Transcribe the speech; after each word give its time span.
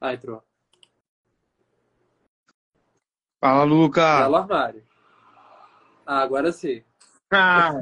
Ah, 0.00 0.14
entrou. 0.14 0.42
Fala, 3.40 3.64
Luca. 3.64 4.20
Belo 4.22 4.36
armário. 4.36 4.82
Ah, 6.06 6.20
agora 6.22 6.52
sim. 6.52 6.82
Ah, 7.30 7.72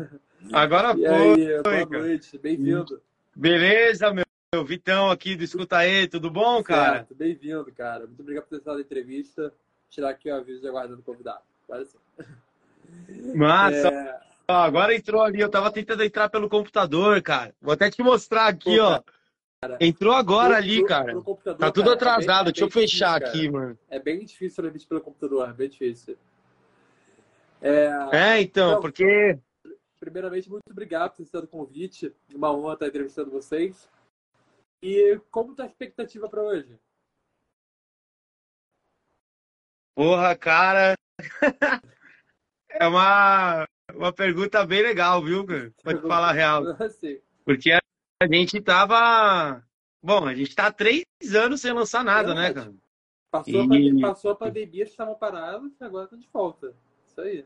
agora 0.52 0.94
E 0.98 1.06
foi. 1.06 1.10
aí, 1.10 1.62
boa 1.62 1.62
cara. 1.62 1.98
noite, 2.02 2.38
bem-vindo. 2.38 3.00
Beleza, 3.34 4.12
meu? 4.12 4.24
Vitão 4.64 5.10
aqui 5.10 5.36
do 5.36 5.44
Escuta 5.44 5.76
aí, 5.78 6.08
tudo 6.08 6.30
bom, 6.30 6.62
cara? 6.62 6.98
Certo, 6.98 7.14
bem-vindo, 7.14 7.70
cara. 7.72 8.06
Muito 8.06 8.20
obrigado 8.20 8.44
por 8.44 8.50
ter 8.50 8.56
estado 8.56 8.76
na 8.76 8.80
entrevista. 8.80 9.52
Tirar 9.90 10.10
aqui 10.10 10.30
o 10.30 10.34
aviso 10.34 10.60
de 10.60 10.68
aguardando 10.68 11.00
o 11.00 11.04
convidado. 11.04 11.42
Agora 11.68 11.84
sim. 11.84 11.98
Massa. 13.34 13.88
É, 13.88 14.20
Ó, 14.50 14.54
agora 14.54 14.94
entrou 14.94 15.22
ali, 15.22 15.40
eu 15.40 15.50
tava 15.50 15.70
tentando 15.70 16.02
entrar 16.02 16.30
pelo 16.30 16.48
computador, 16.48 17.20
cara. 17.22 17.54
Vou 17.60 17.74
até 17.74 17.90
te 17.90 18.02
mostrar 18.02 18.46
aqui, 18.46 18.78
Pô, 18.78 18.82
ó. 18.82 19.02
Entrou 19.80 20.12
agora 20.14 20.54
pro- 20.54 20.56
ali, 20.56 20.84
cara. 20.86 21.12
Tá 21.58 21.72
tudo 21.72 21.84
cara, 21.86 21.90
é 21.90 21.94
atrasado. 21.94 22.44
bem- 22.44 22.50
é 22.50 22.52
Deixa 22.52 22.64
eu 22.64 22.68
bem 22.68 22.70
fechar 22.70 23.18
difícil, 23.18 23.40
aqui, 23.40 23.50
cara. 23.52 23.64
mano. 23.64 23.78
É 23.90 23.98
bem 23.98 24.24
difícil 24.24 24.70
vídeo 24.70 24.88
pelo 24.88 25.00
computador, 25.00 25.48
é 25.48 25.52
bem 25.52 25.68
difícil. 25.68 26.16
É, 27.60 27.88
É, 28.12 28.40
então, 28.40 28.72
Não. 28.74 28.80
porque. 28.80 29.38
primeiramente, 29.98 30.48
muito 30.48 30.62
obrigado 30.70 31.10
por 31.10 31.16
ter 31.16 31.22
aceitado 31.24 31.44
o 31.44 31.48
convite. 31.48 32.14
Uma 32.32 32.52
honra 32.52 32.74
estar 32.74 32.86
entrevistando 32.86 33.32
vocês. 33.32 33.90
E 34.80 35.20
como 35.28 35.50
está 35.50 35.64
a 35.64 35.66
expectativa 35.66 36.28
para 36.28 36.40
hoje? 36.42 36.78
Porra, 39.96 40.36
cara. 40.36 40.94
É 42.70 42.86
uma, 42.86 43.66
uma 43.94 44.12
pergunta 44.12 44.64
bem 44.64 44.82
legal, 44.82 45.24
viu, 45.24 45.44
cara? 45.44 45.70
Te 45.70 45.82
falar 46.02 46.28
a 46.28 46.32
real. 46.32 46.62
Porque 47.44 47.70
a 48.20 48.26
gente 48.26 48.60
tava. 48.60 49.62
Bom, 50.02 50.26
a 50.26 50.34
gente 50.34 50.54
tá 50.54 50.66
há 50.66 50.72
três 50.72 51.04
anos 51.34 51.60
sem 51.60 51.72
lançar 51.72 52.04
nada, 52.04 52.34
né, 52.34 52.46
Verdade. 52.52 52.66
cara? 52.66 52.76
passou, 53.30 53.60
a 53.60 53.64
E- 53.64 53.68
pandemia, 53.68 54.00
passou 54.08 54.30
a 54.30 54.34
pandemia, 54.34 54.84
estavam 54.84 55.14
parados 55.14 55.70
e 55.78 55.84
agora 55.84 56.04
estão 56.04 56.18
de 56.18 56.28
volta. 56.32 56.74
Isso 57.06 57.20
aí. 57.20 57.44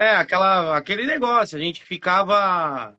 É, 0.00 0.10
aquela, 0.16 0.76
aquele 0.76 1.06
negócio, 1.06 1.56
a 1.58 1.60
gente 1.60 1.82
ficava 1.84 2.96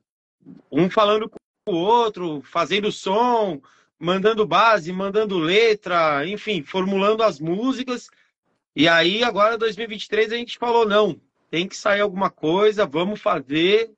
um 0.70 0.90
falando 0.90 1.28
com 1.30 1.38
o 1.72 1.74
outro, 1.76 2.42
fazendo 2.42 2.92
som, 2.92 3.60
mandando 3.98 4.46
base, 4.46 4.92
mandando 4.92 5.38
letra, 5.38 6.26
enfim, 6.26 6.62
formulando 6.62 7.22
as 7.22 7.40
músicas. 7.40 8.10
E 8.76 8.86
aí, 8.86 9.24
agora, 9.24 9.56
2023, 9.56 10.32
a 10.32 10.36
gente 10.36 10.58
falou, 10.58 10.86
não, 10.86 11.18
tem 11.50 11.66
que 11.66 11.76
sair 11.76 12.00
alguma 12.02 12.28
coisa, 12.30 12.84
vamos 12.86 13.20
fazer. 13.20 13.90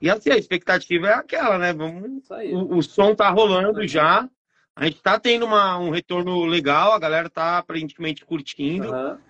E 0.00 0.08
assim, 0.08 0.30
a 0.30 0.36
expectativa 0.36 1.08
é 1.08 1.14
aquela, 1.14 1.58
né? 1.58 1.72
Vamos 1.72 2.28
o, 2.52 2.76
o 2.76 2.82
som 2.82 3.14
tá 3.14 3.28
rolando 3.30 3.86
já. 3.86 4.28
A 4.74 4.84
gente 4.84 5.02
tá 5.02 5.18
tendo 5.18 5.44
uma, 5.44 5.76
um 5.78 5.90
retorno 5.90 6.44
legal, 6.44 6.92
a 6.92 6.98
galera 6.98 7.28
tá 7.28 7.58
aparentemente 7.58 8.24
curtindo. 8.24 8.92
Aham. 8.92 9.20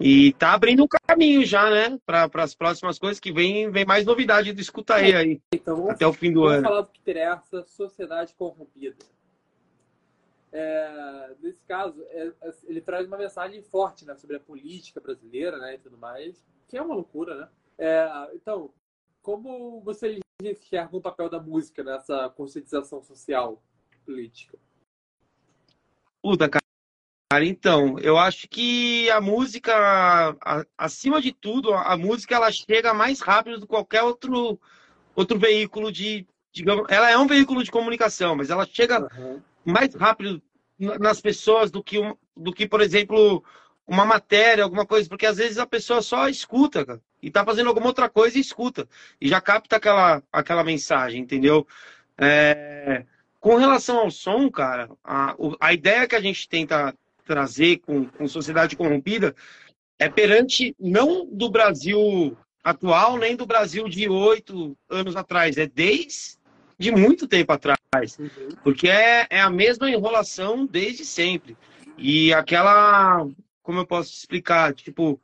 E 0.00 0.32
tá 0.34 0.52
abrindo 0.52 0.84
um 0.84 0.86
caminho 0.86 1.44
já, 1.44 1.68
né? 1.70 1.98
Para 2.06 2.28
as 2.34 2.54
próximas 2.54 2.98
coisas 2.98 3.18
que 3.18 3.32
vem, 3.32 3.70
vem 3.70 3.84
mais 3.84 4.04
novidade 4.06 4.52
do 4.52 4.60
Escuta 4.60 4.94
aí, 4.94 5.14
aí 5.14 5.42
Então, 5.52 5.76
vamos, 5.76 5.90
até 5.90 6.06
o 6.06 6.12
fim 6.12 6.32
do 6.32 6.42
vamos 6.42 6.56
ano. 6.56 6.62
falar 6.62 6.80
do 6.82 6.90
que 6.90 7.00
interessa, 7.00 7.64
sociedade 7.66 8.32
corrompida. 8.34 8.96
É, 10.52 11.30
nesse 11.42 11.62
caso, 11.66 12.00
é- 12.10 12.32
é- 12.42 12.52
ele 12.64 12.80
traz 12.80 13.06
uma 13.06 13.18
mensagem 13.18 13.60
forte 13.60 14.04
né, 14.04 14.14
sobre 14.14 14.36
a 14.36 14.40
política 14.40 15.00
brasileira 15.00 15.58
né, 15.58 15.74
e 15.74 15.78
tudo 15.78 15.98
mais, 15.98 16.46
que 16.68 16.76
é 16.76 16.82
uma 16.82 16.94
loucura, 16.94 17.34
né? 17.34 17.48
É, 17.76 18.30
então, 18.34 18.70
como 19.28 19.82
vocês 19.82 20.20
enxergam 20.42 20.98
o 20.98 21.02
papel 21.02 21.28
da 21.28 21.38
música 21.38 21.84
nessa 21.84 22.30
conscientização 22.30 23.02
social 23.02 23.62
política? 24.06 24.56
Puta, 26.22 26.48
cara. 26.48 27.44
Então, 27.44 27.98
eu 27.98 28.16
acho 28.16 28.48
que 28.48 29.10
a 29.10 29.20
música, 29.20 29.70
a- 30.40 30.64
acima 30.78 31.20
de 31.20 31.30
tudo, 31.30 31.74
a 31.74 31.94
música 31.94 32.36
ela 32.36 32.50
chega 32.50 32.94
mais 32.94 33.20
rápido 33.20 33.56
do 33.60 33.66
que 33.66 33.74
qualquer 33.74 34.02
outro, 34.02 34.58
outro 35.14 35.38
veículo 35.38 35.92
de, 35.92 36.26
digamos, 36.50 36.86
ela 36.88 37.10
é 37.10 37.18
um 37.18 37.26
veículo 37.26 37.62
de 37.62 37.70
comunicação, 37.70 38.34
mas 38.34 38.48
ela 38.48 38.64
chega 38.64 38.96
Aham. 39.12 39.42
mais 39.62 39.94
rápido 39.94 40.40
na- 40.78 40.98
nas 40.98 41.20
pessoas 41.20 41.70
do 41.70 41.84
que, 41.84 41.98
um, 41.98 42.16
do 42.34 42.50
que, 42.50 42.66
por 42.66 42.80
exemplo, 42.80 43.44
uma 43.86 44.06
matéria, 44.06 44.64
alguma 44.64 44.86
coisa, 44.86 45.06
porque 45.06 45.26
às 45.26 45.36
vezes 45.36 45.58
a 45.58 45.66
pessoa 45.66 46.00
só 46.00 46.30
escuta, 46.30 46.86
cara, 46.86 47.02
e 47.22 47.30
tá 47.30 47.44
fazendo 47.44 47.68
alguma 47.68 47.86
outra 47.86 48.08
coisa 48.08 48.38
e 48.38 48.40
escuta, 48.40 48.88
e 49.20 49.28
já 49.28 49.40
capta 49.40 49.76
aquela, 49.76 50.22
aquela 50.32 50.64
mensagem, 50.64 51.20
entendeu? 51.20 51.66
É, 52.16 53.04
com 53.40 53.56
relação 53.56 53.98
ao 53.98 54.10
som, 54.10 54.50
cara, 54.50 54.90
a, 55.02 55.36
a 55.60 55.72
ideia 55.72 56.06
que 56.06 56.16
a 56.16 56.20
gente 56.20 56.48
tenta 56.48 56.94
trazer 57.24 57.78
com, 57.78 58.06
com 58.06 58.26
Sociedade 58.26 58.76
Corrompida 58.76 59.34
é 59.98 60.08
perante 60.08 60.74
não 60.78 61.26
do 61.26 61.50
Brasil 61.50 62.36
atual, 62.62 63.16
nem 63.16 63.36
do 63.36 63.46
Brasil 63.46 63.88
de 63.88 64.08
oito 64.08 64.76
anos 64.88 65.16
atrás, 65.16 65.56
é 65.56 65.66
desde 65.66 66.38
de 66.78 66.92
muito 66.92 67.26
tempo 67.26 67.52
atrás. 67.52 67.78
Uhum. 68.18 68.28
Porque 68.62 68.88
é, 68.88 69.26
é 69.28 69.40
a 69.40 69.50
mesma 69.50 69.90
enrolação 69.90 70.64
desde 70.64 71.04
sempre. 71.04 71.56
E 71.96 72.32
aquela. 72.32 73.26
Como 73.62 73.80
eu 73.80 73.86
posso 73.86 74.12
explicar? 74.14 74.72
Tipo, 74.72 75.20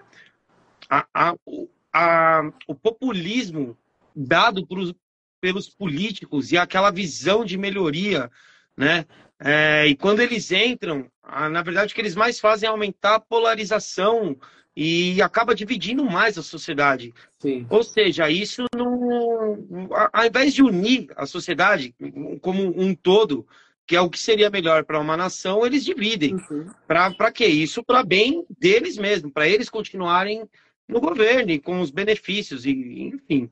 a, 0.91 1.07
a, 1.15 1.35
o- 1.47 1.69
a- 1.95 2.51
o 2.67 2.75
populismo 2.75 3.79
dado 4.15 4.67
pros, 4.67 4.93
pelos 5.41 5.69
políticos 5.69 6.51
e 6.51 6.59
aquela 6.59 6.91
visão 6.91 7.45
de 7.45 7.57
melhoria, 7.57 8.29
né? 8.77 9.07
É, 9.39 9.87
e 9.87 9.95
quando 9.97 10.21
eles 10.21 10.51
entram, 10.51 11.07
a- 11.23 11.49
na 11.49 11.63
verdade, 11.63 11.93
o 11.93 11.95
que 11.95 12.01
eles 12.01 12.17
mais 12.17 12.41
fazem 12.41 12.67
é 12.67 12.71
aumentar 12.71 13.15
a 13.17 13.21
polarização 13.21 14.37
e 14.77 15.23
acaba 15.23 15.55
dividindo 15.55 16.05
mais 16.05 16.37
a 16.37 16.43
sociedade. 16.43 17.15
Sim. 17.39 17.65
Ou 17.71 17.83
seja, 17.85 18.29
isso 18.29 18.65
não. 18.75 19.89
a- 19.93 20.11
Ao 20.13 20.27
invés 20.27 20.53
de 20.53 20.63
unir 20.63 21.09
a 21.17 21.27
sociedade 21.27 21.95
como 22.41 22.63
um 22.81 22.95
todo, 22.95 23.47
que 23.87 23.95
é 23.95 24.01
o 24.01 24.11
que 24.11 24.19
seria 24.19 24.51
melhor 24.51 24.85
para 24.85 24.99
uma 24.99 25.17
nação, 25.17 25.65
eles 25.65 25.85
dividem. 25.85 26.35
Uhum. 26.35 26.67
Para 26.87 27.31
quê? 27.31 27.47
Isso 27.47 27.85
para 27.85 28.03
bem 28.03 28.45
deles 28.59 28.97
mesmos, 28.97 29.33
para 29.33 29.47
eles 29.49 29.69
continuarem 29.69 30.49
no 30.89 31.01
governo 31.01 31.51
e 31.51 31.59
com 31.59 31.81
os 31.81 31.91
benefícios, 31.91 32.65
e 32.67 32.71
enfim. 33.15 33.51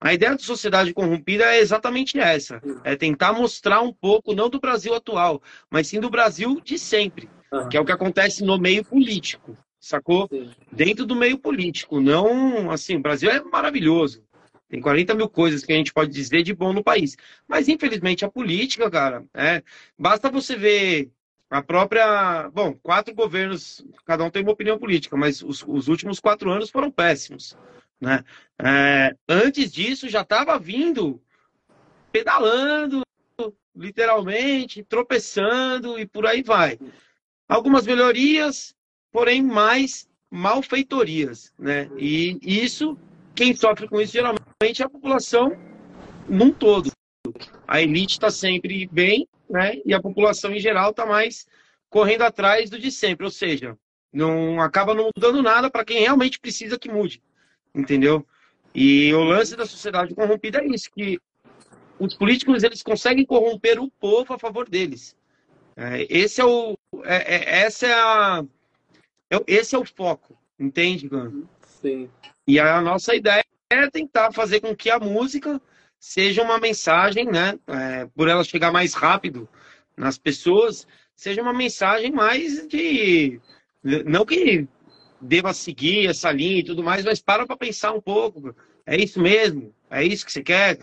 A 0.00 0.12
ideia 0.12 0.36
de 0.36 0.42
sociedade 0.42 0.92
corrompida 0.92 1.44
é 1.44 1.58
exatamente 1.58 2.18
essa: 2.18 2.62
é 2.84 2.94
tentar 2.94 3.32
mostrar 3.32 3.80
um 3.80 3.92
pouco, 3.92 4.34
não 4.34 4.50
do 4.50 4.60
Brasil 4.60 4.94
atual, 4.94 5.42
mas 5.70 5.88
sim 5.88 6.00
do 6.00 6.10
Brasil 6.10 6.60
de 6.60 6.78
sempre, 6.78 7.28
Aham. 7.52 7.68
que 7.68 7.76
é 7.76 7.80
o 7.80 7.84
que 7.84 7.92
acontece 7.92 8.44
no 8.44 8.58
meio 8.58 8.84
político, 8.84 9.56
sacou? 9.80 10.28
Sim. 10.30 10.50
dentro 10.74 11.06
do 11.06 11.14
meio 11.14 11.38
político. 11.38 12.00
Não, 12.00 12.70
assim, 12.70 12.96
o 12.96 13.00
Brasil 13.00 13.30
é 13.30 13.40
maravilhoso. 13.40 14.22
Tem 14.68 14.80
40 14.80 15.14
mil 15.14 15.28
coisas 15.28 15.64
que 15.64 15.72
a 15.72 15.76
gente 15.76 15.92
pode 15.92 16.10
dizer 16.10 16.42
de 16.42 16.52
bom 16.52 16.72
no 16.72 16.82
país. 16.82 17.16
Mas, 17.46 17.68
infelizmente, 17.68 18.24
a 18.24 18.30
política, 18.30 18.90
cara, 18.90 19.24
é. 19.32 19.62
Basta 19.96 20.28
você 20.30 20.56
ver 20.56 21.10
a 21.54 21.62
própria. 21.62 22.50
Bom, 22.52 22.74
quatro 22.82 23.14
governos, 23.14 23.84
cada 24.04 24.24
um 24.24 24.30
tem 24.30 24.42
uma 24.42 24.52
opinião 24.52 24.76
política, 24.76 25.16
mas 25.16 25.40
os, 25.40 25.64
os 25.66 25.86
últimos 25.86 26.18
quatro 26.18 26.50
anos 26.50 26.68
foram 26.68 26.90
péssimos. 26.90 27.56
Né? 28.00 28.24
É, 28.58 29.14
antes 29.28 29.72
disso, 29.72 30.08
já 30.08 30.22
estava 30.22 30.58
vindo 30.58 31.22
pedalando, 32.10 33.02
literalmente, 33.74 34.82
tropeçando 34.82 35.96
e 35.96 36.04
por 36.04 36.26
aí 36.26 36.42
vai. 36.42 36.76
Algumas 37.48 37.86
melhorias, 37.86 38.74
porém 39.12 39.40
mais 39.40 40.08
malfeitorias, 40.28 41.52
né? 41.56 41.88
E 41.96 42.36
isso, 42.42 42.98
quem 43.32 43.54
sofre 43.54 43.86
com 43.86 44.00
isso 44.00 44.12
geralmente 44.12 44.82
é 44.82 44.84
a 44.84 44.88
população 44.88 45.56
num 46.28 46.50
todo. 46.50 46.90
A 47.66 47.80
elite 47.80 48.14
está 48.14 48.30
sempre 48.30 48.88
bem, 48.90 49.28
né? 49.54 49.80
E 49.86 49.94
a 49.94 50.02
população 50.02 50.52
em 50.52 50.58
geral 50.58 50.90
está 50.90 51.06
mais 51.06 51.46
correndo 51.88 52.22
atrás 52.22 52.68
do 52.68 52.76
de 52.76 52.90
sempre, 52.90 53.24
ou 53.24 53.30
seja, 53.30 53.78
não 54.12 54.60
acaba 54.60 54.94
não 54.94 55.10
mudando 55.16 55.40
nada 55.40 55.70
para 55.70 55.84
quem 55.84 56.00
realmente 56.00 56.40
precisa 56.40 56.76
que 56.76 56.90
mude, 56.90 57.22
entendeu? 57.72 58.26
E 58.74 59.14
o 59.14 59.22
lance 59.22 59.54
da 59.54 59.64
sociedade 59.64 60.12
corrompida 60.12 60.60
é 60.60 60.66
isso, 60.66 60.90
que 60.90 61.20
os 62.00 62.16
políticos 62.16 62.64
eles 62.64 62.82
conseguem 62.82 63.24
corromper 63.24 63.80
o 63.80 63.88
povo 63.88 64.34
a 64.34 64.38
favor 64.40 64.68
deles. 64.68 65.16
É, 65.76 66.04
esse 66.10 66.40
é 66.40 66.44
o, 66.44 66.76
é, 67.04 67.36
é, 67.36 67.60
essa 67.60 67.86
é 67.86 67.94
a, 67.94 68.44
é- 69.30 69.44
esse 69.46 69.76
é 69.76 69.78
o 69.78 69.84
foco, 69.84 70.36
entende, 70.58 71.08
cara? 71.08 71.32
Sim. 71.80 72.10
E 72.44 72.58
a 72.58 72.80
nossa 72.80 73.14
ideia 73.14 73.44
é 73.70 73.88
tentar 73.88 74.32
fazer 74.32 74.58
com 74.58 74.74
que 74.74 74.90
a 74.90 74.98
música 74.98 75.62
seja 76.04 76.42
uma 76.42 76.60
mensagem, 76.60 77.24
né? 77.24 77.58
é, 77.66 78.06
por 78.14 78.28
ela 78.28 78.44
chegar 78.44 78.70
mais 78.70 78.92
rápido 78.92 79.48
nas 79.96 80.18
pessoas, 80.18 80.86
seja 81.16 81.40
uma 81.40 81.54
mensagem 81.54 82.12
mais 82.12 82.66
de. 82.68 83.40
Não 83.82 84.26
que 84.26 84.68
deva 85.18 85.54
seguir 85.54 86.06
essa 86.06 86.30
linha 86.30 86.58
e 86.58 86.64
tudo 86.64 86.82
mais, 86.82 87.06
mas 87.06 87.22
para 87.22 87.46
para 87.46 87.56
pensar 87.56 87.92
um 87.92 88.02
pouco. 88.02 88.54
É 88.84 88.96
isso 88.96 89.18
mesmo? 89.18 89.74
É 89.90 90.04
isso 90.04 90.26
que 90.26 90.32
você 90.32 90.42
quer? 90.42 90.78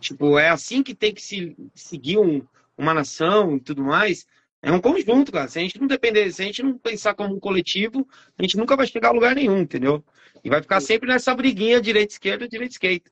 Tipo, 0.00 0.36
é 0.36 0.48
assim 0.48 0.82
que 0.82 0.92
tem 0.94 1.14
que 1.14 1.22
se 1.22 1.56
seguir 1.72 2.18
um- 2.18 2.42
uma 2.76 2.92
nação 2.92 3.56
e 3.56 3.60
tudo 3.60 3.84
mais. 3.84 4.26
É 4.60 4.72
um 4.72 4.80
conjunto, 4.80 5.30
cara. 5.30 5.46
Se 5.46 5.60
a 5.60 5.62
gente 5.62 5.80
não 5.80 5.86
depender, 5.86 6.32
se 6.32 6.42
a 6.42 6.44
gente 6.46 6.64
não 6.64 6.76
pensar 6.76 7.14
como 7.14 7.36
um 7.36 7.40
coletivo, 7.40 8.06
a 8.36 8.42
gente 8.42 8.56
nunca 8.56 8.76
vai 8.76 8.88
chegar 8.88 9.10
a 9.10 9.12
lugar 9.12 9.36
nenhum, 9.36 9.58
entendeu? 9.58 10.04
E 10.42 10.50
vai 10.50 10.60
ficar 10.60 10.80
sempre 10.80 11.08
nessa 11.08 11.32
briguinha 11.32 11.80
direita-esquerda, 11.80 12.48
direita-esquerda. 12.48 13.11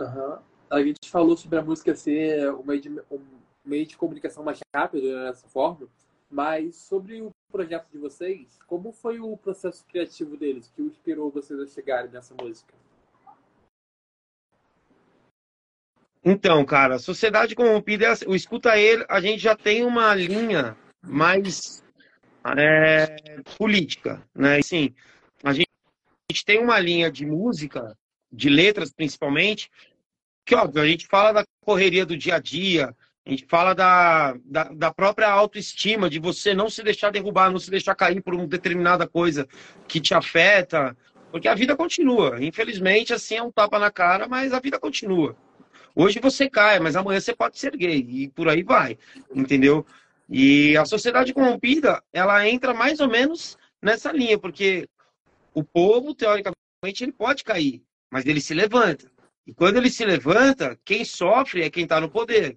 Uhum. 0.00 0.38
A 0.70 0.82
gente 0.82 1.08
falou 1.08 1.36
sobre 1.36 1.58
a 1.58 1.62
música 1.62 1.94
ser 1.94 2.52
um 2.52 2.64
meio 2.64 2.80
de, 2.80 2.88
um 3.10 3.20
meio 3.64 3.86
de 3.86 3.96
comunicação 3.96 4.42
mais 4.42 4.58
rápido, 4.74 5.06
né, 5.06 5.26
dessa 5.26 5.48
forma, 5.48 5.88
mas 6.30 6.76
sobre 6.76 7.22
o 7.22 7.30
projeto 7.50 7.88
de 7.90 7.98
vocês, 7.98 8.58
como 8.66 8.92
foi 8.92 9.20
o 9.20 9.36
processo 9.36 9.84
criativo 9.86 10.36
deles 10.36 10.70
que 10.74 10.82
inspirou 10.82 11.30
vocês 11.30 11.58
a 11.60 11.66
chegarem 11.66 12.10
nessa 12.10 12.34
música? 12.34 12.74
Então, 16.24 16.64
cara, 16.64 16.98
Sociedade 16.98 17.54
Corrompida, 17.54 18.06
é 18.06 18.14
o 18.26 18.34
Escuta 18.34 18.76
Ele, 18.78 19.04
a 19.08 19.20
gente 19.20 19.38
já 19.38 19.54
tem 19.54 19.84
uma 19.84 20.14
linha 20.14 20.76
mais 21.02 21.84
é, 22.56 23.42
política, 23.58 24.26
né? 24.34 24.60
Sim, 24.62 24.94
a 25.42 25.52
gente, 25.52 25.68
a 26.28 26.32
gente 26.32 26.44
tem 26.44 26.58
uma 26.58 26.80
linha 26.80 27.12
de 27.12 27.26
música, 27.26 27.96
de 28.34 28.48
letras 28.48 28.92
principalmente, 28.92 29.70
que, 30.44 30.54
óbvio, 30.54 30.82
a 30.82 30.86
gente 30.86 31.06
fala 31.06 31.32
da 31.32 31.44
correria 31.60 32.04
do 32.04 32.16
dia 32.16 32.36
a 32.36 32.38
dia, 32.38 32.94
a 33.26 33.30
gente 33.30 33.46
fala 33.46 33.74
da, 33.74 34.36
da, 34.44 34.64
da, 34.64 34.92
própria 34.92 35.30
autoestima, 35.30 36.10
de 36.10 36.18
você 36.18 36.52
não 36.52 36.68
se 36.68 36.82
deixar 36.82 37.10
derrubar, 37.10 37.50
não 37.50 37.58
se 37.58 37.70
deixar 37.70 37.94
cair 37.94 38.20
por 38.22 38.34
uma 38.34 38.46
determinada 38.46 39.06
coisa 39.06 39.48
que 39.88 39.98
te 39.98 40.12
afeta, 40.12 40.94
porque 41.30 41.48
a 41.48 41.54
vida 41.54 41.74
continua. 41.74 42.36
Infelizmente, 42.44 43.14
assim, 43.14 43.36
é 43.36 43.42
um 43.42 43.50
tapa 43.50 43.78
na 43.78 43.90
cara, 43.90 44.28
mas 44.28 44.52
a 44.52 44.60
vida 44.60 44.78
continua. 44.78 45.34
Hoje 45.94 46.20
você 46.20 46.50
cai, 46.50 46.78
mas 46.80 46.96
amanhã 46.96 47.18
você 47.20 47.34
pode 47.34 47.58
ser 47.58 47.74
gay 47.76 48.04
e 48.06 48.28
por 48.28 48.48
aí 48.48 48.62
vai, 48.62 48.98
entendeu? 49.34 49.86
E 50.28 50.76
a 50.76 50.84
sociedade 50.84 51.32
corrompida, 51.32 52.02
ela 52.12 52.46
entra 52.48 52.74
mais 52.74 53.00
ou 53.00 53.08
menos 53.08 53.56
nessa 53.80 54.12
linha, 54.12 54.38
porque 54.38 54.88
o 55.54 55.62
povo, 55.62 56.14
teoricamente, 56.14 57.02
ele 57.02 57.12
pode 57.12 57.44
cair, 57.44 57.82
mas 58.14 58.26
ele 58.26 58.40
se 58.40 58.54
levanta. 58.54 59.10
E 59.44 59.52
quando 59.52 59.76
ele 59.76 59.90
se 59.90 60.04
levanta, 60.04 60.78
quem 60.84 61.04
sofre 61.04 61.62
é 61.62 61.68
quem 61.68 61.82
está 61.82 62.00
no 62.00 62.08
poder. 62.08 62.56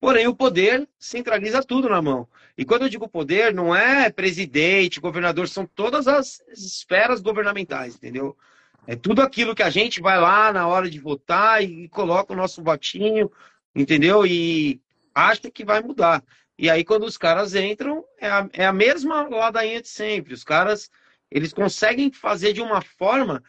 Porém, 0.00 0.26
o 0.26 0.34
poder 0.34 0.88
centraliza 0.98 1.62
tudo 1.62 1.88
na 1.88 2.02
mão. 2.02 2.28
E 2.58 2.64
quando 2.64 2.82
eu 2.82 2.88
digo 2.88 3.08
poder, 3.08 3.54
não 3.54 3.72
é 3.72 4.10
presidente, 4.10 4.98
governador, 4.98 5.46
são 5.46 5.64
todas 5.64 6.08
as 6.08 6.40
esferas 6.48 7.20
governamentais, 7.20 7.94
entendeu? 7.94 8.36
É 8.84 8.96
tudo 8.96 9.22
aquilo 9.22 9.54
que 9.54 9.62
a 9.62 9.70
gente 9.70 10.00
vai 10.00 10.20
lá 10.20 10.52
na 10.52 10.66
hora 10.66 10.90
de 10.90 10.98
votar 10.98 11.62
e 11.62 11.88
coloca 11.88 12.32
o 12.32 12.36
nosso 12.36 12.60
votinho, 12.60 13.30
entendeu? 13.76 14.26
E 14.26 14.80
acha 15.14 15.48
que 15.52 15.64
vai 15.64 15.80
mudar. 15.80 16.20
E 16.58 16.68
aí, 16.68 16.84
quando 16.84 17.04
os 17.04 17.16
caras 17.16 17.54
entram, 17.54 18.04
é 18.20 18.28
a, 18.28 18.48
é 18.52 18.66
a 18.66 18.72
mesma 18.72 19.28
ladainha 19.28 19.80
de 19.80 19.88
sempre. 19.88 20.34
Os 20.34 20.42
caras, 20.42 20.90
eles 21.30 21.52
conseguem 21.52 22.10
fazer 22.10 22.52
de 22.52 22.60
uma 22.60 22.82
forma 22.82 23.40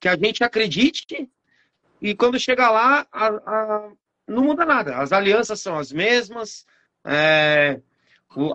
que 0.00 0.08
a 0.08 0.16
gente 0.16 0.42
acredite 0.42 1.28
e 2.00 2.14
quando 2.14 2.40
chega 2.40 2.70
lá, 2.70 3.06
a, 3.12 3.26
a, 3.26 3.92
não 4.26 4.44
muda 4.44 4.64
nada. 4.64 4.96
As 4.96 5.12
alianças 5.12 5.60
são 5.60 5.78
as 5.78 5.92
mesmas, 5.92 6.64
é, 7.04 7.80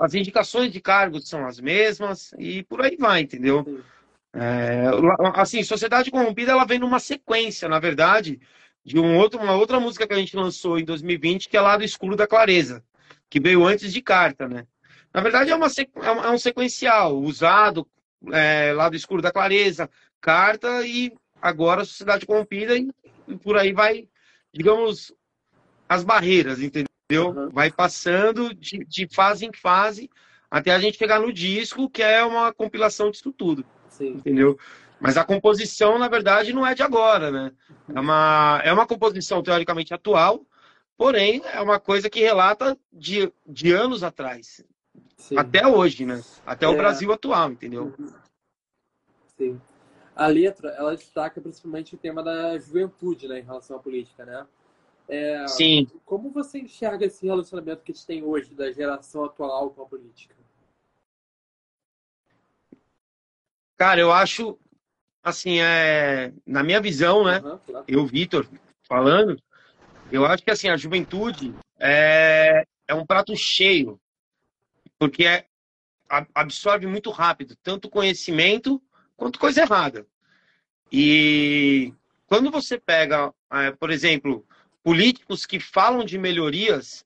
as 0.02 0.14
indicações 0.16 0.72
de 0.72 0.82
cargos 0.82 1.30
são 1.30 1.46
as 1.46 1.60
mesmas 1.60 2.34
e 2.40 2.64
por 2.64 2.82
aí 2.82 2.98
vai, 2.98 3.22
entendeu? 3.22 3.84
É, 4.34 4.86
assim, 5.36 5.64
Sociedade 5.64 6.10
Corrompida 6.10 6.52
ela 6.52 6.66
vem 6.66 6.80
numa 6.80 7.00
sequência, 7.00 7.70
na 7.70 7.80
verdade, 7.80 8.40
de 8.84 9.00
um 9.00 9.18
outro, 9.18 9.40
uma 9.40 9.56
outra 9.56 9.80
música 9.80 10.08
que 10.08 10.14
a 10.14 10.18
gente 10.18 10.36
lançou 10.36 10.80
em 10.80 10.84
2020, 10.84 11.48
que 11.48 11.56
é 11.56 11.62
Lado 11.62 11.84
Escuro 11.84 12.16
da 12.16 12.28
Clareza, 12.28 12.84
que 13.30 13.40
veio 13.40 13.66
antes 13.66 13.94
de 13.94 14.02
Carta, 14.02 14.48
né? 14.48 14.66
Na 15.14 15.22
verdade, 15.22 15.52
é, 15.52 15.56
uma, 15.56 15.68
é, 15.68 16.28
é 16.28 16.30
um 16.30 16.38
sequencial, 16.38 17.18
usado, 17.18 17.88
é, 18.34 18.74
Lado 18.74 18.96
Escuro 18.96 19.22
da 19.22 19.32
Clareza, 19.32 19.90
Carta 20.20 20.86
e 20.86 21.14
agora 21.46 21.86
Sociedade 21.86 22.26
Corrompida, 22.26 22.76
e, 22.76 22.90
e 23.28 23.38
por 23.38 23.56
aí 23.56 23.72
vai, 23.72 24.08
digamos, 24.52 25.14
as 25.88 26.04
barreiras, 26.04 26.60
entendeu? 26.60 26.88
Uhum. 27.12 27.50
Vai 27.50 27.72
passando 27.72 28.54
de, 28.54 28.84
de 28.84 29.08
fase 29.08 29.46
em 29.46 29.54
fase 29.54 30.10
até 30.50 30.72
a 30.72 30.80
gente 30.80 30.98
chegar 30.98 31.20
no 31.20 31.32
disco, 31.32 31.90
que 31.90 32.02
é 32.02 32.24
uma 32.24 32.52
compilação 32.52 33.12
disso 33.12 33.32
tudo. 33.32 33.64
Sim. 33.90 34.14
Entendeu? 34.14 34.58
Mas 35.00 35.18
a 35.18 35.24
composição, 35.24 36.00
na 36.00 36.08
verdade, 36.08 36.52
não 36.52 36.66
é 36.66 36.74
de 36.74 36.82
agora, 36.82 37.30
né? 37.30 37.52
É 37.94 38.00
uma, 38.00 38.62
é 38.64 38.74
uma 38.74 38.88
composição 38.88 39.44
teoricamente 39.44 39.94
atual, 39.94 40.44
porém 40.98 41.44
é 41.46 41.62
uma 41.62 41.80
coisa 41.80 42.10
que 42.10 42.22
relata 42.22 42.76
de, 42.92 43.32
de 43.46 43.72
anos 43.72 44.02
atrás. 44.04 44.64
Sim. 45.16 45.38
Até 45.38 45.68
hoje, 45.68 46.06
né? 46.06 46.24
Até 46.44 46.66
é... 46.66 46.70
o 46.70 46.78
Brasil 46.78 47.12
atual, 47.12 47.52
entendeu? 47.52 47.94
Sim. 49.38 49.62
A 50.16 50.28
letra, 50.28 50.70
ela 50.70 50.96
destaca 50.96 51.42
principalmente 51.42 51.94
o 51.94 51.98
tema 51.98 52.24
da 52.24 52.58
juventude, 52.58 53.28
né, 53.28 53.40
em 53.40 53.44
relação 53.44 53.76
à 53.76 53.80
política, 53.80 54.24
né? 54.26 54.48
É, 55.08 55.48
Sim. 55.48 55.88
Como 56.06 56.32
você 56.32 56.60
enxerga 56.60 57.06
esse 57.06 57.26
relacionamento 57.26 57.84
que 57.84 57.92
a 57.92 57.96
gente 57.96 58.08
tem 58.08 58.24
hoje 58.24 58.54
da 58.56 58.72
geração 58.72 59.26
atual 59.26 59.70
com 59.70 59.84
a 59.84 59.86
política? 59.86 60.34
Cara, 63.78 64.00
eu 64.00 64.12
acho, 64.12 64.58
assim, 65.22 65.60
é, 65.60 66.34
na 66.46 66.64
minha 66.64 66.80
visão, 66.80 67.26
né? 67.26 67.40
Uhum, 67.40 67.60
claro. 67.60 67.86
Eu, 67.88 68.08
Vitor, 68.08 68.48
falando, 68.88 69.38
eu 70.12 70.26
acho 70.26 70.44
que 70.44 70.52
assim, 70.52 70.70
a 70.70 70.78
juventude 70.78 71.54
é, 71.78 72.66
é 72.88 72.94
um 72.94 73.06
prato 73.06 73.36
cheio, 73.36 74.00
porque 74.98 75.26
é, 75.26 75.46
absorve 76.34 76.88
muito 76.88 77.12
rápido, 77.12 77.56
tanto 77.62 77.90
conhecimento 77.90 78.82
quanto 79.16 79.40
coisa 79.40 79.62
errada. 79.62 80.06
E 80.92 81.94
quando 82.28 82.52
você 82.52 82.78
pega, 82.80 83.34
é, 83.52 83.72
por 83.72 83.92
exemplo, 83.92 84.46
políticos 84.84 85.46
que 85.46 85.60
falam 85.60 86.06
de 86.06 86.18
melhorias, 86.18 87.06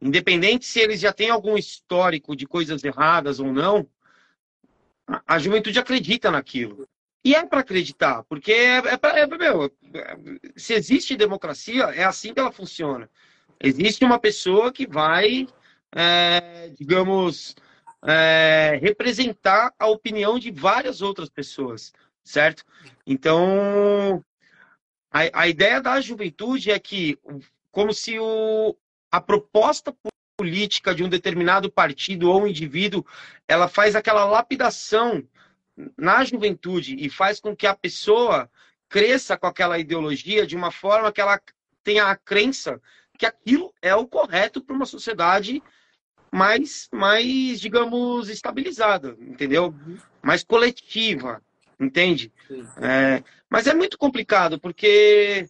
independente 0.00 0.64
se 0.64 0.80
eles 0.80 1.00
já 1.00 1.12
têm 1.12 1.30
algum 1.30 1.56
histórico 1.56 2.34
de 2.34 2.46
coisas 2.46 2.82
erradas 2.82 3.40
ou 3.40 3.52
não, 3.52 3.86
a 5.26 5.38
juventude 5.38 5.78
acredita 5.78 6.30
naquilo. 6.30 6.88
E 7.24 7.34
é 7.34 7.44
para 7.44 7.60
acreditar, 7.60 8.24
porque 8.24 8.52
é, 8.52 8.78
é, 8.78 9.20
é, 9.20 9.26
meu, 9.26 9.70
se 10.56 10.72
existe 10.72 11.16
democracia, 11.16 11.84
é 11.84 12.04
assim 12.04 12.32
que 12.32 12.40
ela 12.40 12.50
funciona. 12.50 13.10
Existe 13.62 14.04
uma 14.04 14.18
pessoa 14.18 14.72
que 14.72 14.86
vai, 14.86 15.46
é, 15.92 16.70
digamos, 16.78 17.54
é, 18.04 18.78
representar 18.80 19.74
a 19.78 19.86
opinião 19.86 20.38
de 20.38 20.50
várias 20.50 21.02
outras 21.02 21.28
pessoas, 21.28 21.92
certo? 22.24 22.64
Então, 23.06 24.24
a, 25.10 25.42
a 25.42 25.48
ideia 25.48 25.80
da 25.80 26.00
juventude 26.00 26.70
é 26.70 26.78
que, 26.78 27.18
como 27.70 27.92
se 27.92 28.18
o, 28.18 28.76
a 29.10 29.20
proposta 29.20 29.94
política 30.36 30.94
de 30.94 31.04
um 31.04 31.08
determinado 31.08 31.70
partido 31.70 32.30
ou 32.30 32.48
indivíduo, 32.48 33.04
ela 33.46 33.68
faz 33.68 33.94
aquela 33.94 34.24
lapidação 34.24 35.22
na 35.96 36.24
juventude 36.24 36.96
e 36.98 37.10
faz 37.10 37.40
com 37.40 37.54
que 37.54 37.66
a 37.66 37.74
pessoa 37.74 38.50
cresça 38.88 39.36
com 39.36 39.46
aquela 39.46 39.78
ideologia 39.78 40.46
de 40.46 40.56
uma 40.56 40.70
forma 40.70 41.12
que 41.12 41.20
ela 41.20 41.40
tenha 41.82 42.06
a 42.06 42.16
crença 42.16 42.80
que 43.20 43.26
aquilo 43.26 43.72
é 43.82 43.94
o 43.94 44.06
correto 44.06 44.62
para 44.62 44.74
uma 44.74 44.86
sociedade 44.86 45.62
mais, 46.30 46.88
mais, 46.92 47.60
digamos, 47.60 48.28
estabilizada, 48.28 49.16
entendeu? 49.20 49.74
Mais 50.22 50.44
coletiva, 50.44 51.42
entende? 51.78 52.32
É, 52.80 53.22
mas 53.48 53.66
é 53.66 53.74
muito 53.74 53.98
complicado, 53.98 54.58
porque 54.60 55.48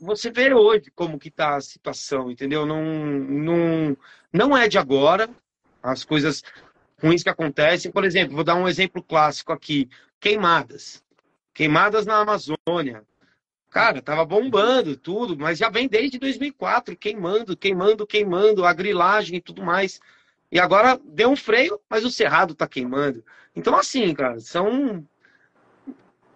você 0.00 0.30
vê 0.30 0.52
hoje 0.52 0.90
como 0.94 1.18
que 1.18 1.28
está 1.28 1.56
a 1.56 1.60
situação, 1.60 2.30
entendeu? 2.30 2.66
Não, 2.66 2.82
não, 2.82 3.96
não 4.32 4.56
é 4.56 4.68
de 4.68 4.76
agora 4.76 5.30
as 5.82 6.04
coisas 6.04 6.42
ruins 7.00 7.22
que 7.22 7.30
acontecem. 7.30 7.92
Por 7.92 8.04
exemplo, 8.04 8.34
vou 8.34 8.44
dar 8.44 8.56
um 8.56 8.68
exemplo 8.68 9.02
clássico 9.02 9.52
aqui: 9.52 9.88
queimadas. 10.20 11.02
Queimadas 11.54 12.06
na 12.06 12.18
Amazônia. 12.18 13.04
Cara, 13.70 14.00
tava 14.00 14.24
bombando 14.24 14.96
tudo, 14.96 15.36
mas 15.36 15.58
já 15.58 15.68
vem 15.68 15.86
desde 15.86 16.18
2004, 16.18 16.96
queimando, 16.96 17.56
queimando, 17.56 18.06
queimando, 18.06 18.64
a 18.64 18.72
grilagem 18.72 19.36
e 19.36 19.40
tudo 19.40 19.62
mais. 19.62 20.00
E 20.50 20.58
agora 20.58 20.98
deu 21.04 21.30
um 21.30 21.36
freio, 21.36 21.78
mas 21.88 22.04
o 22.04 22.10
cerrado 22.10 22.54
tá 22.54 22.66
queimando. 22.66 23.22
Então, 23.54 23.76
assim, 23.76 24.14
cara, 24.14 24.40
são. 24.40 25.06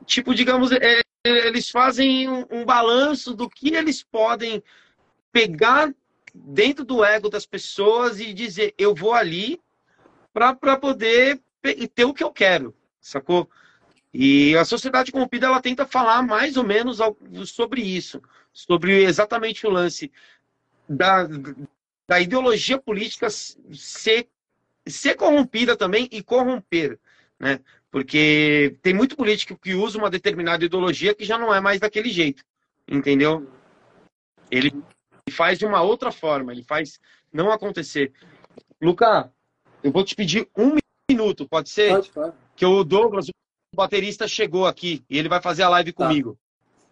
Tipo, 0.04 0.34
digamos, 0.34 0.72
é, 0.72 1.00
eles 1.24 1.70
fazem 1.70 2.28
um, 2.28 2.44
um 2.50 2.64
balanço 2.64 3.34
do 3.34 3.48
que 3.48 3.74
eles 3.74 4.02
podem 4.02 4.62
pegar 5.32 5.94
dentro 6.34 6.84
do 6.84 7.04
ego 7.04 7.30
das 7.30 7.46
pessoas 7.46 8.20
e 8.20 8.34
dizer 8.34 8.74
eu 8.76 8.94
vou 8.94 9.14
ali 9.14 9.60
para 10.32 10.76
poder 10.76 11.40
ter 11.94 12.04
o 12.04 12.14
que 12.14 12.24
eu 12.24 12.30
quero, 12.30 12.74
sacou? 13.00 13.48
E 14.12 14.54
a 14.56 14.64
sociedade 14.64 15.10
corrompida 15.10 15.46
ela 15.46 15.60
tenta 15.60 15.86
falar 15.86 16.22
mais 16.22 16.56
ou 16.56 16.64
menos 16.64 16.98
sobre 17.46 17.80
isso, 17.80 18.20
sobre 18.52 19.04
exatamente 19.04 19.66
o 19.66 19.70
lance 19.70 20.12
da, 20.88 21.26
da 22.06 22.20
ideologia 22.20 22.78
política 22.78 23.28
ser 23.30 24.28
ser 24.86 25.14
corrompida 25.14 25.76
também 25.76 26.08
e 26.10 26.22
corromper, 26.22 26.98
né? 27.38 27.60
Porque 27.90 28.76
tem 28.82 28.92
muito 28.92 29.16
político 29.16 29.56
que 29.56 29.74
usa 29.74 29.96
uma 29.96 30.10
determinada 30.10 30.64
ideologia 30.64 31.14
que 31.14 31.24
já 31.24 31.38
não 31.38 31.54
é 31.54 31.60
mais 31.60 31.78
daquele 31.78 32.10
jeito, 32.10 32.44
entendeu? 32.88 33.48
Ele 34.50 34.72
faz 35.30 35.58
de 35.58 35.64
uma 35.64 35.82
outra 35.82 36.10
forma, 36.10 36.52
ele 36.52 36.64
faz 36.64 36.98
não 37.32 37.52
acontecer. 37.52 38.12
Luca, 38.80 39.32
eu 39.82 39.92
vou 39.92 40.04
te 40.04 40.16
pedir 40.16 40.48
um 40.56 40.76
minuto, 41.08 41.46
pode 41.48 41.70
ser? 41.70 41.90
Pode, 41.90 42.10
pode. 42.10 42.36
Que 42.56 42.66
o 42.66 42.82
Douglas, 42.82 43.28
o 43.28 43.32
baterista, 43.82 44.28
chegou 44.28 44.66
aqui 44.66 45.02
e 45.08 45.18
ele 45.18 45.28
vai 45.28 45.40
fazer 45.40 45.62
a 45.62 45.68
live 45.70 45.92
Tá. 45.92 46.04
comigo. 46.06 46.38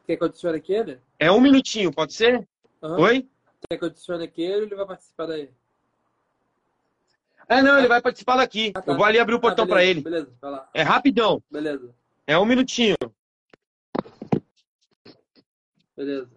Quer 0.06 0.16
que 0.16 0.22
eu 0.22 0.28
adicione 0.28 0.56
aqui 0.56 0.72
ele? 0.72 0.98
É 1.18 1.30
um 1.30 1.40
minutinho, 1.40 1.92
pode 1.92 2.14
ser? 2.14 2.48
Aham. 2.82 2.98
Oi? 3.00 3.28
Quer 3.68 3.76
que 3.76 3.84
eu 3.84 3.88
adicione 3.88 4.24
aqui 4.24 4.42
ele 4.42 4.60
ou 4.60 4.62
ele 4.66 4.74
vai 4.74 4.86
participar 4.86 5.26
daí? 5.26 5.50
É, 7.48 7.62
não, 7.62 7.78
ele 7.78 7.88
vai 7.88 8.00
participar 8.00 8.36
daqui. 8.36 8.72
Ah, 8.74 8.80
tá. 8.80 8.92
Eu 8.92 8.96
vou 8.96 9.04
ali 9.04 9.18
abrir 9.18 9.34
o 9.34 9.40
portão 9.40 9.64
Ah, 9.64 9.68
pra 9.68 9.76
beleza, 9.78 9.90
ele. 9.90 10.00
Beleza, 10.02 10.32
vai 10.40 10.50
lá. 10.52 10.70
É 10.72 10.82
rapidão, 10.82 11.42
Beleza, 11.50 11.94
é 12.26 12.38
um 12.38 12.44
minutinho. 12.46 12.96
beleza. 15.96 16.30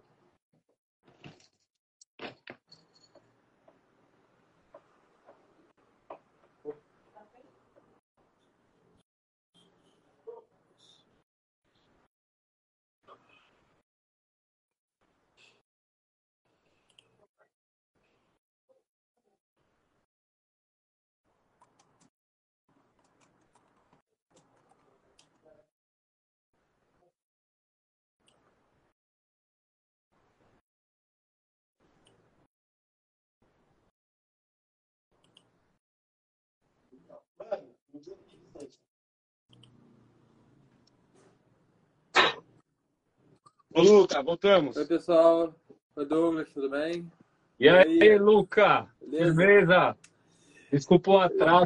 Ô, 43.76 43.82
Luca, 43.82 44.22
voltamos. 44.22 44.76
Oi, 44.76 44.86
pessoal. 44.86 45.52
Oi, 45.96 46.06
Douglas, 46.06 46.48
tudo 46.50 46.70
bem? 46.70 47.10
E 47.58 47.68
aí, 47.68 48.00
aí? 48.00 48.18
Luca? 48.18 48.88
Beleza? 49.00 49.34
Firmeza? 49.34 49.98
Desculpa 50.70 51.10
o 51.10 51.18
atraso? 51.18 51.64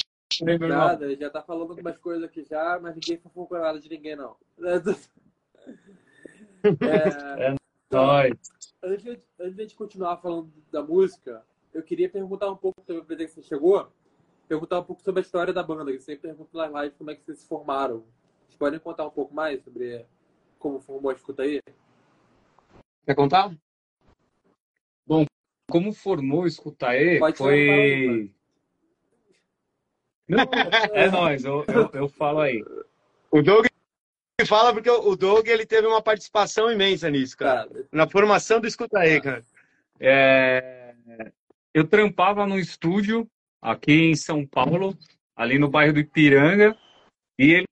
Nada, 0.59 1.15
já 1.15 1.29
tá 1.29 1.43
falando 1.43 1.73
algumas 1.73 1.99
coisas 1.99 2.25
aqui 2.25 2.47
já, 2.49 2.81
mas 2.81 2.95
ninguém 2.95 3.19
fofocou 3.19 3.59
nada 3.59 3.79
de 3.79 3.91
ninguém, 3.91 4.17
não. 4.17 4.37
É, 6.65 7.55
Nós. 7.91 8.33
antes, 8.83 9.05
de, 9.05 9.11
antes 9.39 9.55
de 9.55 9.61
a 9.61 9.65
gente 9.65 9.77
continuar 9.77 10.17
falando 10.17 10.51
da 10.73 10.83
música, 10.83 11.45
eu 11.73 11.83
queria 11.83 12.09
perguntar 12.09 12.51
um 12.51 12.57
pouco, 12.57 12.81
também 12.81 13.03
aproveitei 13.03 13.27
que 13.27 13.35
você 13.35 13.43
chegou, 13.43 13.87
perguntar 14.49 14.81
um 14.81 14.85
pouco 14.85 15.03
sobre 15.03 15.21
a 15.21 15.23
história 15.23 15.53
da 15.53 15.63
banda, 15.63 15.91
que 15.91 15.99
eu 15.99 16.01
sempre 16.01 16.29
pergunto 16.29 16.57
nas 16.57 16.73
lives 16.73 16.97
como 16.97 17.11
é 17.11 17.15
que 17.15 17.23
vocês 17.23 17.39
se 17.39 17.47
formaram. 17.47 18.03
Vocês 18.47 18.57
podem 18.59 18.81
contar 18.81 19.07
um 19.07 19.11
pouco 19.11 19.35
mais 19.35 19.63
sobre 19.63 20.07
como 20.59 20.81
formou 20.81 21.11
a 21.11 21.15
Escuta 21.15 21.43
aí? 21.43 21.61
Quer 23.09 23.15
contar? 23.15 23.51
Como 25.71 25.95
formou 25.95 26.43
o 26.43 26.47
Escutaê 26.47 27.19
Pode 27.19 27.39
falar, 27.39 27.49
foi... 27.49 28.31
Não, 30.29 30.45
é 30.93 31.11
nóis, 31.11 31.43
eu, 31.43 31.65
eu, 31.69 31.91
eu 31.95 32.09
falo 32.11 32.41
aí. 32.41 32.63
O 33.31 33.41
Doug 33.41 33.65
fala 34.47 34.75
porque 34.75 34.91
o 34.91 35.17
Doug 35.17 35.49
ele 35.49 35.65
teve 35.65 35.87
uma 35.87 36.03
participação 36.03 36.71
imensa 36.71 37.09
nisso, 37.09 37.35
cara. 37.35 37.67
Na 37.91 38.07
formação 38.07 38.61
do 38.61 38.67
Escuta 38.67 38.99
aí, 38.99 39.19
cara. 39.23 39.43
É, 39.99 40.95
Eu 41.73 41.89
trampava 41.89 42.47
num 42.47 42.59
estúdio 42.59 43.27
aqui 43.63 44.11
em 44.11 44.17
São 44.17 44.47
Paulo, 44.47 44.95
ali 45.35 45.59
no 45.59 45.71
bairro 45.71 45.95
do 45.95 46.01
Ipiranga, 46.01 46.77
e 47.39 47.53
ele 47.53 47.69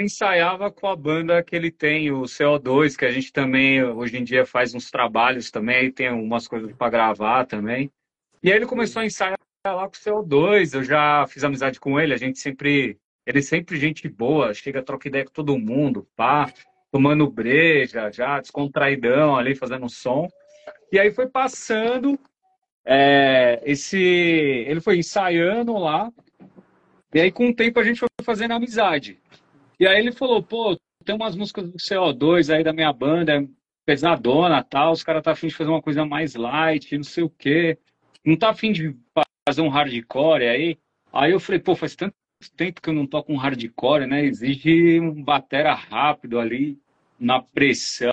ensaiava 0.00 0.70
com 0.70 0.88
a 0.88 0.96
banda 0.96 1.42
que 1.42 1.54
ele 1.54 1.70
tem, 1.70 2.10
o 2.10 2.22
CO2, 2.22 2.96
que 2.96 3.04
a 3.04 3.10
gente 3.10 3.32
também 3.32 3.82
hoje 3.82 4.16
em 4.16 4.24
dia 4.24 4.44
faz 4.44 4.74
uns 4.74 4.90
trabalhos 4.90 5.50
também, 5.50 5.76
aí 5.76 5.92
tem 5.92 6.10
umas 6.10 6.48
coisas 6.48 6.72
para 6.72 6.90
gravar 6.90 7.46
também. 7.46 7.90
E 8.42 8.50
aí 8.50 8.58
ele 8.58 8.66
começou 8.66 9.02
a 9.02 9.06
ensaiar 9.06 9.38
lá 9.64 9.88
com 9.88 9.94
o 9.94 10.24
CO2, 10.24 10.74
eu 10.74 10.82
já 10.82 11.26
fiz 11.28 11.44
amizade 11.44 11.78
com 11.78 11.98
ele, 11.98 12.12
a 12.12 12.16
gente 12.16 12.38
sempre, 12.38 12.98
ele 13.24 13.38
é 13.38 13.42
sempre 13.42 13.76
gente 13.76 14.08
boa, 14.08 14.52
chega, 14.52 14.82
troca 14.82 15.08
ideia 15.08 15.24
com 15.24 15.32
todo 15.32 15.58
mundo, 15.58 16.06
pá, 16.16 16.52
tomando 16.90 17.30
breja, 17.30 18.10
já 18.10 18.40
descontraidão 18.40 19.36
ali, 19.36 19.54
fazendo 19.54 19.88
som. 19.88 20.28
E 20.90 20.98
aí 20.98 21.12
foi 21.12 21.28
passando, 21.28 22.18
é, 22.84 23.62
esse, 23.64 23.98
ele 23.98 24.80
foi 24.80 24.98
ensaiando 24.98 25.72
lá, 25.78 26.12
e 27.14 27.20
aí 27.20 27.30
com 27.30 27.48
o 27.48 27.54
tempo 27.54 27.78
a 27.78 27.84
gente 27.84 28.00
foi 28.00 28.08
fazendo 28.24 28.54
amizade. 28.54 29.20
E 29.78 29.86
aí 29.86 29.98
ele 29.98 30.12
falou, 30.12 30.42
pô, 30.42 30.78
tem 31.04 31.14
umas 31.14 31.36
músicas 31.36 31.70
do 31.70 31.76
CO2 31.76 32.54
aí 32.54 32.64
da 32.64 32.72
minha 32.72 32.92
banda, 32.92 33.36
é 33.36 33.46
pesadona 33.84 34.62
tal, 34.62 34.92
os 34.92 35.02
caras 35.02 35.22
tá 35.22 35.32
afim 35.32 35.48
de 35.48 35.54
fazer 35.54 35.70
uma 35.70 35.82
coisa 35.82 36.04
mais 36.04 36.34
light, 36.34 36.96
não 36.96 37.04
sei 37.04 37.24
o 37.24 37.30
quê. 37.30 37.78
Não 38.24 38.36
tá 38.36 38.50
afim 38.50 38.72
de 38.72 38.96
fazer 39.46 39.60
um 39.60 39.68
hardcore 39.68 40.44
aí? 40.44 40.78
Aí 41.12 41.32
eu 41.32 41.38
falei, 41.40 41.60
pô, 41.60 41.76
faz 41.76 41.94
tanto 41.94 42.14
tempo 42.56 42.80
que 42.80 42.88
eu 42.88 42.94
não 42.94 43.06
toco 43.06 43.32
um 43.32 43.36
hardcore, 43.36 44.06
né? 44.06 44.24
Exige 44.24 44.98
um 45.00 45.22
batera 45.22 45.74
rápido 45.74 46.38
ali, 46.38 46.78
na 47.18 47.40
pressão. 47.40 48.12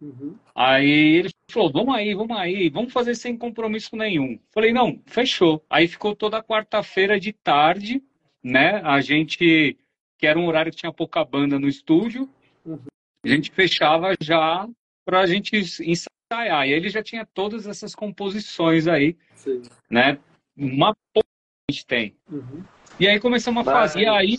uhum. 0.00 0.36
Aí 0.54 1.16
ele 1.16 1.30
falou, 1.50 1.72
vamos 1.72 1.94
aí, 1.94 2.14
vamos 2.14 2.36
aí, 2.36 2.68
vamos 2.68 2.92
fazer 2.92 3.14
sem 3.14 3.36
compromisso 3.36 3.96
nenhum. 3.96 4.38
Falei, 4.52 4.72
não, 4.72 5.00
fechou. 5.06 5.64
Aí 5.68 5.88
ficou 5.88 6.14
toda 6.14 6.42
quarta-feira 6.42 7.18
de 7.18 7.32
tarde, 7.32 8.02
né? 8.42 8.80
A 8.84 9.00
gente, 9.00 9.76
que 10.20 10.26
era 10.26 10.38
um 10.38 10.46
horário 10.46 10.70
que 10.70 10.76
tinha 10.76 10.92
pouca 10.92 11.24
banda 11.24 11.58
no 11.58 11.66
estúdio, 11.66 12.28
Uhum. 12.64 12.78
a 13.24 13.28
gente 13.28 13.50
fechava 13.50 14.12
já 14.20 14.68
pra 15.06 15.24
gente 15.24 15.56
ensaiar. 15.56 16.08
E 16.30 16.50
aí 16.52 16.72
ele 16.72 16.90
já 16.90 17.02
tinha 17.02 17.24
todas 17.24 17.66
essas 17.66 17.94
composições 17.94 18.86
aí, 18.86 19.16
Sim. 19.34 19.62
né? 19.88 20.20
Uma 20.54 20.94
pouca 21.14 21.26
a 21.68 21.72
gente 21.72 21.86
tem. 21.86 22.14
Uhum. 22.30 22.62
E 23.00 23.08
aí 23.08 23.18
começamos 23.18 23.66
a 23.66 23.72
Mas- 23.72 23.92
fazer, 23.94 24.06
aí 24.08 24.36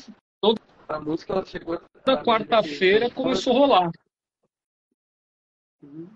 A 0.87 0.99
música 0.99 1.33
ela 1.33 1.45
chegou. 1.45 1.79
toda 2.05 2.23
quarta-feira 2.23 3.09
começou 3.09 3.55
a 3.55 3.59
rolar. 3.59 3.91
Uhum. 5.81 6.07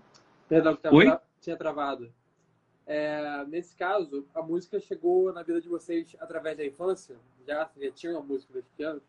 Perdão, 0.48 0.78
Oi? 0.92 1.06
tinha 1.40 1.56
travado. 1.56 2.14
É, 2.86 3.44
nesse 3.46 3.74
caso, 3.74 4.28
a 4.32 4.40
música 4.40 4.78
chegou 4.78 5.32
na 5.32 5.42
vida 5.42 5.60
de 5.60 5.68
vocês 5.68 6.14
através 6.20 6.56
da 6.56 6.64
infância? 6.64 7.16
Já, 7.44 7.68
já 7.76 7.90
tinha 7.90 8.12
uma 8.12 8.22
música 8.22 8.52
desde 8.52 8.70
pequeno? 8.70 9.02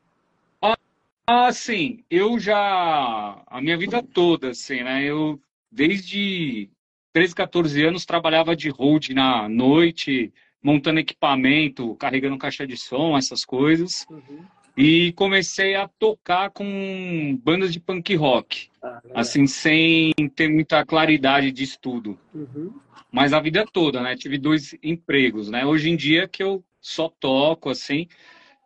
Ah, 1.30 1.52
sim, 1.52 2.06
eu 2.10 2.40
já, 2.40 3.44
a 3.48 3.60
minha 3.60 3.78
vida 3.78 4.02
toda, 4.02 4.52
assim, 4.52 4.82
né? 4.82 5.04
Eu, 5.04 5.38
desde 5.70 6.70
13, 7.12 7.36
14 7.36 7.84
anos, 7.84 8.06
trabalhava 8.06 8.56
de 8.56 8.70
hold 8.70 9.10
na 9.10 9.50
noite, 9.50 10.32
montando 10.64 11.02
equipamento, 11.02 11.96
carregando 11.96 12.38
caixa 12.38 12.66
de 12.66 12.78
som, 12.78 13.18
essas 13.18 13.44
coisas. 13.44 14.08
Uhum. 14.10 14.46
E 14.78 15.12
comecei 15.14 15.76
a 15.76 15.90
tocar 16.00 16.50
com 16.50 17.38
bandas 17.44 17.74
de 17.74 17.80
punk 17.82 18.16
rock, 18.16 18.70
Ah, 18.82 19.02
assim, 19.14 19.46
sem 19.48 20.14
ter 20.34 20.48
muita 20.48 20.86
claridade 20.86 21.52
de 21.52 21.64
estudo. 21.66 22.18
Uhum. 22.34 22.74
Mas 23.12 23.34
a 23.34 23.42
vida 23.42 23.66
toda, 23.66 24.02
né? 24.02 24.16
Tive 24.16 24.38
dois 24.38 24.78
empregos, 24.82 25.50
né? 25.50 25.66
Hoje 25.66 25.90
em 25.90 25.98
dia 25.98 26.26
que 26.26 26.42
eu 26.42 26.64
só 26.80 27.10
toco, 27.10 27.70
assim. 27.70 28.08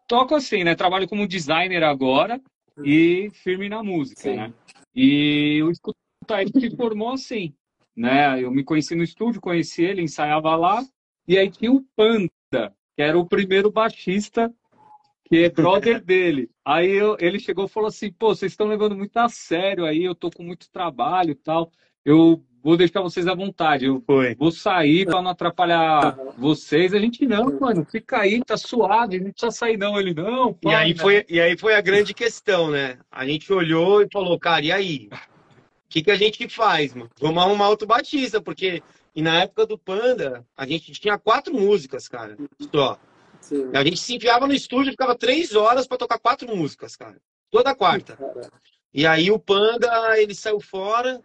Toco 0.08 0.36
assim, 0.36 0.64
né? 0.64 0.76
Trabalho 0.76 1.08
como 1.08 1.28
designer 1.28 1.84
agora 1.84 2.40
e 2.84 3.30
firme 3.34 3.70
na 3.70 3.84
música, 3.84 4.22
Sim. 4.24 4.36
né? 4.36 4.54
E 4.96 5.62
o 5.64 5.72
Escuta 5.72 5.98
ele 6.42 6.52
se 6.60 6.76
formou 6.76 7.12
assim, 7.12 7.54
né? 7.96 8.42
Eu 8.42 8.52
me 8.52 8.64
conheci 8.64 8.96
no 8.96 9.04
estúdio, 9.04 9.42
conheci 9.42 9.84
ele, 9.84 10.02
ensaiava 10.02 10.56
lá. 10.56 10.84
E 11.28 11.38
aí 11.38 11.50
tinha 11.50 11.72
o 11.72 11.84
Panda, 11.96 12.30
que 12.96 13.02
era 13.02 13.18
o 13.18 13.28
primeiro 13.28 13.72
baixista, 13.72 14.54
que 15.26 15.38
é 15.44 15.50
brother 15.50 16.02
dele. 16.04 16.50
Aí 16.66 16.90
eu- 16.90 17.18
ele 17.20 17.40
chegou 17.40 17.66
e 17.66 17.70
falou 17.70 17.88
assim, 17.88 18.12
pô, 18.12 18.36
vocês 18.36 18.52
estão 18.52 18.68
levando 18.68 18.96
muito 18.96 19.16
a 19.18 19.30
sério 19.30 19.86
aí, 19.86 20.04
eu 20.04 20.16
tô 20.16 20.30
com 20.30 20.44
muito 20.44 20.70
trabalho 20.72 21.32
e 21.32 21.36
tal. 21.36 21.72
Eu 22.04 22.44
vou 22.64 22.78
deixar 22.78 23.02
vocês 23.02 23.28
à 23.28 23.34
vontade. 23.34 23.86
Eu 23.86 24.02
Foi. 24.06 24.36
vou 24.36 24.52
sair 24.52 25.06
para 25.06 25.22
não 25.22 25.32
atrapalhar 25.32 26.18
Aham. 26.20 26.34
vocês. 26.38 26.94
A 26.94 27.00
gente, 27.00 27.26
não, 27.26 27.60
mano, 27.60 27.86
fica 27.90 28.20
aí, 28.20 28.44
tá 28.44 28.58
suave, 28.58 29.20
não 29.20 29.32
precisa 29.32 29.52
sair 29.52 29.78
não. 29.78 30.00
Ele, 30.00 30.14
não, 30.14 30.58
E 30.64 30.70
aí, 30.70 30.98
foi, 30.98 31.26
e 31.30 31.40
aí 31.40 31.58
foi 31.58 31.76
a 31.76 31.82
grande 31.82 32.14
questão, 32.14 32.70
né? 32.70 32.98
A 33.12 33.26
gente 33.26 33.52
olhou 33.52 34.02
e 34.02 34.08
falou, 34.12 34.40
cara, 34.40 34.64
e 34.64 34.72
aí? 34.72 35.10
O 35.12 35.18
que, 35.90 36.04
que 36.04 36.12
a 36.12 36.16
gente 36.16 36.48
faz, 36.48 36.94
mano? 36.94 37.10
Vamos 37.20 37.44
arrumar 37.44 37.70
outro 37.70 37.88
batista, 37.88 38.42
porque 38.42 38.82
e 39.14 39.22
na 39.22 39.42
época 39.42 39.66
do 39.66 39.78
Panda, 39.78 40.46
a 40.56 40.66
gente 40.66 40.92
tinha 40.94 41.18
quatro 41.18 41.54
músicas, 41.54 42.08
cara, 42.08 42.38
só. 42.74 42.98
Sim. 43.42 43.70
A 43.74 43.84
gente 43.84 44.00
se 44.00 44.16
enfiava 44.16 44.48
no 44.48 44.54
estúdio 44.54 44.90
e 44.90 44.92
ficava 44.92 45.16
três 45.16 45.54
horas 45.56 45.86
para 45.86 45.98
tocar 45.98 46.20
quatro 46.20 46.56
músicas, 46.56 46.96
cara. 46.96 47.18
Toda 47.50 47.76
quarta. 47.76 48.18
E 48.94 49.06
aí 49.06 49.30
o 49.30 49.40
Panda, 49.40 50.18
ele 50.18 50.34
saiu 50.34 50.62
fora. 50.62 51.22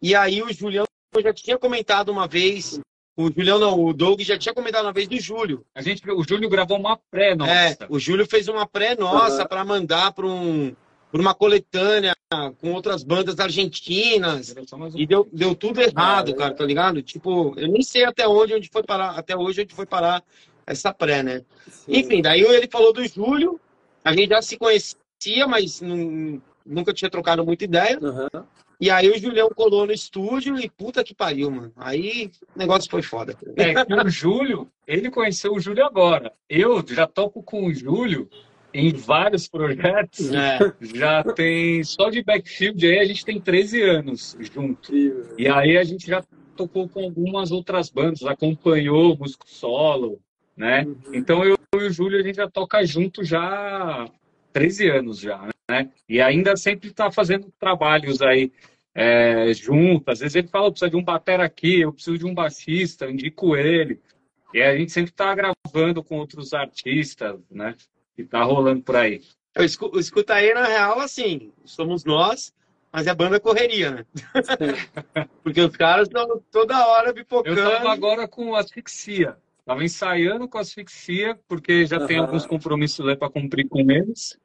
E 0.00 0.14
aí 0.14 0.42
o 0.42 0.52
Julião 0.52 0.84
já 1.22 1.32
tinha 1.32 1.58
comentado 1.58 2.10
uma 2.10 2.26
vez. 2.26 2.80
O 3.16 3.30
Julião 3.30 3.58
não, 3.58 3.82
o 3.82 3.92
Doug 3.94 4.20
já 4.20 4.36
tinha 4.36 4.54
comentado 4.54 4.84
uma 4.84 4.92
vez 4.92 5.08
do 5.08 5.18
Júlio. 5.18 5.64
A 5.74 5.80
gente, 5.80 6.02
o 6.10 6.22
Júlio 6.22 6.48
gravou 6.50 6.78
uma 6.78 6.98
pré 7.10 7.34
nossa. 7.34 7.50
É, 7.50 7.76
o 7.88 7.98
Júlio 7.98 8.26
fez 8.26 8.46
uma 8.48 8.66
pré 8.66 8.94
nossa 8.94 9.42
uhum. 9.42 9.48
para 9.48 9.64
mandar 9.64 10.12
para 10.12 10.26
um, 10.26 10.74
uma 11.12 11.34
coletânea 11.34 12.14
com 12.58 12.72
outras 12.72 13.02
bandas 13.02 13.38
argentinas. 13.38 14.54
E 14.94 15.06
deu, 15.06 15.28
deu 15.32 15.54
tudo 15.54 15.80
errado, 15.80 16.34
cara, 16.34 16.54
tá 16.54 16.64
ligado? 16.64 17.02
Tipo, 17.02 17.54
eu 17.56 17.68
nem 17.68 17.82
sei 17.82 18.04
até 18.04 18.28
onde, 18.28 18.54
onde 18.54 18.68
foi 18.68 18.82
parar, 18.82 19.10
até 19.10 19.36
hoje 19.36 19.62
onde 19.62 19.74
foi 19.74 19.86
parar 19.86 20.22
essa 20.66 20.92
pré, 20.92 21.22
né? 21.22 21.42
Sim. 21.68 21.96
Enfim, 21.96 22.20
daí 22.20 22.40
ele 22.40 22.68
falou 22.68 22.92
do 22.92 23.06
Júlio, 23.06 23.60
a 24.04 24.12
gente 24.12 24.30
já 24.30 24.42
se 24.42 24.58
conhecia, 24.58 25.46
mas 25.48 25.80
não, 25.80 26.42
nunca 26.66 26.92
tinha 26.92 27.10
trocado 27.10 27.44
muita 27.44 27.64
ideia. 27.64 27.98
Uhum. 28.00 28.44
E 28.80 28.90
aí 28.90 29.08
o 29.08 29.18
Julião 29.18 29.48
colou 29.48 29.86
no 29.86 29.92
estúdio 29.92 30.58
e 30.58 30.68
puta 30.68 31.02
que 31.02 31.14
pariu, 31.14 31.50
mano. 31.50 31.72
Aí 31.76 32.30
o 32.54 32.58
negócio 32.58 32.90
foi 32.90 33.02
foda. 33.02 33.36
É 33.56 33.84
que 33.84 33.94
o 33.94 34.08
Júlio, 34.08 34.68
ele 34.86 35.10
conheceu 35.10 35.54
o 35.54 35.60
Júlio 35.60 35.84
agora. 35.84 36.32
Eu 36.48 36.84
já 36.86 37.06
toco 37.06 37.42
com 37.42 37.66
o 37.66 37.74
Júlio 37.74 38.28
em 38.74 38.92
vários 38.92 39.48
projetos. 39.48 40.30
É. 40.32 40.58
Já 40.94 41.24
tem, 41.24 41.82
só 41.82 42.10
de 42.10 42.22
backfield 42.22 42.86
aí 42.86 42.98
a 42.98 43.04
gente 43.06 43.24
tem 43.24 43.40
13 43.40 43.82
anos 43.82 44.36
junto. 44.52 44.92
E 45.38 45.48
aí 45.48 45.78
a 45.78 45.84
gente 45.84 46.06
já 46.06 46.22
tocou 46.54 46.88
com 46.88 47.02
algumas 47.02 47.50
outras 47.50 47.88
bandas, 47.88 48.24
acompanhou 48.24 49.14
o 49.14 49.18
músico 49.18 49.48
solo, 49.48 50.20
né? 50.56 50.84
Uhum. 50.84 50.96
Então 51.12 51.44
eu 51.44 51.56
e 51.74 51.78
o 51.78 51.90
Júlio 51.90 52.18
a 52.18 52.22
gente 52.22 52.36
já 52.36 52.48
toca 52.48 52.84
junto 52.84 53.24
já 53.24 53.42
há 53.42 54.08
13 54.52 54.88
anos 54.88 55.18
já, 55.18 55.38
né? 55.38 55.50
E 56.08 56.20
ainda 56.20 56.56
sempre 56.56 56.90
está 56.90 57.10
fazendo 57.10 57.52
trabalhos 57.58 58.22
aí 58.22 58.52
é, 58.94 59.52
junto. 59.52 60.10
Às 60.10 60.20
vezes 60.20 60.36
ele 60.36 60.48
fala, 60.48 60.70
precisa 60.70 60.90
de 60.90 60.96
um 60.96 61.02
batera 61.02 61.44
aqui, 61.44 61.80
eu 61.80 61.92
preciso 61.92 62.18
de 62.18 62.26
um 62.26 62.34
baixista, 62.34 63.04
eu 63.04 63.10
indico 63.10 63.56
ele. 63.56 64.00
E 64.54 64.62
a 64.62 64.76
gente 64.76 64.92
sempre 64.92 65.10
está 65.10 65.34
gravando 65.34 66.02
com 66.02 66.18
outros 66.18 66.54
artistas, 66.54 67.38
né? 67.50 67.74
Que 68.14 68.24
tá 68.24 68.42
rolando 68.42 68.82
por 68.82 68.96
aí. 68.96 69.20
Eu 69.54 69.64
escuto, 69.64 69.98
escuta 69.98 70.34
aí, 70.34 70.54
na 70.54 70.64
real, 70.64 71.00
assim, 71.00 71.52
somos 71.64 72.04
nós, 72.04 72.54
mas 72.92 73.06
é 73.06 73.14
banda 73.14 73.40
correria, 73.40 73.90
né? 73.90 74.06
Porque 75.42 75.60
os 75.60 75.76
caras 75.76 76.08
estão 76.08 76.40
toda 76.50 76.86
hora 76.86 77.12
pipocando. 77.12 77.58
Eu 77.58 77.70
tava 77.70 77.92
agora 77.92 78.28
com 78.28 78.54
asfixia. 78.54 79.36
Tava 79.66 79.82
ensaiando 79.82 80.48
com 80.48 80.58
asfixia, 80.58 81.36
porque 81.48 81.84
já 81.86 81.98
uhum. 81.98 82.06
tem 82.06 82.18
alguns 82.18 82.46
compromissos 82.46 83.04
lá 83.04 83.16
para 83.16 83.28
cumprir 83.28 83.68
com 83.68 83.80
eles, 83.90 84.38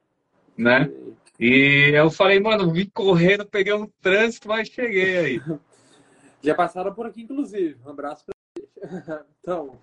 né? 0.56 0.90
E 1.38 1.92
eu 1.94 2.10
falei, 2.10 2.38
mano, 2.38 2.72
vim 2.72 2.88
correndo, 2.88 3.46
peguei 3.46 3.72
um 3.72 3.86
trânsito, 4.00 4.48
mas 4.48 4.68
cheguei 4.68 5.18
aí. 5.18 5.40
Já 6.42 6.54
passaram 6.54 6.92
por 6.92 7.06
aqui, 7.06 7.22
inclusive. 7.22 7.78
Um 7.84 7.90
abraço 7.90 8.24
para 8.24 8.34
eles. 8.56 9.26
Então, 9.40 9.76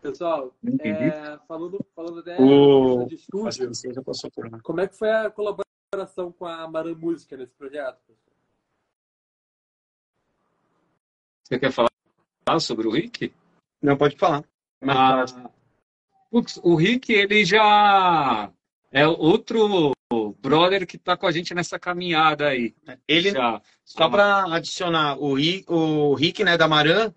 pessoal, 0.00 0.54
é, 0.80 1.38
falando, 1.46 1.78
falando 1.94 2.20
até 2.20 2.40
o... 2.40 3.04
de 3.04 3.16
estúdio, 3.16 3.70
como 4.62 4.80
é 4.80 4.88
que 4.88 4.96
foi 4.96 5.10
a 5.10 5.30
colaboração 5.30 6.32
com 6.32 6.46
a 6.46 6.66
Maran 6.66 6.94
Música 6.94 7.36
nesse 7.36 7.52
projeto? 7.54 7.98
Você 11.44 11.58
quer 11.58 11.72
falar 11.72 11.90
sobre 12.60 12.86
o 12.86 12.90
Rick? 12.90 13.34
Não, 13.82 13.96
pode 13.96 14.16
falar. 14.16 14.44
Ah, 14.82 15.24
putz, 16.30 16.58
o 16.62 16.74
Rick, 16.74 17.12
ele 17.12 17.44
já 17.44 18.50
é 18.90 19.06
outro 19.06 19.92
brother 20.40 20.86
que 20.86 20.96
está 20.96 21.16
com 21.16 21.26
a 21.26 21.32
gente 21.32 21.54
nessa 21.54 21.78
caminhada 21.78 22.48
aí. 22.48 22.74
Ele, 23.06 23.30
já. 23.30 23.60
só 23.84 24.08
para 24.08 24.54
adicionar, 24.54 25.16
o 25.18 25.34
Rick, 25.34 25.64
o 25.68 26.14
Rick, 26.14 26.42
né, 26.42 26.56
da 26.56 26.66
Maran, 26.66 27.12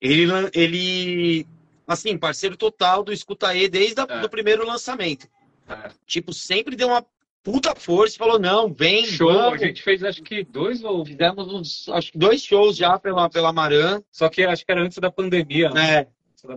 ele, 0.00 0.26
ele, 0.52 1.46
assim, 1.86 2.18
parceiro 2.18 2.56
total 2.56 3.02
do 3.02 3.12
Escuta 3.12 3.54
E 3.54 3.68
desde 3.68 4.00
o 4.00 4.04
é. 4.04 4.28
primeiro 4.28 4.66
lançamento. 4.66 5.26
É. 5.68 5.90
Tipo, 6.06 6.32
sempre 6.32 6.76
deu 6.76 6.88
uma 6.88 7.04
puta 7.42 7.74
força 7.74 8.16
e 8.16 8.18
falou, 8.18 8.38
não, 8.38 8.72
vem, 8.72 9.06
Show, 9.06 9.32
vamos. 9.32 9.62
a 9.62 9.66
gente 9.66 9.82
fez 9.82 10.02
acho 10.02 10.22
que 10.22 10.44
dois 10.44 10.82
ou... 10.82 11.06
Fizemos 11.06 11.46
uns, 11.46 11.88
acho 11.88 12.12
que 12.12 12.18
dois 12.18 12.42
shows 12.42 12.76
já 12.76 12.98
pela, 12.98 13.30
pela 13.30 13.52
Maran. 13.52 14.02
Só 14.10 14.28
que 14.28 14.44
acho 14.44 14.66
que 14.66 14.72
era 14.72 14.82
antes 14.82 14.98
da 14.98 15.10
pandemia. 15.10 15.70
Né? 15.70 16.00
É, 16.00 16.08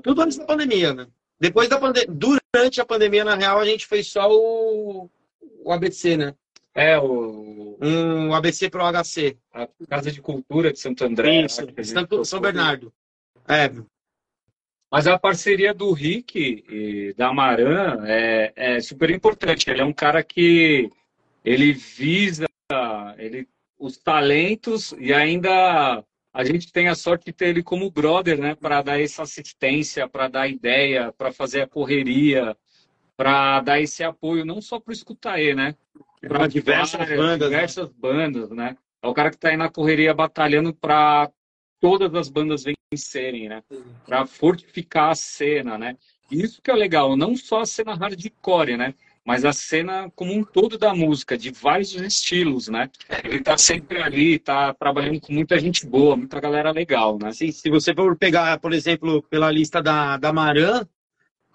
tudo 0.02 0.22
antes 0.22 0.38
da 0.38 0.46
pandemia, 0.46 0.94
né? 0.94 1.08
Depois 1.40 1.70
da 1.70 1.80
pandemia, 1.80 2.10
durante 2.10 2.82
a 2.82 2.86
pandemia, 2.86 3.24
na 3.24 3.36
real, 3.36 3.60
a 3.60 3.66
gente 3.66 3.88
fez 3.88 4.08
só 4.08 4.30
o, 4.30 5.10
o 5.64 5.72
ABC, 5.72 6.18
né? 6.18 6.36
É, 6.76 7.00
o. 7.00 7.78
Um 7.82 8.34
ABC 8.34 8.70
pro 8.70 8.84
HC. 8.84 9.38
A 9.54 9.68
Casa 9.88 10.12
de 10.12 10.22
Cultura 10.22 10.74
de 10.74 10.80
Santo 10.80 11.06
André. 11.06 11.46
Isso, 11.46 11.66
Santo, 11.84 12.26
São 12.26 12.42
Bernardo. 12.42 12.92
É. 13.48 13.72
Mas 14.92 15.08
a 15.08 15.18
parceria 15.18 15.74
do 15.74 15.92
Rick 15.94 16.66
e 16.68 17.14
da 17.14 17.32
Maran 17.32 18.04
é, 18.06 18.52
é 18.56 18.80
super 18.82 19.10
importante. 19.10 19.70
Ele 19.70 19.82
é 19.82 19.86
um 19.86 19.94
cara 19.94 20.24
que 20.24 20.92
ele 21.46 21.74
visa 21.74 22.48
ele, 23.18 23.48
os 23.78 23.98
talentos 23.98 24.94
e 25.00 25.14
ainda 25.14 26.04
a 26.34 26.44
gente 26.44 26.72
tem 26.72 26.88
a 26.88 26.96
sorte 26.96 27.26
de 27.26 27.34
ter 27.34 27.48
ele 27.50 27.64
como 27.64 27.90
brother, 27.90 28.40
né, 28.40 28.56
para 28.56 28.82
dar 28.82 29.02
essa 29.02 29.24
assistência, 29.24 30.08
para 30.08 30.28
dar 30.28 30.48
ideia, 30.48 31.12
para 31.18 31.32
fazer 31.32 31.62
a 31.62 31.68
correria, 31.68 32.56
para 33.18 33.62
dar 33.62 33.80
esse 33.80 34.04
apoio 34.04 34.46
não 34.46 34.62
só 34.62 34.80
para 34.80 34.92
o 34.92 34.94
Escutaê, 34.94 35.56
né, 35.56 35.76
para 36.22 36.48
diversas 36.48 37.08
bandas, 37.08 37.50
né? 37.50 37.56
diversas 37.56 37.88
né? 37.90 37.96
bandas, 37.98 38.50
né. 38.52 38.78
É 39.02 39.08
o 39.08 39.14
cara 39.14 39.30
que 39.30 39.38
está 39.38 39.50
aí 39.50 39.58
na 39.58 39.70
correria 39.70 40.14
batalhando 40.14 40.74
para 40.74 41.32
todas 41.80 42.14
as 42.14 42.30
bandas 42.30 42.64
vencerem, 42.92 43.50
né, 43.50 43.64
para 44.06 44.26
fortificar 44.26 45.10
a 45.10 45.16
cena, 45.16 45.78
né. 45.78 45.98
Isso 46.32 46.62
que 46.62 46.70
é 46.70 46.76
legal, 46.76 47.18
não 47.18 47.36
só 47.36 47.62
a 47.62 47.66
cena 47.66 47.96
hardcore, 47.96 48.78
né, 48.78 48.94
mas 49.26 49.46
a 49.46 49.54
cena 49.54 50.12
como 50.16 50.34
um 50.34 50.44
todo 50.44 50.78
da 50.78 50.94
música, 50.94 51.38
de 51.38 51.52
vários 51.52 51.94
estilos, 51.94 52.68
né? 52.68 52.90
Ele 53.24 53.42
tá 53.42 53.58
sempre 53.58 54.02
ali, 54.02 54.40
tá 54.40 54.74
trabalhando 54.74 55.22
com 55.22 55.34
muita 55.34 55.60
gente 55.60 55.86
boa, 55.86 56.16
muita 56.16 56.40
galera 56.40 56.72
legal, 56.72 57.18
né? 57.20 57.32
Sim, 57.32 57.52
se 57.52 57.70
você 57.70 57.94
for 57.94 58.16
pegar, 58.18 58.60
por 58.60 58.74
exemplo, 58.74 59.22
pela 59.24 59.52
lista 59.52 59.82
da, 59.82 60.18
da 60.18 60.34
Maran, 60.34 60.86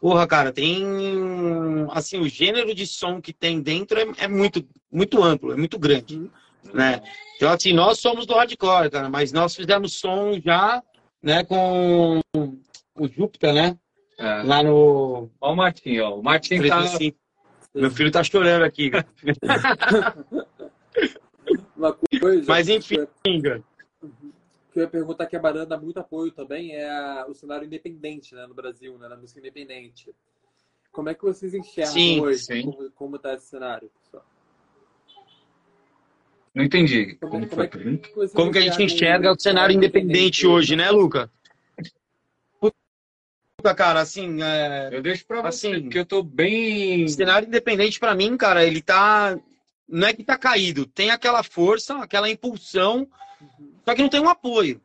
porra, 0.00 0.26
cara, 0.26 0.52
tem. 0.52 0.84
Assim, 1.90 2.18
o 2.18 2.28
gênero 2.28 2.74
de 2.74 2.86
som 2.86 3.20
que 3.20 3.32
tem 3.32 3.60
dentro 3.60 3.98
é, 3.98 4.24
é 4.24 4.28
muito, 4.28 4.66
muito 4.92 5.22
amplo, 5.22 5.52
é 5.52 5.56
muito 5.56 5.78
grande, 5.78 6.16
uhum. 6.16 6.30
né? 6.72 7.02
Então, 7.36 7.50
assim, 7.50 7.72
nós 7.72 7.98
somos 7.98 8.26
do 8.26 8.34
hardcore, 8.34 8.90
cara, 8.90 9.08
mas 9.08 9.32
nós 9.32 9.54
fizemos 9.54 9.94
som 9.94 10.38
já, 10.40 10.82
né, 11.22 11.42
com 11.44 12.20
o 12.96 13.08
Júpiter, 13.08 13.52
né? 13.52 13.76
É. 14.18 14.42
Lá 14.42 14.62
no. 14.62 15.30
Ó 15.40 15.52
o 15.52 15.56
Martim, 15.56 15.98
ó. 15.98 16.16
O 16.16 16.22
Martim 16.22 16.60
tá, 16.68 16.82
meu 17.74 17.90
filho 17.90 18.10
tá 18.10 18.22
chorando 18.22 18.64
aqui. 18.64 18.90
Uma 21.76 21.92
coisa. 21.92 22.44
Mas 22.46 22.68
enfim, 22.68 23.06
que 24.74 24.80
eu 24.80 24.82
ia 24.82 24.88
perguntar 24.88 25.26
que 25.26 25.36
a 25.36 25.40
Barana 25.40 25.66
dá 25.66 25.78
muito 25.78 25.98
apoio 26.00 26.32
também 26.32 26.74
é 26.74 26.90
a, 26.90 27.26
o 27.28 27.34
cenário 27.34 27.64
independente 27.64 28.34
né, 28.34 28.44
no 28.46 28.54
Brasil, 28.54 28.98
né, 28.98 29.08
na 29.08 29.16
música 29.16 29.38
independente. 29.38 30.10
Como 30.90 31.08
é 31.08 31.14
que 31.14 31.22
vocês 31.22 31.54
enxergam 31.54 31.92
sim, 31.92 32.20
hoje? 32.20 32.40
Sim. 32.40 32.62
Como, 32.62 32.90
como 32.90 33.18
tá 33.18 33.34
esse 33.34 33.46
cenário, 33.46 33.88
pessoal? 34.02 34.26
Não 36.52 36.64
entendi. 36.64 37.14
Como, 37.16 37.32
como, 37.32 37.48
como, 37.48 37.62
é 37.62 37.66
que, 37.68 38.34
como 38.34 38.52
que 38.52 38.58
a 38.58 38.62
gente 38.62 38.82
enxerga 38.82 39.32
o 39.32 39.40
cenário 39.40 39.74
independente 39.74 40.46
hoje, 40.46 40.76
né, 40.76 40.90
Luca? 40.90 41.30
Cara, 43.72 44.00
assim. 44.00 44.42
É... 44.42 44.90
Eu 44.92 45.00
deixo 45.00 45.24
pra 45.24 45.40
você, 45.40 45.68
assim, 45.68 45.82
porque 45.82 46.00
eu 46.00 46.04
tô 46.04 46.22
bem. 46.24 47.06
Cenário 47.06 47.46
independente, 47.46 48.00
para 48.00 48.16
mim, 48.16 48.36
cara, 48.36 48.64
ele 48.64 48.82
tá. 48.82 49.38
Não 49.88 50.08
é 50.08 50.12
que 50.12 50.24
tá 50.24 50.36
caído, 50.36 50.86
tem 50.86 51.10
aquela 51.10 51.42
força, 51.42 51.98
aquela 51.98 52.28
impulsão, 52.28 53.06
só 53.84 53.94
que 53.94 54.02
não 54.02 54.08
tem 54.08 54.20
um 54.20 54.28
apoio. 54.28 54.80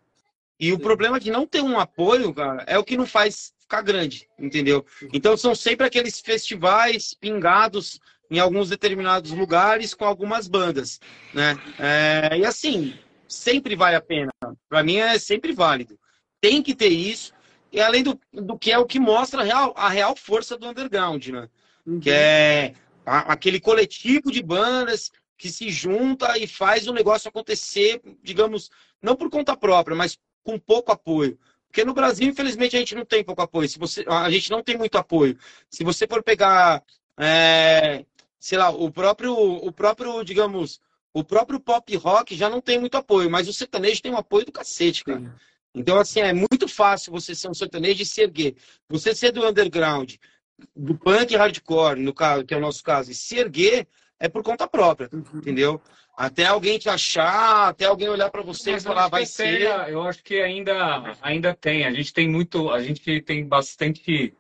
E 0.60 0.74
o 0.74 0.80
problema 0.80 1.20
de 1.20 1.32
não 1.32 1.48
ter 1.48 1.62
um 1.62 1.80
apoio, 1.80 2.34
cara, 2.34 2.64
é 2.68 2.78
o 2.78 2.84
que 2.84 2.98
não 2.98 3.08
faz 3.08 3.54
ficar 3.62 3.82
grande, 3.82 4.28
entendeu? 4.38 4.86
Então 5.14 5.38
são 5.38 5.56
sempre 5.56 5.88
aqueles 5.88 6.20
festivais 6.20 7.14
pingados 7.14 8.00
em 8.30 8.40
alguns 8.40 8.70
determinados 8.70 9.32
lugares 9.32 9.94
com 9.94 10.04
algumas 10.04 10.48
bandas, 10.48 11.00
né? 11.34 11.58
É... 11.80 12.38
e 12.38 12.46
assim, 12.46 12.94
sempre 13.26 13.76
vale 13.76 13.96
a 13.96 14.02
pena. 14.02 14.32
Para 14.68 14.84
mim 14.84 14.98
é 14.98 15.18
sempre 15.18 15.54
válido. 15.54 15.98
Tem 16.42 16.62
que 16.62 16.76
ter 16.76 16.90
isso 16.90 17.34
e 17.72 17.80
além 17.80 18.04
do, 18.04 18.20
do 18.34 18.58
que 18.58 18.72
é 18.72 18.78
o 18.78 18.86
que 18.86 19.00
mostra 19.00 19.42
a 19.42 19.46
real, 19.46 19.74
a 19.76 19.90
real 19.90 20.16
força 20.16 20.58
do 20.58 20.68
underground, 20.68 21.28
né? 21.28 21.50
Uhum. 21.86 22.00
Que 22.00 22.10
é 22.10 22.74
a, 23.06 23.34
aquele 23.34 23.60
coletivo 23.60 24.32
de 24.32 24.42
bandas 24.42 25.12
que 25.38 25.50
se 25.50 25.70
junta 25.70 26.38
e 26.38 26.46
faz 26.46 26.88
o 26.88 26.94
negócio 26.94 27.30
acontecer, 27.30 28.02
digamos, 28.22 28.70
não 29.02 29.16
por 29.16 29.30
conta 29.30 29.56
própria, 29.56 29.96
mas 29.96 30.20
com 30.44 30.60
pouco 30.60 30.92
apoio. 30.92 31.40
Porque 31.68 31.86
no 31.86 31.94
Brasil, 31.94 32.28
infelizmente, 32.28 32.76
a 32.76 32.80
gente 32.80 32.96
não 32.96 33.06
tem 33.06 33.24
pouco 33.24 33.42
apoio. 33.42 33.70
Se 33.70 33.78
você, 33.78 34.04
a 34.08 34.30
gente 34.30 34.50
não 34.50 34.64
tem 34.64 34.76
muito 34.76 34.98
apoio. 34.98 35.38
Se 35.70 35.84
você 35.84 36.08
for 36.08 36.24
pegar, 36.24 36.84
é, 37.18 38.04
sei 38.40 38.58
lá, 38.58 38.70
o 38.70 38.92
próprio, 38.92 39.34
o 39.34 39.72
próprio, 39.72 40.24
digamos, 40.24 40.82
o 41.14 41.24
próprio 41.24 41.60
pop 41.60 41.96
rock 41.96 42.36
já 42.36 42.50
não 42.50 42.60
tem 42.60 42.80
muito 42.80 42.96
apoio, 42.96 43.30
mas 43.30 43.48
o 43.48 43.54
sertanejo 43.54 44.02
tem 44.02 44.12
um 44.12 44.18
apoio 44.18 44.46
do 44.46 44.52
cacete, 44.52 45.04
cara. 45.04 45.36
Então, 45.74 46.00
assim, 46.00 46.20
é 46.20 46.34
muito 46.34 46.68
fácil 46.68 47.12
você 47.12 47.36
ser 47.36 47.50
um 47.50 47.54
sertanejo 47.54 48.02
e 48.02 48.06
se 48.06 48.22
erguer. 48.22 48.56
Você 48.90 49.14
ser 49.14 49.32
do 49.32 49.46
underground, 49.48 50.16
do 50.76 50.98
punk 50.98 51.36
hardcore, 51.36 52.00
no 52.00 52.14
caso, 52.14 52.46
que 52.46 52.54
é 52.54 52.58
o 52.58 52.62
nosso 52.62 52.84
caso, 52.84 53.12
e 53.12 53.16
se 53.16 53.38
erguer 53.38 53.88
é 54.20 54.28
por 54.28 54.44
conta 54.44 54.68
própria, 54.68 55.10
uhum. 55.14 55.24
entendeu? 55.36 55.82
Até 56.18 56.46
alguém 56.46 56.78
te 56.78 56.90
achar, 56.90 57.70
até 57.70 57.86
alguém 57.86 58.10
olhar 58.10 58.30
para 58.30 58.42
você 58.42 58.74
Mas 58.74 58.84
e 58.84 58.86
falar, 58.86 59.08
vai 59.08 59.26
ser. 59.26 59.62
eu 59.88 60.02
acho 60.02 60.22
que 60.22 60.42
ainda, 60.42 61.16
ainda 61.22 61.54
tem. 61.54 61.86
A 61.86 61.92
gente 61.94 62.14
tem 62.14 62.28
muito, 62.28 62.70
a 62.70 62.84
gente 62.84 63.22
tem 63.22 63.48
bastante 63.48 64.34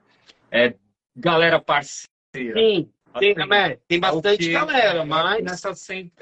é, 0.51 0.73
galera 1.15 1.57
parceira. 1.57 2.09
Sim, 2.33 2.89
tem, 3.17 3.31
assim, 3.31 3.53
é, 3.53 3.79
tem 3.87 3.99
bastante 3.99 4.45
que, 4.45 4.51
galera, 4.51 5.05
mas. 5.05 5.41
Nessa, 5.41 5.71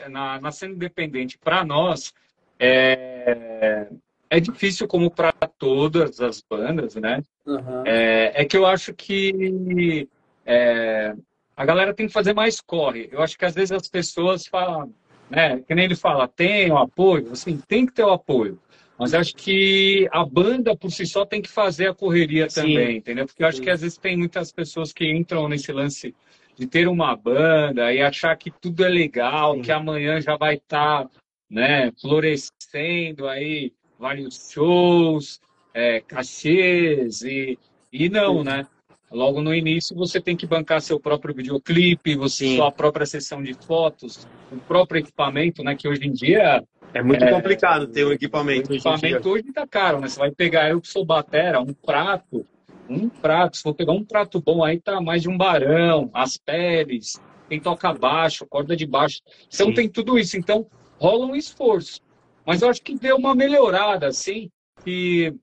na, 0.09 0.39
na 0.39 0.51
cena 0.51 0.75
independente, 0.75 1.39
para 1.39 1.65
nós, 1.65 2.13
é, 2.59 3.87
é 4.29 4.39
difícil 4.39 4.87
como 4.87 5.09
para 5.09 5.33
todas 5.57 6.19
as 6.19 6.41
bandas, 6.41 6.95
né? 6.95 7.21
Uhum. 7.45 7.83
É, 7.85 8.41
é, 8.41 8.45
que 8.45 8.57
eu 8.57 8.65
acho 8.65 8.93
que 8.93 10.07
é, 10.45 11.13
a 11.55 11.65
galera 11.65 11.93
tem 11.93 12.07
que 12.07 12.13
fazer 12.13 12.33
mais 12.33 12.59
corre. 12.59 13.09
Eu 13.11 13.21
acho 13.21 13.37
que 13.37 13.45
às 13.45 13.55
vezes 13.55 13.71
as 13.71 13.87
pessoas 13.87 14.45
falam, 14.45 14.93
né? 15.29 15.59
Que 15.67 15.73
nem 15.73 15.85
ele 15.85 15.95
fala, 15.95 16.27
tem 16.27 16.71
o 16.71 16.77
apoio, 16.77 17.31
assim, 17.31 17.59
tem 17.67 17.85
que 17.85 17.93
ter 17.93 18.03
o 18.03 18.11
apoio. 18.11 18.59
Mas 18.99 19.13
acho 19.13 19.35
que 19.35 20.07
a 20.11 20.25
banda 20.25 20.75
por 20.75 20.91
si 20.91 21.05
só 21.05 21.23
tem 21.23 21.41
que 21.41 21.49
fazer 21.49 21.87
a 21.89 21.93
correria 21.93 22.49
Sim. 22.49 22.61
também, 22.61 22.97
entendeu? 22.97 23.25
Porque 23.27 23.43
eu 23.43 23.47
acho 23.47 23.57
Sim. 23.57 23.63
que 23.63 23.69
às 23.69 23.81
vezes 23.81 23.97
tem 23.97 24.17
muitas 24.17 24.51
pessoas 24.51 24.91
que 24.91 25.09
entram 25.09 25.47
nesse 25.47 25.71
lance 25.71 26.15
de 26.55 26.65
ter 26.65 26.87
uma 26.87 27.15
banda 27.15 27.93
e 27.93 28.01
achar 28.01 28.35
que 28.35 28.49
tudo 28.49 28.83
é 28.83 28.89
legal, 28.89 29.53
Sim. 29.53 29.61
que 29.61 29.71
amanhã 29.71 30.19
já 30.19 30.35
vai 30.35 30.55
estar, 30.55 31.03
tá, 31.03 31.09
né, 31.49 31.91
florescendo 32.01 33.27
aí 33.27 33.71
vários 33.99 34.51
shows, 34.51 35.39
é, 35.73 36.01
cachês 36.01 37.21
e, 37.21 37.57
e 37.91 38.09
não, 38.09 38.43
né? 38.43 38.65
Logo 39.11 39.41
no 39.41 39.55
início 39.55 39.95
você 39.95 40.19
tem 40.19 40.35
que 40.35 40.45
bancar 40.45 40.81
seu 40.81 40.99
próprio 40.99 41.33
videoclipe, 41.33 42.15
você 42.15 42.55
sua 42.55 42.71
própria 42.71 43.05
sessão 43.05 43.41
de 43.41 43.53
fotos, 43.53 44.27
o 44.51 44.57
próprio 44.57 44.99
equipamento, 44.99 45.63
né? 45.63 45.75
Que 45.75 45.87
hoje 45.87 46.05
em 46.05 46.11
dia 46.11 46.63
é 46.93 47.01
muito 47.01 47.23
é, 47.23 47.31
complicado 47.31 47.87
ter 47.87 48.05
um 48.05 48.11
equipamento. 48.11 48.71
O 48.71 48.75
equipamento 48.75 49.29
hoje 49.29 49.45
está 49.47 49.65
caro, 49.65 49.99
né? 50.01 50.09
Você 50.09 50.19
vai 50.19 50.31
pegar 50.31 50.69
eu 50.69 50.81
que 50.81 50.89
sou 50.89 51.05
batera, 51.05 51.61
um 51.61 51.73
prato, 51.73 52.45
um 52.89 53.07
prato. 53.07 53.57
Se 53.57 53.63
for 53.63 53.73
pegar 53.73 53.93
um 53.93 54.03
prato 54.03 54.41
bom 54.41 54.63
aí 54.63 54.79
tá 54.79 54.99
mais 54.99 55.21
de 55.21 55.29
um 55.29 55.37
barão, 55.37 56.09
as 56.13 56.37
peles, 56.37 57.21
tem 57.47 57.61
toca 57.61 57.93
baixo, 57.93 58.45
corda 58.45 58.75
de 58.75 58.85
baixo. 58.85 59.21
Então 59.53 59.67
Sim. 59.67 59.73
tem 59.73 59.89
tudo 59.89 60.19
isso. 60.19 60.37
Então 60.37 60.67
rola 60.99 61.25
um 61.27 61.35
esforço. 61.35 62.01
Mas 62.47 62.61
eu 62.61 62.69
acho 62.69 62.81
que 62.81 62.95
deu 62.95 63.17
uma 63.17 63.35
melhorada, 63.35 64.07
assim, 64.07 64.49
que 64.81 65.35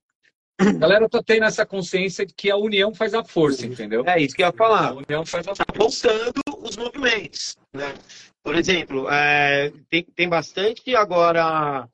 a 0.59 0.73
galera 0.73 1.07
tá 1.07 1.23
tendo 1.23 1.45
essa 1.45 1.67
consciência 1.67 2.25
de 2.25 2.33
que 2.33 2.51
a 2.51 2.57
união 2.57 2.95
faz 2.95 3.13
a 3.13 3.23
força, 3.23 3.67
entendeu? 3.67 4.03
É 4.07 4.19
isso 4.23 4.35
que 4.35 4.43
eu 4.43 4.47
ia 4.47 4.53
falar. 4.53 4.89
A 4.89 4.95
união 4.95 5.27
faz 5.27 5.47
a 5.47 5.55
força. 5.55 5.65
Tá 5.67 5.75
voltando 5.77 6.41
os 6.63 6.79
movimentos, 6.79 7.59
né? 7.75 7.93
Por 8.43 8.55
exemplo, 8.55 9.07
é, 9.11 9.71
tem, 9.91 10.03
tem 10.03 10.27
bastante 10.31 10.97
agora. 10.97 11.87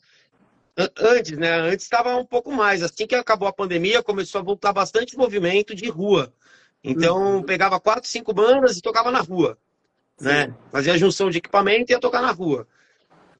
Antes, 0.96 1.36
né? 1.36 1.54
Antes 1.54 1.84
estava 1.84 2.16
um 2.16 2.24
pouco 2.24 2.52
mais. 2.52 2.80
Assim 2.80 3.04
que 3.04 3.16
acabou 3.16 3.48
a 3.48 3.52
pandemia, 3.52 4.04
começou 4.04 4.40
a 4.40 4.44
voltar 4.44 4.72
bastante 4.72 5.16
movimento 5.16 5.74
de 5.74 5.88
rua. 5.88 6.32
Então, 6.84 7.38
uhum. 7.38 7.42
pegava 7.42 7.80
quatro, 7.80 8.08
cinco 8.08 8.32
bandas 8.32 8.76
e 8.76 8.80
tocava 8.80 9.10
na 9.10 9.20
rua. 9.20 9.58
Né? 10.20 10.54
Fazia 10.70 10.96
junção 10.96 11.30
de 11.30 11.38
equipamento 11.38 11.90
e 11.90 11.94
ia 11.94 12.00
tocar 12.00 12.22
na 12.22 12.30
rua. 12.30 12.66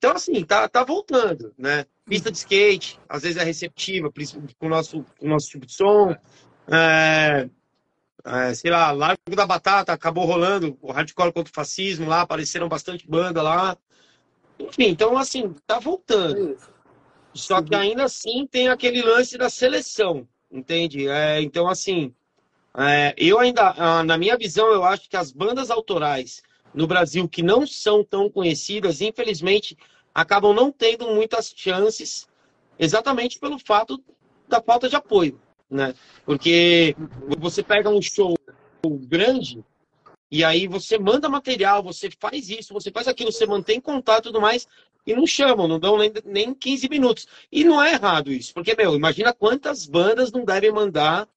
Então, 0.01 0.13
assim, 0.13 0.43
tá, 0.47 0.67
tá 0.67 0.83
voltando, 0.83 1.53
né? 1.59 1.85
Pista 2.07 2.33
de 2.33 2.39
skate, 2.39 2.99
às 3.07 3.23
vezes 3.23 3.37
é 3.37 3.45
receptiva, 3.45 4.11
com 4.59 4.67
o 4.67 4.69
nosso, 4.71 5.05
com 5.19 5.27
o 5.27 5.29
nosso 5.29 5.51
tipo 5.51 5.67
de 5.67 5.75
som. 5.75 6.17
É, 6.73 7.47
é, 8.25 8.55
sei 8.55 8.71
lá, 8.71 8.93
Largo 8.93 9.37
da 9.37 9.45
Batata 9.45 9.93
acabou 9.93 10.25
rolando, 10.25 10.79
o 10.81 10.91
hardcore 10.91 11.35
contra 11.35 11.51
o 11.51 11.55
fascismo 11.55 12.09
lá, 12.09 12.23
apareceram 12.23 12.67
bastante 12.67 13.07
banda 13.07 13.43
lá. 13.43 13.77
Enfim, 14.59 14.87
então, 14.87 15.19
assim, 15.19 15.55
tá 15.67 15.79
voltando. 15.79 16.57
Só 17.35 17.61
que 17.61 17.75
ainda 17.75 18.05
assim 18.05 18.47
tem 18.47 18.71
aquele 18.71 19.03
lance 19.03 19.37
da 19.37 19.51
seleção, 19.51 20.27
entende? 20.51 21.09
É, 21.09 21.43
então, 21.43 21.69
assim, 21.69 22.15
é, 22.75 23.13
eu 23.19 23.39
ainda, 23.39 23.75
ah, 23.77 24.03
na 24.03 24.17
minha 24.17 24.39
visão, 24.39 24.69
eu 24.69 24.83
acho 24.83 25.11
que 25.11 25.17
as 25.17 25.31
bandas 25.31 25.71
autorais 25.71 26.41
no 26.75 26.87
Brasil 26.87 27.29
que 27.29 27.43
não 27.43 27.67
são 27.67 28.05
tão 28.05 28.31
conhecidas, 28.31 29.01
infelizmente, 29.01 29.77
acabam 30.15 30.55
não 30.55 30.71
tendo 30.71 31.09
muitas 31.09 31.53
chances, 31.55 32.29
exatamente 32.79 33.39
pelo 33.39 33.59
fato 33.59 34.03
da 34.49 34.61
falta 34.61 34.89
de 34.89 34.97
apoio, 34.97 35.41
né? 35.69 35.95
Porque 36.25 36.97
você 37.39 37.63
pega 37.63 37.89
um 37.89 38.03
show 38.03 38.37
grande 39.07 39.65
e 40.31 40.45
aí 40.45 40.67
você 40.69 40.99
manda 40.99 41.29
material, 41.29 41.83
você 41.83 42.09
faz 42.19 42.49
isso, 42.49 42.73
você 42.73 42.91
faz 42.91 43.09
aquilo, 43.09 43.33
você 43.33 43.47
mantém 43.47 43.81
contato 43.81 44.27
e 44.27 44.29
tudo 44.29 44.41
mais, 44.41 44.67
e 45.07 45.15
não 45.15 45.27
chamam, 45.27 45.67
não 45.67 45.79
dão 45.79 45.99
nem, 45.99 46.13
nem 46.25 46.55
15 46.55 46.89
minutos. 46.89 47.27
E 47.51 47.65
não 47.65 47.83
é 47.83 47.95
errado 47.95 48.33
isso, 48.33 48.55
porque, 48.55 48.75
meu, 48.77 48.95
imagina 48.95 49.33
quantas 49.33 49.87
bandas 49.87 50.31
não 50.31 50.45
devem 50.45 50.71
mandar 50.73 51.29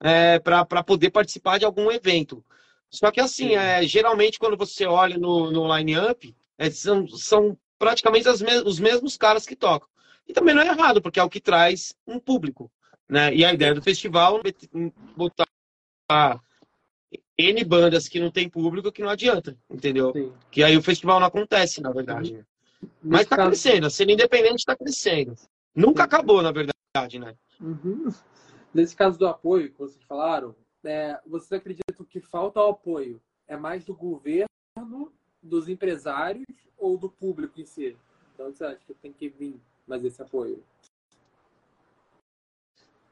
é, 0.00 0.38
para 0.38 0.82
poder 0.82 1.10
participar 1.10 1.58
de 1.58 1.64
algum 1.64 1.90
evento. 1.90 2.44
Só 2.92 3.10
que 3.10 3.20
assim, 3.20 3.54
é, 3.54 3.82
geralmente 3.84 4.38
quando 4.38 4.56
você 4.56 4.84
olha 4.84 5.16
no, 5.16 5.50
no 5.50 5.76
line-up, 5.76 6.36
é, 6.58 6.70
são, 6.70 7.08
são 7.08 7.56
praticamente 7.78 8.28
me 8.44 8.56
os 8.64 8.78
mesmos 8.78 9.16
caras 9.16 9.46
que 9.46 9.56
tocam. 9.56 9.88
E 10.28 10.32
também 10.32 10.54
não 10.54 10.62
é 10.62 10.68
errado, 10.68 11.00
porque 11.00 11.18
é 11.18 11.22
o 11.22 11.30
que 11.30 11.40
traz 11.40 11.94
um 12.06 12.20
público. 12.20 12.70
Né? 13.08 13.34
E 13.34 13.44
a 13.44 13.52
ideia 13.52 13.74
do 13.74 13.82
festival 13.82 14.40
é 14.44 14.52
botar 15.16 15.46
N 17.36 17.64
bandas 17.64 18.08
que 18.08 18.20
não 18.20 18.30
tem 18.30 18.48
público 18.48 18.92
que 18.92 19.02
não 19.02 19.08
adianta, 19.08 19.56
entendeu? 19.70 20.12
Sim. 20.12 20.32
Que 20.50 20.62
aí 20.62 20.76
o 20.76 20.82
festival 20.82 21.18
não 21.18 21.26
acontece, 21.26 21.80
na 21.80 21.90
verdade. 21.90 22.34
Né? 22.34 22.44
Mas 23.02 23.22
está 23.22 23.36
crescendo, 23.36 23.86
a 23.86 23.90
cena 23.90 24.12
independente 24.12 24.58
está 24.58 24.76
crescendo. 24.76 25.34
Nunca 25.74 26.02
Sim. 26.02 26.06
acabou, 26.06 26.42
na 26.42 26.52
verdade, 26.52 27.18
né? 27.18 27.34
Uhum. 27.58 28.12
Nesse 28.74 28.94
caso 28.94 29.18
do 29.18 29.26
apoio 29.26 29.70
que 29.70 29.78
vocês 29.78 30.02
falaram, 30.06 30.54
é, 30.84 31.18
vocês 31.26 31.52
acreditam 31.52 32.04
que 32.04 32.20
falta 32.20 32.60
o 32.60 32.70
apoio 32.70 33.20
é 33.46 33.56
mais 33.56 33.84
do 33.84 33.94
governo, 33.94 34.48
dos 35.42 35.68
empresários 35.68 36.46
ou 36.78 36.96
do 36.96 37.08
público 37.08 37.60
em 37.60 37.64
si? 37.64 37.96
Então 38.34 38.46
você 38.46 38.64
acha 38.64 38.80
que 38.86 38.94
tem 38.94 39.12
que 39.12 39.28
vir 39.28 39.60
mais 39.86 40.04
esse 40.04 40.20
apoio? 40.20 40.62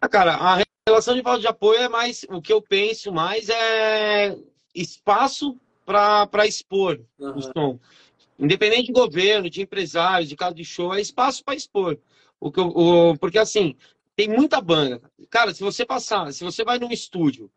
Ah, 0.01 0.09
cara, 0.09 0.35
a 0.35 0.63
relação 0.89 1.15
de 1.15 1.23
falta 1.23 1.41
de 1.41 1.47
apoio 1.47 1.81
é 1.81 1.89
mais 1.89 2.25
o 2.29 2.41
que 2.41 2.53
eu 2.53 2.63
penso 2.63 3.13
mais 3.13 3.49
é 3.49 4.37
espaço 4.75 5.59
para 5.85 6.47
expor 6.47 7.01
uhum. 7.19 7.37
o 7.37 7.43
som. 7.43 7.81
Independente 8.39 8.87
de 8.87 8.93
governo, 8.93 9.51
de 9.51 9.61
empresários, 9.61 10.29
de 10.29 10.37
casa 10.37 10.55
de 10.55 10.65
show, 10.65 10.95
é 10.95 11.01
espaço 11.01 11.45
para 11.45 11.55
expor. 11.55 11.99
O 12.41 12.51
que 12.51 12.59
eu, 12.59 12.69
o, 12.69 13.19
porque 13.19 13.39
assim, 13.39 13.77
tem 14.17 14.29
muita 14.29 14.61
banda. 14.61 15.03
Cara, 15.29 15.53
se 15.53 15.63
você 15.63 15.85
passar, 15.85 16.33
se 16.33 16.43
você 16.43 16.65
vai 16.65 16.79
num 16.79 16.91
estúdio 16.91 17.51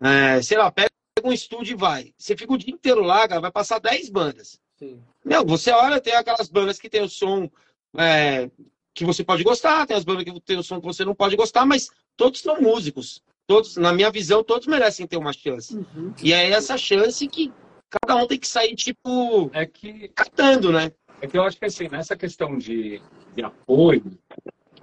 é, 0.00 0.40
sei 0.42 0.56
lá, 0.56 0.70
pega 0.70 0.90
um 1.24 1.32
estúdio 1.32 1.74
e 1.74 1.76
vai. 1.76 2.14
Você 2.16 2.36
fica 2.36 2.52
o 2.52 2.58
dia 2.58 2.72
inteiro 2.72 3.02
lá, 3.02 3.28
cara, 3.28 3.40
vai 3.40 3.52
passar 3.52 3.78
10 3.78 4.08
bandas. 4.08 4.60
Sim. 4.76 5.02
Meu, 5.24 5.44
você 5.44 5.70
olha, 5.70 6.00
tem 6.00 6.14
aquelas 6.14 6.48
bandas 6.48 6.78
que 6.78 6.88
tem 6.88 7.02
o 7.02 7.08
som 7.08 7.50
é, 7.96 8.50
que 8.94 9.04
você 9.04 9.22
pode 9.22 9.42
gostar, 9.42 9.86
tem 9.86 9.96
as 9.96 10.04
bandas 10.04 10.24
que 10.24 10.40
tem 10.40 10.58
o 10.58 10.62
som 10.62 10.80
que 10.80 10.86
você 10.86 11.04
não 11.04 11.14
pode 11.14 11.36
gostar, 11.36 11.66
mas 11.66 11.90
todos 12.16 12.40
são 12.40 12.60
músicos. 12.60 13.22
Todos, 13.46 13.76
na 13.76 13.92
minha 13.92 14.10
visão, 14.10 14.44
todos 14.44 14.66
merecem 14.66 15.06
ter 15.06 15.16
uma 15.16 15.32
chance. 15.32 15.76
Uhum. 15.76 16.14
E 16.22 16.32
é 16.32 16.50
essa 16.50 16.78
chance 16.78 17.26
que 17.26 17.52
cada 17.90 18.16
um 18.16 18.26
tem 18.26 18.38
que 18.38 18.46
sair, 18.46 18.74
tipo, 18.76 19.50
é 19.52 19.66
que... 19.66 20.08
catando, 20.08 20.72
né? 20.72 20.92
É 21.20 21.26
que 21.26 21.36
eu 21.36 21.42
acho 21.42 21.58
que, 21.58 21.64
assim, 21.64 21.88
nessa 21.88 22.16
questão 22.16 22.56
de, 22.56 23.02
de 23.34 23.42
apoio, 23.42 24.16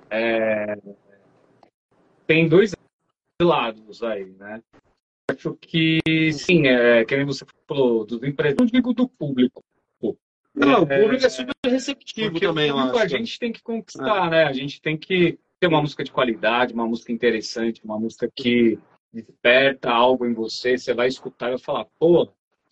é... 0.10 0.78
tem 2.28 2.48
dois 2.48 2.76
lados 3.42 4.04
aí, 4.04 4.26
né? 4.38 4.62
Acho 5.30 5.56
que 5.60 6.00
sim, 6.34 6.68
é, 6.68 7.04
que 7.06 7.24
você 7.26 7.46
falou, 7.68 8.06
dos 8.06 8.24
empresários, 8.24 8.58
não 8.60 8.66
digo 8.66 8.94
do 8.94 9.08
público. 9.08 9.64
Não, 10.56 10.72
é, 10.72 10.80
o 10.80 10.88
público 10.88 11.26
é 11.26 11.30
super 11.30 11.54
receptivo 11.66 12.40
também, 12.40 12.70
eu 12.70 12.78
acho. 12.78 12.98
A 12.98 13.08
gente 13.08 13.38
tem 13.38 13.52
que 13.52 13.62
conquistar, 13.62 14.28
é. 14.28 14.30
né? 14.30 14.44
A 14.46 14.54
gente 14.54 14.82
tem 14.82 14.98
que 14.98 15.38
ter 15.60 15.68
uma 15.68 15.82
música 15.82 16.04
de 16.04 16.12
qualidade, 16.12 16.74
uma 16.74 16.88
música 16.88 17.12
interessante, 17.12 17.84
uma 17.84 18.00
música 18.00 18.28
que 18.36 18.80
desperta 19.14 19.92
algo 19.92 20.26
em 20.26 20.34
você, 20.34 20.78
você 20.78 20.94
vai 20.94 21.08
escutar 21.08 21.48
e 21.48 21.50
vai 21.52 21.60
falar, 21.60 21.86
pô, 22.00 22.24
o 22.24 22.28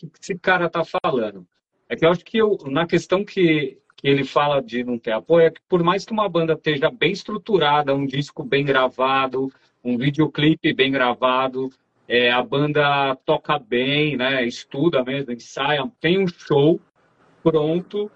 que 0.10 0.20
esse 0.20 0.36
cara 0.38 0.68
tá 0.68 0.84
falando? 0.84 1.46
É 1.88 1.96
que 1.96 2.06
eu 2.06 2.10
acho 2.10 2.26
que 2.26 2.38
eu, 2.38 2.58
na 2.66 2.88
questão 2.88 3.24
que, 3.24 3.78
que 3.96 4.06
que 4.06 4.12
ele 4.12 4.24
fala 4.24 4.62
de 4.62 4.84
não 4.84 5.00
ter 5.00 5.14
apoio 5.14 5.48
é 5.48 5.50
que 5.50 5.60
por 5.68 5.82
mais 5.82 6.06
que 6.06 6.14
uma 6.14 6.30
banda 6.30 6.54
esteja 6.54 6.92
bem 6.92 7.12
estruturada, 7.12 7.96
um 7.96 8.06
disco 8.06 8.44
bem 8.44 8.64
gravado, 8.64 9.52
um 9.84 9.98
videoclipe 9.98 10.72
bem 10.76 10.92
gravado, 10.92 11.72
é, 12.08 12.32
a 12.32 12.42
banda 12.44 13.16
toca 13.26 13.58
bem, 13.58 14.16
né? 14.16 14.46
Estuda 14.46 15.04
mesmo, 15.04 15.32
ensaia, 15.32 15.84
tem 16.00 16.20
um 16.20 16.28
show 16.28 16.80
pronto, 17.44 18.12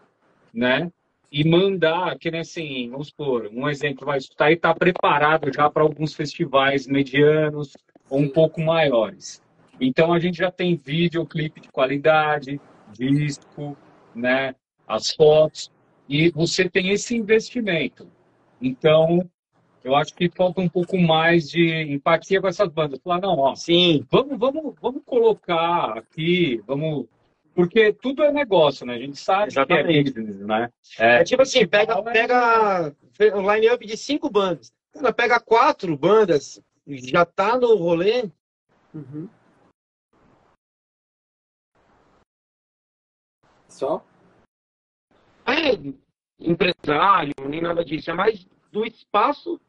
né? 0.53 0.91
E 1.31 1.47
mandar, 1.47 2.17
que 2.17 2.31
nem 2.31 2.41
assim, 2.41 2.89
vamos 2.89 3.09
supor, 3.09 3.49
um 3.53 3.69
exemplo, 3.69 4.05
vai 4.05 4.17
estar 4.17 4.49
e 4.49 4.55
está 4.55 4.73
preparado 4.73 5.53
já 5.53 5.69
para 5.69 5.83
alguns 5.83 6.13
festivais 6.15 6.87
medianos 6.87 7.77
ou 8.09 8.19
um 8.19 8.29
pouco 8.29 8.61
maiores. 8.61 9.41
Então 9.79 10.11
a 10.11 10.19
gente 10.19 10.37
já 10.37 10.51
tem 10.51 10.75
videoclipe 10.75 11.61
de 11.61 11.69
qualidade, 11.69 12.59
disco, 12.91 13.77
né? 14.15 14.55
As 14.87 15.11
fotos, 15.11 15.71
e 16.07 16.31
você 16.31 16.67
tem 16.67 16.89
esse 16.89 17.15
investimento. 17.15 18.07
Então, 18.59 19.29
eu 19.83 19.95
acho 19.95 20.13
que 20.13 20.29
falta 20.29 20.59
um 20.59 20.69
pouco 20.69 20.97
mais 20.97 21.49
de 21.49 21.71
empatia 21.93 22.41
com 22.41 22.47
essas 22.47 22.69
bandas. 22.69 22.99
Falar, 23.01 23.21
não, 23.21 23.37
ó, 23.37 23.55
Sim. 23.55 24.05
vamos, 24.11 24.37
vamos, 24.37 24.75
vamos 24.81 25.03
colocar 25.05 25.97
aqui, 25.97 26.61
vamos. 26.67 27.07
Porque 27.53 27.91
tudo 27.93 28.23
é 28.23 28.31
negócio, 28.31 28.85
né? 28.85 28.95
A 28.95 28.99
gente 28.99 29.17
sabe 29.17 29.47
Exatamente. 29.47 30.11
que 30.11 30.19
é 30.19 30.21
business, 30.23 30.47
né? 30.47 30.71
É 30.97 31.23
tipo 31.23 31.41
assim, 31.41 31.67
pega, 31.67 32.01
pega 32.03 32.93
o 33.35 33.53
line-up 33.53 33.85
de 33.85 33.97
cinco 33.97 34.29
bandas. 34.29 34.71
Cara, 34.93 35.13
pega 35.13 35.39
quatro 35.39 35.97
bandas, 35.97 36.61
já 36.87 37.25
tá 37.25 37.57
no 37.57 37.75
rolê. 37.75 38.29
Uhum. 38.93 39.29
Só? 43.67 44.03
É 45.45 45.77
empresário, 46.39 47.33
nem 47.47 47.61
nada 47.61 47.83
disso. 47.83 48.09
É 48.09 48.13
mais 48.13 48.45
do 48.71 48.85
espaço 48.85 49.59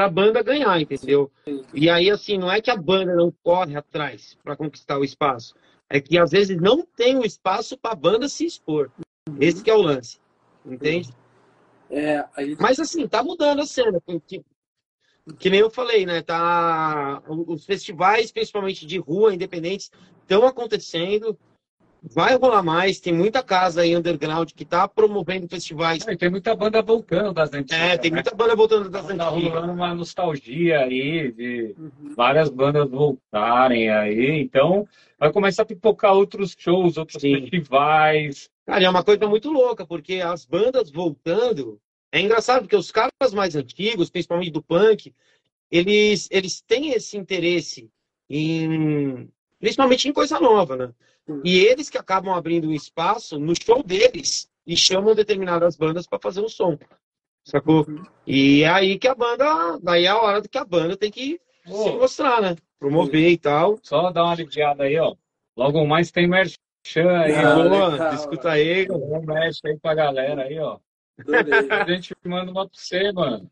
para 0.00 0.06
a 0.06 0.10
banda 0.10 0.42
ganhar, 0.42 0.80
entendeu? 0.80 1.30
E 1.74 1.90
aí, 1.90 2.10
assim, 2.10 2.38
não 2.38 2.50
é 2.50 2.58
que 2.58 2.70
a 2.70 2.76
banda 2.76 3.14
não 3.14 3.30
corre 3.42 3.76
atrás 3.76 4.38
para 4.42 4.56
conquistar 4.56 4.98
o 4.98 5.04
espaço. 5.04 5.54
É 5.90 6.00
que 6.00 6.16
às 6.16 6.30
vezes 6.30 6.56
não 6.58 6.86
tem 6.96 7.18
o 7.18 7.24
espaço 7.24 7.76
para 7.76 7.92
a 7.92 7.96
banda 7.96 8.26
se 8.26 8.46
expor. 8.46 8.90
Esse 9.38 9.62
que 9.62 9.70
é 9.70 9.74
o 9.74 9.82
lance. 9.82 10.18
Entende? 10.64 11.10
É, 11.90 12.24
gente... 12.38 12.62
Mas 12.62 12.80
assim, 12.80 13.06
tá 13.06 13.22
mudando 13.22 13.60
a 13.60 13.66
cena. 13.66 14.00
porque- 14.00 14.42
que 15.38 15.50
nem 15.50 15.60
eu 15.60 15.68
falei, 15.70 16.06
né? 16.06 16.22
Tá, 16.22 17.22
os 17.28 17.66
festivais, 17.66 18.32
principalmente 18.32 18.86
de 18.86 18.96
rua, 18.98 19.34
independentes, 19.34 19.90
estão 20.22 20.46
acontecendo. 20.46 21.38
Vai 22.02 22.36
rolar 22.36 22.62
mais. 22.62 22.98
Tem 23.00 23.12
muita 23.12 23.42
casa 23.42 23.82
aí 23.82 23.94
underground 23.96 24.50
que 24.52 24.64
tá 24.64 24.88
promovendo 24.88 25.48
festivais. 25.48 26.04
E 26.06 26.16
tem 26.16 26.30
muita 26.30 26.54
banda 26.54 26.80
voltando 26.80 27.32
das 27.34 27.52
antigas. 27.52 27.78
É, 27.78 27.98
tem 27.98 28.10
né? 28.10 28.16
muita 28.16 28.34
banda 28.34 28.56
voltando 28.56 28.88
das 28.88 29.06
Tá 29.06 29.12
antigas. 29.28 29.52
rolando 29.52 29.72
uma 29.72 29.94
nostalgia 29.94 30.80
aí 30.80 31.32
de 31.32 31.74
Uhum. 31.78 32.14
várias 32.16 32.48
bandas 32.48 32.88
voltarem 32.88 33.90
aí. 33.90 34.40
Então, 34.40 34.88
vai 35.18 35.32
começar 35.32 35.62
a 35.62 35.66
pipocar 35.66 36.14
outros 36.14 36.54
shows, 36.58 36.96
outros 36.96 37.20
Sim. 37.20 37.40
festivais. 37.40 38.48
Cara, 38.66 38.84
é 38.84 38.88
uma 38.88 39.04
coisa 39.04 39.26
muito 39.26 39.50
louca, 39.50 39.86
porque 39.86 40.14
as 40.14 40.44
bandas 40.44 40.90
voltando. 40.90 41.78
É 42.12 42.20
engraçado, 42.20 42.62
porque 42.62 42.76
os 42.76 42.90
caras 42.90 43.32
mais 43.34 43.54
antigos, 43.54 44.10
principalmente 44.10 44.50
do 44.50 44.62
punk, 44.62 45.14
eles, 45.70 46.28
eles 46.30 46.60
têm 46.60 46.90
esse 46.90 47.16
interesse 47.16 47.88
em. 48.28 49.28
Principalmente 49.60 50.08
em 50.08 50.12
coisa 50.12 50.40
nova, 50.40 50.74
né? 50.74 50.90
Sim. 51.36 51.42
E 51.44 51.58
eles 51.60 51.88
que 51.90 51.98
acabam 51.98 52.34
abrindo 52.34 52.68
um 52.68 52.72
espaço 52.74 53.38
no 53.38 53.54
show 53.54 53.82
deles 53.82 54.48
e 54.66 54.76
chamam 54.76 55.14
determinadas 55.14 55.76
bandas 55.76 56.06
para 56.06 56.18
fazer 56.18 56.40
um 56.40 56.48
som. 56.48 56.78
Sacou? 57.44 57.86
Uhum. 57.88 58.02
E 58.26 58.62
é 58.62 58.68
aí 58.68 58.98
que 58.98 59.08
a 59.08 59.14
banda. 59.14 59.78
Daí 59.82 60.04
é 60.04 60.08
a 60.08 60.20
hora 60.20 60.42
que 60.42 60.58
a 60.58 60.64
banda 60.64 60.96
tem 60.96 61.10
que 61.10 61.40
se 61.64 61.72
Ô, 61.72 61.98
mostrar, 61.98 62.40
né? 62.42 62.56
Promover 62.78 63.30
e 63.30 63.38
tal. 63.38 63.78
só 63.82 64.10
dar 64.10 64.24
uma 64.24 64.32
aliviada 64.32 64.84
aí, 64.84 64.98
ó. 64.98 65.14
Logo 65.56 65.84
mais 65.86 66.10
tem 66.10 66.26
merchan 66.28 66.58
aí, 66.96 67.34
Ah, 67.34 67.58
ó. 67.58 67.68
Boa, 67.68 67.88
legal. 67.88 68.14
escuta 68.14 68.50
aí. 68.50 68.86
Um 68.90 69.22
merch 69.24 69.58
aí 69.64 69.78
pra 69.78 69.94
galera 69.94 70.42
aí, 70.42 70.58
ó. 70.58 70.78
Adorei. 71.18 71.70
A 71.70 71.84
gente 71.90 72.14
manda 72.24 72.50
uma 72.50 72.66
pra 72.68 72.78
você, 72.78 73.12
mano. 73.12 73.50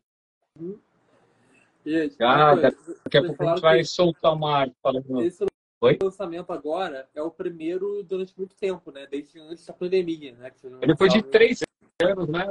Gente, 1.85 2.15
Ah, 2.21 2.53
uma 2.53 2.61
coisa, 2.61 2.77
Daqui 3.03 3.17
a 3.17 3.23
pouco 3.23 3.43
a 3.43 3.47
gente 3.47 3.61
vai 3.61 3.77
que 3.79 3.85
soltar 3.85 4.33
uma 4.33 4.57
arte 4.57 4.75
falando. 4.81 5.21
Esse 5.21 5.45
Oi? 5.81 5.97
lançamento 6.01 6.51
agora 6.51 7.07
é 7.15 7.21
o 7.21 7.31
primeiro 7.31 8.03
durante 8.03 8.37
muito 8.37 8.53
tempo, 8.55 8.91
né? 8.91 9.07
Desde 9.07 9.39
antes 9.39 9.65
da 9.65 9.73
pandemia, 9.73 10.33
né? 10.33 10.51
Depois 10.85 11.13
de 11.13 11.23
três 11.23 11.61
anos, 12.01 12.27
né, 12.27 12.45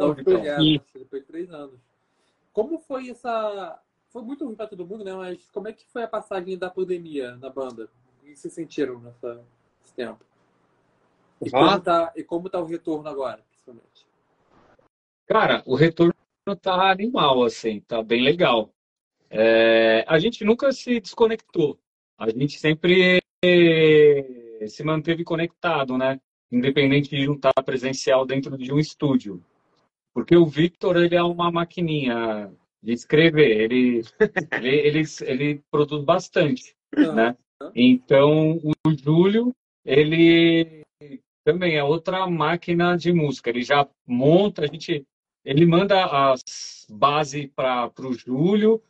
depois 0.95 1.23
de 1.23 1.29
três 1.29 1.51
anos. 1.53 1.79
Como 2.53 2.79
foi 2.79 3.11
essa. 3.11 3.81
Foi 4.09 4.23
muito 4.23 4.47
ruim 4.47 4.55
pra 4.55 4.67
todo 4.67 4.87
mundo, 4.87 5.05
né? 5.05 5.13
Mas 5.15 5.51
como 5.51 5.69
é 5.69 5.73
que 5.73 5.85
foi 5.87 6.03
a 6.03 6.09
passagem 6.09 6.57
da 6.57 6.71
pandemia 6.71 7.37
na 7.37 7.51
banda? 7.51 7.91
O 8.23 8.25
que 8.25 8.35
vocês 8.35 8.53
sentiram 8.55 8.99
nessa, 9.01 9.35
nesse 9.81 9.95
tempo? 9.95 10.25
E, 11.43 11.49
Ah. 11.49 11.51
como 11.51 11.81
tá, 11.81 12.13
e 12.17 12.25
como 12.25 12.49
tá 12.51 12.59
o 12.61 12.65
retorno 12.65 13.09
agora, 13.09 13.43
principalmente? 13.51 14.07
Cara, 15.27 15.63
o 15.67 15.75
retorno 15.75 16.15
tá 16.63 16.91
animal, 16.91 17.45
assim, 17.45 17.81
tá 17.81 18.03
bem 18.03 18.23
legal. 18.23 18.73
É, 19.29 20.03
a 20.09 20.19
gente 20.19 20.43
nunca 20.43 20.73
se 20.73 20.99
desconectou. 20.99 21.79
A 22.19 22.29
gente 22.31 22.59
sempre 22.59 23.21
eh, 23.45 24.67
se 24.67 24.83
manteve 24.83 25.23
conectado, 25.23 25.97
né? 25.97 26.21
Independente 26.51 27.11
de 27.11 27.27
não 27.27 27.35
estar 27.35 27.53
presencial 27.65 28.27
dentro 28.27 28.59
de 28.59 28.73
um 28.73 28.79
estúdio. 28.79 29.43
Porque 30.13 30.37
o 30.37 30.47
Victor, 30.47 30.97
ele 30.97 31.15
é 31.15 31.23
uma 31.23 31.51
maquininha 31.51 32.51
de 32.83 32.93
escrever. 32.93 33.61
Ele, 33.61 34.03
ele, 34.61 34.77
ele, 34.77 35.03
ele 35.23 35.63
produz 35.71 36.05
bastante, 36.05 36.75
né? 36.93 37.37
Então, 37.75 38.59
o 38.65 38.93
Júlio, 38.97 39.55
ele 39.85 40.83
também 41.45 41.77
é 41.77 41.85
outra 41.85 42.27
máquina 42.27 42.97
de 42.97 43.13
música. 43.13 43.51
Ele 43.51 43.63
já 43.63 43.89
monta, 44.07 44.65
a 44.65 44.67
gente, 44.67 45.07
ele 45.45 45.67
manda 45.67 46.05
as 46.05 46.87
bases 46.91 47.49
para 47.55 47.91
o 48.01 48.13
Júlio, 48.13 48.83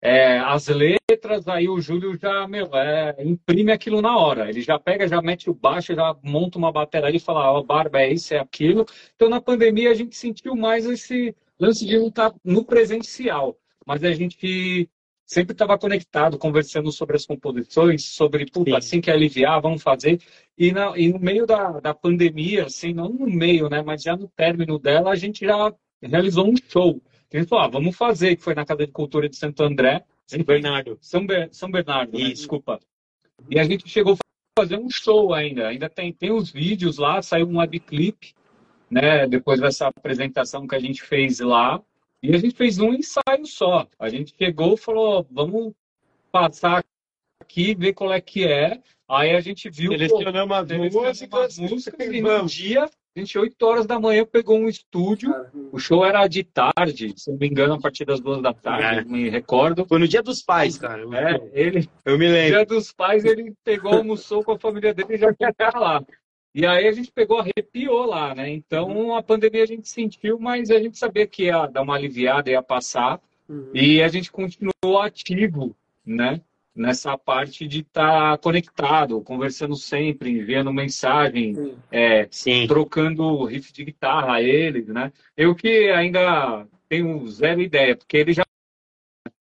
é, 0.00 0.38
as 0.38 0.68
letras, 0.68 1.48
aí 1.48 1.68
o 1.68 1.80
Júlio 1.80 2.16
já, 2.16 2.46
meu, 2.46 2.74
é, 2.74 3.16
imprime 3.24 3.72
aquilo 3.72 4.00
na 4.00 4.16
hora. 4.16 4.48
Ele 4.48 4.60
já 4.60 4.78
pega, 4.78 5.08
já 5.08 5.20
mete 5.20 5.50
o 5.50 5.54
baixo, 5.54 5.94
já 5.94 6.16
monta 6.22 6.58
uma 6.58 6.72
bateria 6.72 7.16
e 7.16 7.20
fala, 7.20 7.52
ó, 7.52 7.62
Barba, 7.62 8.00
é 8.00 8.12
isso, 8.12 8.34
é 8.34 8.38
aquilo. 8.38 8.86
Então, 9.16 9.28
na 9.28 9.40
pandemia, 9.40 9.90
a 9.90 9.94
gente 9.94 10.16
sentiu 10.16 10.54
mais 10.54 10.86
esse 10.86 11.34
lance 11.58 11.84
de 11.84 11.98
não 11.98 12.08
estar 12.08 12.32
no 12.44 12.64
presencial, 12.64 13.58
mas 13.84 14.04
a 14.04 14.12
gente 14.12 14.88
sempre 15.26 15.52
estava 15.52 15.76
conectado, 15.76 16.38
conversando 16.38 16.90
sobre 16.90 17.16
as 17.16 17.26
composições, 17.26 18.04
sobre, 18.04 18.46
puta, 18.46 18.70
Sim. 18.70 18.76
assim 18.76 19.00
que 19.00 19.10
aliviar, 19.10 19.60
vamos 19.60 19.82
fazer. 19.82 20.20
E, 20.56 20.72
na, 20.72 20.96
e 20.96 21.12
no 21.12 21.18
meio 21.18 21.46
da, 21.46 21.80
da 21.80 21.92
pandemia, 21.92 22.64
assim, 22.64 22.94
não 22.94 23.10
no 23.10 23.26
meio, 23.26 23.68
né, 23.68 23.82
mas 23.82 24.02
já 24.02 24.16
no 24.16 24.28
término 24.28 24.78
dela, 24.78 25.10
a 25.10 25.16
gente 25.16 25.44
já 25.44 25.74
realizou 26.00 26.48
um 26.48 26.54
show. 26.56 27.02
Falou, 27.46 27.64
ah, 27.64 27.68
vamos 27.68 27.96
fazer, 27.96 28.36
que 28.36 28.42
foi 28.42 28.54
na 28.54 28.64
Casa 28.64 28.86
de 28.86 28.92
Cultura 28.92 29.28
de 29.28 29.36
Santo 29.36 29.62
André, 29.62 30.04
São 30.26 30.42
Bernardo. 30.42 30.98
São, 31.00 31.26
Ber- 31.26 31.48
São 31.52 31.70
Bernardo, 31.70 32.18
né? 32.18 32.28
Desculpa. 32.30 32.80
E 33.50 33.58
a 33.58 33.64
gente 33.64 33.88
chegou 33.88 34.14
a 34.14 34.62
fazer 34.62 34.78
um 34.78 34.88
show 34.90 35.34
ainda. 35.34 35.68
Ainda 35.68 35.88
tem, 35.90 36.12
tem 36.12 36.32
os 36.32 36.50
vídeos 36.50 36.98
lá, 36.98 37.20
saiu 37.20 37.46
um 37.46 37.58
webclip, 37.58 38.34
né? 38.90 39.26
Depois 39.26 39.60
dessa 39.60 39.88
apresentação 39.88 40.66
que 40.66 40.74
a 40.74 40.78
gente 40.78 41.02
fez 41.02 41.40
lá. 41.40 41.82
E 42.22 42.34
a 42.34 42.38
gente 42.38 42.56
fez 42.56 42.78
um 42.78 42.92
ensaio 42.94 43.46
só. 43.46 43.86
A 43.98 44.08
gente 44.08 44.34
chegou 44.36 44.74
e 44.74 44.78
falou, 44.78 45.26
vamos 45.30 45.72
passar 46.32 46.84
aqui, 47.40 47.74
ver 47.74 47.92
qual 47.92 48.12
é 48.12 48.20
que 48.20 48.44
é. 48.44 48.80
Aí 49.08 49.34
a 49.36 49.40
gente 49.40 49.70
viu, 49.70 49.92
pô, 49.92 49.98
Selecionamos 49.98 50.56
as 50.56 50.68
músicas. 50.68 51.58
músicas 51.58 52.12
e 52.12 52.20
no 52.20 52.46
dia, 52.46 52.90
gente, 53.18 53.38
8 53.38 53.62
horas 53.66 53.86
da 53.86 53.98
manhã, 54.00 54.24
pegou 54.24 54.58
um 54.58 54.68
estúdio. 54.68 55.30
Cara, 55.32 55.50
O 55.72 55.78
show 55.78 56.04
era 56.04 56.26
de 56.26 56.42
tarde, 56.44 57.12
se 57.16 57.30
não 57.30 57.38
me 57.38 57.46
engano, 57.48 57.74
a 57.74 57.80
partir 57.80 58.04
das 58.04 58.20
duas 58.20 58.40
da 58.42 58.52
tarde, 58.54 59.00
É. 59.00 59.04
me 59.04 59.28
recordo. 59.28 59.84
Foi 59.86 59.98
no 59.98 60.08
dia 60.08 60.22
dos 60.22 60.42
pais, 60.42 60.78
cara. 60.78 61.02
É, 61.16 61.50
ele, 61.52 61.88
Eu 62.04 62.18
me 62.18 62.26
no 62.26 62.32
lembro. 62.32 62.56
dia 62.56 62.64
dos 62.66 62.92
pais, 62.92 63.24
ele 63.24 63.52
pegou, 63.64 63.92
almoçou 63.94 64.42
com 64.42 64.52
a 64.52 64.58
família 64.58 64.92
dele 64.94 65.14
e 65.14 65.18
já 65.18 65.32
quer 65.34 65.54
lá. 65.74 66.02
E 66.54 66.66
aí 66.66 66.88
a 66.88 66.92
gente 66.92 67.12
pegou, 67.12 67.38
arrepiou 67.38 68.06
lá, 68.06 68.34
né? 68.34 68.48
Então 68.50 69.14
a 69.14 69.22
pandemia 69.22 69.62
a 69.62 69.66
gente 69.66 69.88
sentiu, 69.88 70.38
mas 70.40 70.70
a 70.70 70.78
gente 70.80 70.98
sabia 70.98 71.26
que 71.26 71.44
ia 71.44 71.66
dar 71.66 71.82
uma 71.82 71.94
aliviada, 71.94 72.50
ia 72.50 72.62
passar. 72.62 73.20
uhum. 73.48 73.70
E 73.74 74.02
a 74.02 74.08
gente 74.08 74.32
continuou 74.32 75.00
ativo, 75.00 75.76
né? 76.04 76.40
Nessa 76.78 77.18
parte 77.18 77.66
de 77.66 77.80
estar 77.80 78.38
conectado, 78.38 79.20
conversando 79.20 79.74
sempre, 79.74 80.30
enviando 80.30 80.72
mensagem, 80.72 81.54
Sim. 81.56 81.78
é, 81.90 82.28
Sim. 82.30 82.66
trocando 82.68 83.44
riff 83.44 83.72
de 83.72 83.84
guitarra 83.84 84.34
a 84.34 84.42
eles, 84.42 84.86
né? 84.86 85.12
Eu 85.36 85.56
que 85.56 85.90
ainda 85.90 86.68
tenho 86.88 87.26
zero 87.28 87.60
ideia, 87.60 87.96
porque 87.96 88.16
ele 88.16 88.32
já. 88.32 88.44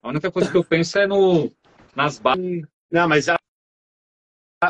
A 0.01 0.09
única 0.09 0.31
coisa 0.31 0.49
que 0.49 0.57
eu 0.57 0.63
penso 0.63 0.97
é 0.97 1.05
no, 1.05 1.51
nas 1.95 2.17
bases. 2.17 2.65
Não, 2.91 3.07
mas 3.07 3.29
a- 3.29 3.37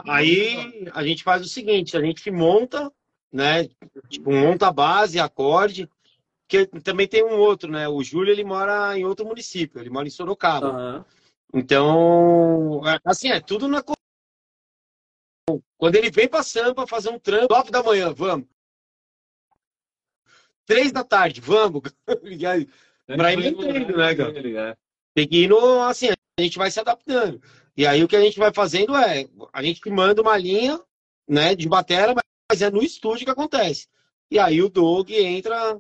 aí 0.05 0.89
a 0.93 1.03
gente 1.03 1.23
faz 1.23 1.41
o 1.41 1.47
seguinte, 1.49 1.95
a 1.95 2.01
gente 2.01 2.29
monta, 2.29 2.91
né? 3.31 3.69
Tipo, 4.09 4.31
monta 4.31 4.67
a 4.67 4.73
base, 4.73 5.21
acorde, 5.21 5.89
porque 6.45 6.65
também 6.81 7.07
tem 7.07 7.23
um 7.23 7.37
outro, 7.37 7.71
né? 7.71 7.87
O 7.87 8.03
Júlio, 8.03 8.31
ele 8.33 8.43
mora 8.43 8.97
em 8.99 9.05
outro 9.05 9.25
município, 9.25 9.79
ele 9.79 9.89
mora 9.89 10.05
em 10.07 10.11
Sorocaba. 10.11 10.67
Aham. 10.67 11.05
Então, 11.53 12.81
é, 12.87 12.99
assim, 13.05 13.29
é 13.29 13.39
tudo 13.39 13.67
na. 13.67 13.83
Quando 15.77 15.95
ele 15.95 16.11
vem 16.11 16.27
pra 16.27 16.43
Sampa 16.43 16.85
fazer 16.85 17.09
um 17.09 17.19
trampo, 17.19 17.53
9 17.53 17.71
da 17.71 17.83
manhã, 17.83 18.13
vamos. 18.13 18.47
Três 20.65 20.91
da 20.91 21.03
tarde, 21.03 21.39
vamos. 21.39 21.81
Aí, 22.51 22.67
Pra 23.15 23.31
ele 23.31 23.47
entende, 23.47 23.93
né, 23.93 24.13
cara? 24.13 24.37
Ele, 24.37 24.57
é. 24.57 24.75
Tem 25.13 25.27
que 25.27 25.43
ir 25.43 25.47
no. 25.47 25.81
Assim, 25.83 26.09
a 26.09 26.41
gente 26.41 26.57
vai 26.57 26.69
se 26.69 26.79
adaptando. 26.79 27.41
E 27.75 27.87
aí 27.87 28.03
o 28.03 28.07
que 28.07 28.15
a 28.15 28.21
gente 28.21 28.37
vai 28.37 28.53
fazendo 28.53 28.95
é. 28.95 29.27
A 29.53 29.63
gente 29.63 29.89
manda 29.89 30.21
uma 30.21 30.37
linha, 30.37 30.79
né, 31.27 31.55
de 31.55 31.69
batera, 31.69 32.13
mas 32.51 32.61
é 32.61 32.69
no 32.69 32.83
estúdio 32.83 33.25
que 33.25 33.31
acontece. 33.31 33.87
E 34.29 34.37
aí 34.37 34.61
o 34.61 34.69
Doug 34.69 35.09
entra 35.11 35.79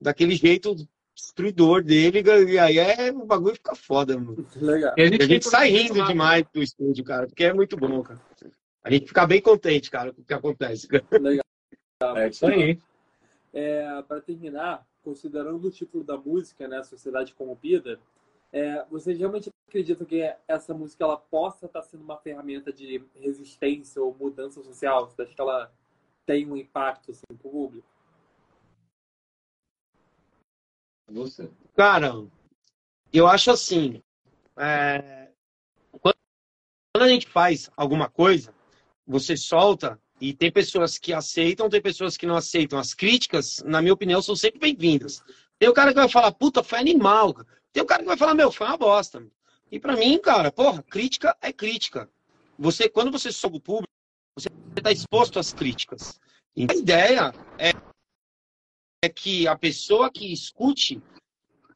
daquele 0.00 0.34
jeito 0.34 0.74
destruidor 1.14 1.82
dele, 1.82 2.22
e 2.48 2.58
aí 2.58 2.78
é, 2.78 3.10
o 3.12 3.24
bagulho 3.24 3.54
fica 3.54 3.74
foda, 3.74 4.18
mano. 4.18 4.46
Legal. 4.56 4.94
E 4.96 5.02
a 5.02 5.06
E 5.06 5.22
a 5.22 5.26
gente 5.26 5.46
sai 5.46 5.68
rindo 5.68 5.98
lá, 5.98 6.06
demais 6.06 6.44
do 6.52 6.62
estúdio, 6.62 7.04
cara, 7.04 7.26
porque 7.26 7.44
é 7.44 7.52
muito 7.52 7.76
bom, 7.76 8.02
cara. 8.02 8.20
A 8.82 8.90
gente 8.90 9.06
fica 9.06 9.26
bem 9.26 9.40
contente, 9.40 9.90
cara, 9.90 10.12
com 10.12 10.22
o 10.22 10.24
que 10.24 10.34
acontece. 10.34 10.88
Legal. 11.12 11.44
É 12.16 12.28
isso 12.28 12.46
aí. 12.46 12.78
É, 13.52 14.02
para 14.02 14.20
terminar, 14.20 14.84
considerando 15.04 15.66
o 15.66 15.70
título 15.70 16.02
da 16.02 16.16
música, 16.16 16.66
né, 16.66 16.82
Sociedade 16.82 17.34
Corrompida, 17.34 18.00
é, 18.52 18.84
vocês 18.90 19.18
realmente 19.18 19.50
acreditam 19.68 20.06
que 20.06 20.22
essa 20.46 20.74
música 20.74 21.04
ela 21.04 21.16
possa 21.16 21.66
estar 21.66 21.82
sendo 21.82 22.02
uma 22.02 22.18
ferramenta 22.18 22.72
de 22.72 23.02
resistência 23.18 24.02
ou 24.02 24.14
mudança 24.14 24.62
social? 24.62 25.08
Você 25.08 25.22
acha 25.22 25.34
que 25.34 25.40
ela 25.40 25.72
tem 26.26 26.46
um 26.50 26.56
impacto 26.56 27.12
assim, 27.12 27.22
pro 27.40 27.50
público? 27.50 27.86
Você. 31.08 31.50
Cara, 31.76 32.14
eu 33.12 33.26
acho 33.26 33.50
assim, 33.50 34.02
é, 34.56 35.28
quando 36.00 36.14
a 36.96 37.08
gente 37.08 37.26
faz 37.26 37.70
alguma 37.76 38.08
coisa, 38.08 38.54
você 39.06 39.36
solta 39.36 40.00
e 40.20 40.32
tem 40.32 40.52
pessoas 40.52 40.98
que 40.98 41.12
aceitam, 41.12 41.68
tem 41.68 41.82
pessoas 41.82 42.16
que 42.16 42.26
não 42.26 42.36
aceitam. 42.36 42.78
As 42.78 42.94
críticas, 42.94 43.62
na 43.64 43.82
minha 43.82 43.94
opinião, 43.94 44.22
são 44.22 44.36
sempre 44.36 44.60
bem-vindas. 44.60 45.22
Tem 45.58 45.68
o 45.68 45.74
cara 45.74 45.90
que 45.90 45.98
vai 45.98 46.08
falar, 46.08 46.32
puta, 46.32 46.62
foi 46.62 46.78
animal. 46.78 47.34
Tem 47.72 47.82
o 47.82 47.86
cara 47.86 48.02
que 48.02 48.08
vai 48.08 48.16
falar, 48.16 48.34
meu, 48.34 48.52
foi 48.52 48.66
uma 48.66 48.76
bosta. 48.76 49.26
E 49.70 49.80
pra 49.80 49.96
mim, 49.96 50.18
cara, 50.18 50.52
porra, 50.52 50.82
crítica 50.82 51.36
é 51.40 51.52
crítica. 51.52 52.08
Você, 52.58 52.88
quando 52.88 53.10
você 53.10 53.32
sobe 53.32 53.56
o 53.56 53.60
público, 53.60 53.88
você 54.38 54.48
está 54.76 54.92
exposto 54.92 55.38
às 55.38 55.52
críticas. 55.52 56.20
E 56.54 56.66
a 56.70 56.74
ideia 56.74 57.32
é, 57.58 57.72
é 59.02 59.08
que 59.08 59.48
a 59.48 59.56
pessoa 59.56 60.10
que 60.10 60.32
escute 60.32 61.02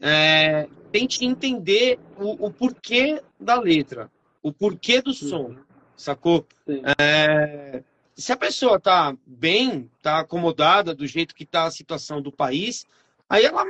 é, 0.01 0.69
tente 0.93 1.25
entender 1.25 1.99
o, 2.17 2.47
o 2.47 2.53
porquê 2.53 3.21
da 3.39 3.59
letra, 3.59 4.11
o 4.41 4.53
porquê 4.53 5.03
do 5.03 5.13
som, 5.13 5.57
sacou? 5.97 6.47
Sim. 6.65 6.83
É, 6.99 7.83
se 8.15 8.33
a 8.33 8.37
pessoa 8.37 8.79
tá 8.79 9.17
bem, 9.27 9.91
tá 10.01 10.21
acomodada 10.21 10.95
do 10.95 11.07
jeito 11.07 11.35
que 11.35 11.45
tá 11.45 11.65
a 11.65 11.71
situação 11.71 12.23
do 12.23 12.31
país, 12.31 12.87
aí 13.29 13.45
ela, 13.45 13.65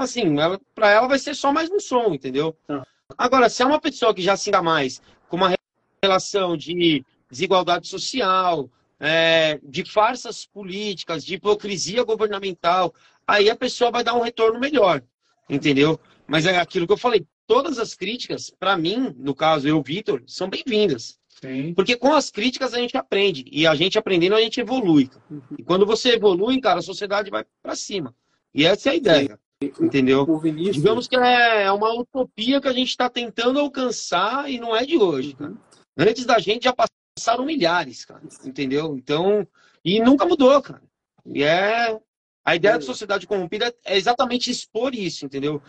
assim, 0.00 0.38
ela, 0.38 0.60
para 0.74 0.90
ela 0.90 1.08
vai 1.08 1.18
ser 1.18 1.34
só 1.34 1.52
mais 1.52 1.68
um 1.68 1.80
som, 1.80 2.14
entendeu? 2.14 2.56
Ah. 2.68 2.86
Agora, 3.18 3.48
se 3.48 3.62
é 3.62 3.66
uma 3.66 3.80
pessoa 3.80 4.14
que 4.14 4.22
já 4.22 4.36
se 4.36 4.52
dá 4.52 4.62
mais 4.62 5.02
com 5.28 5.36
uma 5.36 5.54
relação 6.02 6.56
de 6.56 7.04
desigualdade 7.28 7.88
social, 7.88 8.70
é, 9.00 9.58
de 9.62 9.84
farsas 9.90 10.44
políticas, 10.44 11.24
de 11.24 11.34
hipocrisia 11.34 12.04
governamental, 12.04 12.94
aí 13.26 13.48
a 13.48 13.56
pessoa 13.56 13.90
vai 13.90 14.04
dar 14.04 14.14
um 14.14 14.20
retorno 14.20 14.60
melhor, 14.60 15.02
entendeu? 15.48 15.98
Mas 16.26 16.44
é 16.46 16.58
aquilo 16.58 16.86
que 16.86 16.92
eu 16.92 16.98
falei, 16.98 17.26
todas 17.46 17.78
as 17.78 17.94
críticas, 17.94 18.50
para 18.50 18.76
mim, 18.76 19.14
no 19.18 19.34
caso 19.34 19.66
eu, 19.66 19.82
Vitor, 19.82 20.22
são 20.26 20.48
bem-vindas. 20.48 21.18
Sim. 21.40 21.72
Porque 21.74 21.96
com 21.96 22.14
as 22.14 22.30
críticas 22.30 22.74
a 22.74 22.78
gente 22.78 22.96
aprende. 22.96 23.46
E 23.50 23.66
a 23.66 23.74
gente 23.74 23.98
aprendendo, 23.98 24.34
a 24.34 24.40
gente 24.40 24.60
evolui. 24.60 25.06
cara. 25.08 25.24
E 25.58 25.62
quando 25.62 25.86
você 25.86 26.10
evolui, 26.10 26.60
cara, 26.60 26.80
a 26.80 26.82
sociedade 26.82 27.30
vai 27.30 27.44
para 27.62 27.74
cima. 27.74 28.14
E 28.54 28.66
essa 28.66 28.90
é 28.90 28.92
a 28.92 28.96
ideia. 28.96 29.38
Entendeu? 29.80 30.24
O 30.28 30.38
Vinícius. 30.38 30.76
Digamos 30.76 31.08
que 31.08 31.16
é 31.16 31.70
uma 31.72 31.92
utopia 31.94 32.60
que 32.60 32.68
a 32.68 32.72
gente 32.72 32.88
está 32.88 33.08
tentando 33.08 33.58
alcançar 33.58 34.50
e 34.50 34.58
não 34.58 34.76
é 34.76 34.84
de 34.84 34.98
hoje. 34.98 35.34
cara. 35.34 35.54
Antes 35.96 36.24
da 36.24 36.38
gente 36.38 36.64
já 36.64 36.74
passaram 37.20 37.44
milhares, 37.44 38.04
cara. 38.04 38.22
Entendeu? 38.44 38.96
Então. 38.96 39.46
E 39.84 40.00
nunca 40.00 40.24
mudou, 40.24 40.60
cara. 40.62 40.82
E 41.26 41.42
é. 41.42 41.98
A 42.42 42.56
ideia 42.56 42.78
da 42.78 42.84
sociedade 42.84 43.26
corrompida 43.26 43.72
é 43.84 43.96
exatamente 43.98 44.50
expor 44.50 44.94
isso, 44.94 45.26
entendeu? 45.26 45.62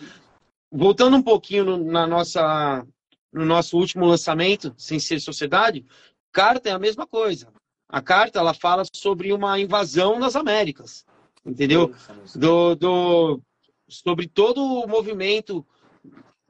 Voltando 0.72 1.18
um 1.18 1.22
pouquinho 1.22 1.66
no, 1.66 1.78
na 1.78 2.08
nossa, 2.08 2.88
no 3.32 3.46
nosso 3.46 3.78
último 3.78 4.06
lançamento, 4.06 4.74
sem 4.78 4.98
ser 4.98 5.20
sociedade, 5.20 5.86
carta 6.32 6.70
é 6.70 6.72
a 6.72 6.80
mesma 6.80 7.06
coisa. 7.06 7.50
A 7.90 8.02
carta 8.02 8.40
ela 8.40 8.54
fala 8.54 8.84
sobre 8.94 9.34
uma 9.34 9.60
invasão 9.60 10.18
nas 10.18 10.34
Américas, 10.34 11.06
entendeu? 11.46 11.94
Do, 12.34 12.74
do, 12.76 13.42
sobre 13.90 14.28
todo 14.28 14.64
o 14.64 14.88
movimento 14.88 15.68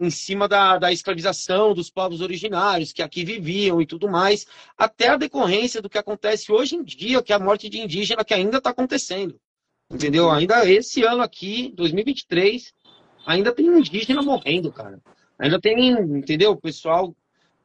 em 0.01 0.09
cima 0.09 0.47
da, 0.47 0.77
da 0.79 0.91
escravização 0.91 1.73
dos 1.73 1.89
povos 1.89 2.21
originários 2.21 2.91
que 2.91 3.03
aqui 3.03 3.23
viviam 3.23 3.79
e 3.79 3.85
tudo 3.85 4.09
mais, 4.09 4.47
até 4.75 5.09
a 5.09 5.17
decorrência 5.17 5.81
do 5.81 5.89
que 5.89 5.97
acontece 5.97 6.51
hoje 6.51 6.75
em 6.75 6.83
dia, 6.83 7.21
que 7.21 7.31
é 7.31 7.35
a 7.35 7.39
morte 7.39 7.69
de 7.69 7.79
indígena 7.79 8.25
que 8.25 8.33
ainda 8.33 8.57
está 8.57 8.71
acontecendo. 8.71 9.39
Entendeu? 9.89 10.31
Ainda 10.31 10.67
esse 10.69 11.03
ano 11.03 11.21
aqui, 11.21 11.71
2023, 11.75 12.73
ainda 13.27 13.51
tem 13.51 13.67
indígena 13.67 14.21
morrendo, 14.23 14.71
cara. 14.71 14.99
Ainda 15.37 15.59
tem, 15.59 15.91
entendeu? 15.91 16.55
Pessoal, 16.55 17.15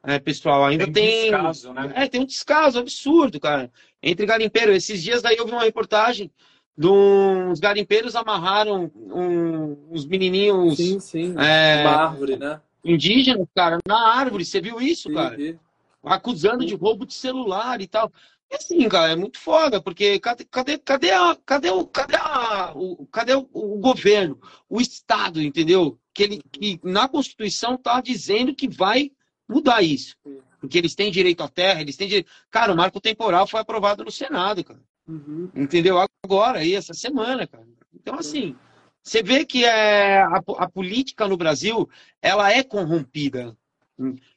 é, 0.03 0.19
pessoal, 0.19 0.65
ainda 0.65 0.85
Tem 0.85 0.93
tem. 0.93 1.21
descaso, 1.31 1.73
né? 1.73 1.91
É, 1.95 2.07
tem 2.07 2.21
um 2.21 2.25
descaso 2.25 2.79
absurdo, 2.79 3.39
cara. 3.39 3.71
Entre 4.01 4.25
garimpeiros. 4.25 4.75
Esses 4.75 5.01
dias 5.01 5.21
daí 5.21 5.37
eu 5.37 5.45
vi 5.45 5.51
uma 5.51 5.63
reportagem 5.63 6.31
de 6.77 6.87
uns 6.87 7.59
garimpeiros 7.59 8.15
amarraram 8.15 8.91
um- 8.95 9.77
uns 9.91 10.05
menininhos 10.05 10.77
Sim, 10.77 10.99
sim. 10.99 11.35
é, 11.37 11.81
Uma 11.81 11.91
árvore, 12.09 12.37
né? 12.37 12.61
indígenas, 12.85 13.47
cara, 13.55 13.79
na 13.87 13.97
árvore. 14.15 14.45
Você 14.45 14.61
viu 14.61 14.79
isso, 14.79 15.09
Sim, 15.09 15.15
cara? 15.15 15.35
sim. 15.35 15.57
acusando 16.03 16.65
de 16.65 16.73
roubo 16.75 17.05
de 17.05 17.13
celular 17.13 17.81
e 17.81 17.87
tal. 17.87 18.11
E 18.49 18.55
assim, 18.55 18.87
cara, 18.87 19.11
é 19.11 19.15
muito 19.15 19.37
foda, 19.39 19.81
porque 19.81 20.19
cadê, 20.19 20.45
cadê, 20.45 20.77
cadê, 20.77 21.11
a, 21.11 21.35
cadê, 21.45 21.69
o, 21.69 21.85
cadê, 21.85 22.15
a, 22.15 22.71
o, 22.73 23.05
cadê 23.07 23.33
o, 23.35 23.45
o 23.51 23.77
governo, 23.79 24.39
o 24.69 24.79
Estado, 24.79 25.41
entendeu? 25.41 25.99
Que, 26.13 26.23
ele, 26.23 26.41
que 26.49 26.79
na 26.81 27.09
Constituição 27.09 27.75
tá 27.75 27.99
dizendo 27.99 28.55
que 28.55 28.69
vai 28.69 29.11
mudar 29.49 29.81
isso. 29.81 30.15
Sim. 30.25 30.37
Porque 30.61 30.77
eles 30.77 30.95
têm 30.95 31.11
direito 31.11 31.41
à 31.43 31.49
terra, 31.49 31.81
eles 31.81 31.97
têm 31.97 32.07
direito. 32.07 32.29
Cara, 32.49 32.71
o 32.71 32.77
marco 32.77 33.01
temporal 33.01 33.45
foi 33.45 33.59
aprovado 33.59 34.05
no 34.05 34.11
Senado, 34.11 34.63
cara. 34.63 34.79
Uhum. 35.07 35.49
Entendeu? 35.55 35.97
Agora, 36.23 36.59
aí, 36.59 36.73
essa 36.73 36.93
semana, 36.93 37.47
cara. 37.47 37.67
Então, 37.93 38.15
assim, 38.15 38.55
você 39.01 39.23
vê 39.23 39.45
que 39.45 39.63
é, 39.63 40.21
a, 40.21 40.41
a 40.57 40.69
política 40.69 41.27
no 41.27 41.37
Brasil, 41.37 41.89
ela 42.21 42.51
é 42.51 42.63
corrompida. 42.63 43.55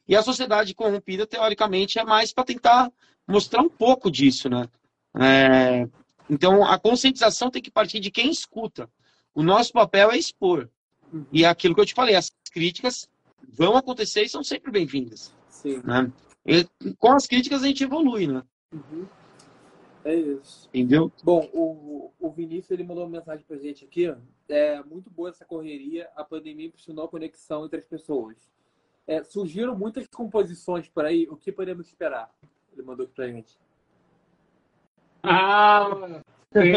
E 0.07 0.15
a 0.15 0.23
sociedade 0.23 0.73
corrompida, 0.73 1.27
teoricamente, 1.27 1.99
é 1.99 2.03
mais 2.03 2.33
para 2.33 2.45
tentar 2.45 2.91
mostrar 3.27 3.61
um 3.61 3.69
pouco 3.69 4.09
disso, 4.09 4.49
né? 4.49 4.67
É, 5.19 5.87
então, 6.29 6.65
a 6.65 6.79
conscientização 6.79 7.51
tem 7.51 7.61
que 7.61 7.69
partir 7.69 7.99
de 7.99 8.09
quem 8.09 8.31
escuta. 8.31 8.89
O 9.35 9.43
nosso 9.43 9.71
papel 9.73 10.11
é 10.11 10.17
expor. 10.17 10.69
Uhum. 11.11 11.25
E 11.31 11.43
é 11.43 11.47
aquilo 11.47 11.75
que 11.75 11.81
eu 11.81 11.85
te 11.85 11.93
falei, 11.93 12.15
as 12.15 12.31
críticas 12.51 13.09
vão 13.53 13.75
acontecer 13.75 14.23
e 14.23 14.29
são 14.29 14.43
sempre 14.43 14.71
bem-vindas. 14.71 15.33
Sim. 15.49 15.81
Né? 15.83 16.11
E 16.45 16.65
com 16.97 17.11
as 17.11 17.27
críticas 17.27 17.63
a 17.63 17.67
gente 17.67 17.83
evolui, 17.83 18.27
né? 18.27 18.41
Uhum. 18.73 19.05
É 20.03 20.15
isso. 20.15 20.67
Entendeu? 20.73 21.11
Bom, 21.23 21.47
o, 21.53 22.11
o 22.19 22.29
Vinícius 22.31 22.71
ele 22.71 22.83
mandou 22.83 23.03
uma 23.03 23.17
mensagem 23.19 23.45
pra 23.47 23.57
gente 23.57 23.85
aqui. 23.85 24.09
ó. 24.09 24.15
É 24.49 24.81
muito 24.83 25.09
boa 25.09 25.29
essa 25.29 25.45
correria. 25.45 26.09
A 26.15 26.23
pandemia 26.23 26.67
impulsionou 26.67 27.05
a 27.05 27.09
conexão 27.09 27.65
entre 27.65 27.79
as 27.79 27.85
pessoas. 27.85 28.51
É, 29.07 29.23
surgiram 29.23 29.77
muitas 29.77 30.07
composições 30.07 30.87
por 30.87 31.05
aí. 31.05 31.27
O 31.29 31.35
que 31.37 31.51
podemos 31.51 31.87
esperar? 31.87 32.29
Ele 32.73 32.81
mandou 32.83 33.05
aqui 33.05 33.13
pra 33.13 33.27
gente. 33.27 33.57
Ah, 35.23 36.21
tem, 36.51 36.73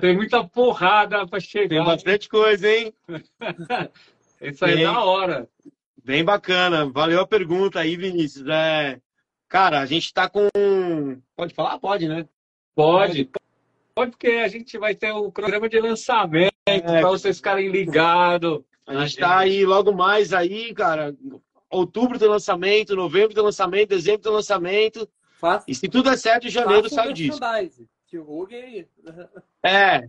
tem 0.00 0.16
muita 0.16 0.42
porrada 0.42 1.26
pra 1.26 1.38
Tem 1.38 1.40
chegar. 1.40 1.84
bastante 1.84 2.28
coisa, 2.28 2.68
hein? 2.68 2.94
Isso 4.40 4.64
aí 4.64 4.72
é 4.72 4.76
Tem. 4.76 4.84
da 4.84 5.04
hora. 5.04 5.48
Bem 6.02 6.24
bacana. 6.24 6.90
Valeu 6.90 7.20
a 7.20 7.26
pergunta 7.26 7.80
aí, 7.80 7.96
Vinícius. 7.96 8.46
É... 8.48 9.00
Cara, 9.48 9.80
a 9.80 9.86
gente 9.86 10.12
tá 10.12 10.28
com. 10.28 10.48
Pode 11.36 11.54
falar? 11.54 11.78
Pode, 11.78 12.08
né? 12.08 12.28
Pode. 12.74 13.30
Pode, 13.94 14.10
porque 14.10 14.28
a 14.28 14.48
gente 14.48 14.76
vai 14.78 14.94
ter 14.94 15.12
o 15.12 15.30
programa 15.30 15.68
de 15.68 15.78
lançamento 15.80 16.52
É. 16.66 16.80
para 16.80 17.08
vocês 17.08 17.36
ficarem 17.36 17.68
ligados. 17.68 18.60
A 18.86 19.06
gente 19.06 19.18
tá 19.18 19.38
aí 19.38 19.64
logo 19.64 19.92
mais 19.92 20.32
aí, 20.32 20.74
cara. 20.74 21.14
Outubro 21.70 22.18
tem 22.18 22.28
lançamento, 22.28 22.94
novembro 22.96 23.34
tem 23.34 23.42
lançamento, 23.42 23.88
dezembro 23.90 24.22
tem 24.22 24.32
lançamento. 24.32 25.08
Faça, 25.40 25.64
E 25.68 25.74
se 25.74 25.88
tudo 25.88 26.10
der 26.10 26.16
certo, 26.18 26.46
em 26.46 26.50
janeiro 26.50 26.86
um 26.86 26.90
sai 26.90 27.12
disso. 27.12 27.42
aí. 27.44 27.70
É. 29.62 30.08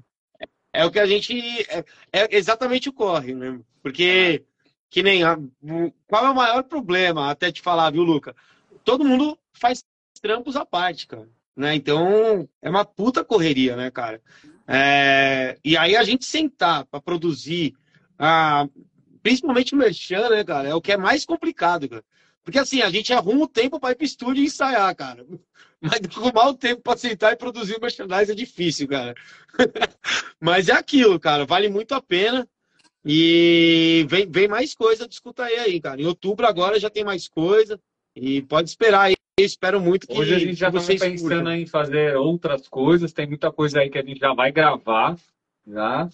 é 0.74 0.86
o 0.86 0.92
que 0.92 1.00
a 1.00 1.06
gente. 1.06 1.34
É, 1.70 1.84
é 2.12 2.36
exatamente 2.36 2.90
o 2.90 2.94
corre, 2.94 3.34
né? 3.34 3.60
Porque, 3.82 4.44
que 4.90 5.02
nem. 5.02 5.24
A, 5.24 5.38
qual 6.08 6.26
é 6.26 6.30
o 6.30 6.36
maior 6.36 6.64
problema, 6.64 7.30
até 7.32 7.52
te 7.52 7.62
falar, 7.62 7.92
viu, 7.92 8.04
Luca? 8.04 8.36
Todo 8.84 9.06
mundo 9.06 9.38
faz 9.54 9.84
trampos 10.22 10.56
à 10.56 10.66
parte, 10.66 11.08
cara. 11.08 11.28
Né? 11.56 11.76
Então, 11.76 12.48
é 12.62 12.70
uma 12.70 12.84
puta 12.84 13.24
correria, 13.24 13.76
né, 13.76 13.90
cara? 13.90 14.22
É, 14.68 15.58
e 15.64 15.78
aí 15.78 15.96
a 15.96 16.04
gente 16.04 16.26
sentar 16.26 16.86
para 16.86 17.00
produzir, 17.00 17.74
principalmente 19.24 19.74
o 19.74 19.78
merchan, 19.78 20.30
né, 20.30 20.44
cara? 20.44 20.70
É 20.70 20.76
o 20.76 20.82
que 20.82 20.92
é 20.92 20.98
mais 20.98 21.26
complicado, 21.26 21.88
cara. 21.88 22.04
Porque 22.44 22.60
assim, 22.60 22.82
a 22.82 22.90
gente 22.92 23.12
arruma 23.12 23.46
o 23.46 23.48
tempo 23.48 23.80
para 23.80 23.92
ir 23.92 23.96
pro 23.96 24.06
estúdio 24.06 24.44
e 24.44 24.46
ensaiar, 24.46 24.96
cara. 24.96 25.26
Mas 25.82 26.00
arrumar 26.16 26.50
o 26.50 26.54
tempo 26.54 26.82
para 26.82 26.98
sentar 26.98 27.34
e 27.34 27.36
produzir 27.36 27.76
o 27.76 27.82
merchandise 27.82 28.32
é 28.32 28.36
difícil, 28.36 28.88
cara. 28.88 29.16
Mas 30.40 30.70
é 30.70 30.74
aquilo, 30.74 31.20
cara. 31.20 31.46
Vale 31.46 31.70
muito 31.70 31.94
a 31.94 32.02
pena. 32.02 32.48
E 33.04 34.06
vem, 34.10 34.30
vem 34.30 34.48
mais 34.48 34.74
coisa 34.74 35.08
escutar 35.10 35.46
aí, 35.46 35.58
aí, 35.58 35.82
cara. 35.82 36.02
Em 36.02 36.06
outubro 36.06 36.46
agora 36.46 36.80
já 36.80 36.90
tem 36.90 37.04
mais 37.04 37.28
coisa. 37.28 37.80
E 38.16 38.42
pode 38.44 38.70
esperar 38.70 39.02
aí. 39.02 39.16
Espero 39.38 39.82
muito 39.82 40.08
que 40.08 40.18
Hoje 40.18 40.34
a 40.34 40.40
gente 40.40 40.56
já 40.56 40.70
está 40.70 40.80
pensando 40.82 41.20
curtam. 41.20 41.54
em 41.54 41.66
fazer 41.66 42.16
outras 42.16 42.70
coisas. 42.70 43.12
Tem 43.12 43.28
muita 43.28 43.52
coisa 43.52 43.82
aí 43.82 43.90
que 43.90 43.98
a 43.98 44.04
gente 44.04 44.20
já 44.20 44.34
vai 44.34 44.50
gravar. 44.52 45.18
Já. 45.68 46.08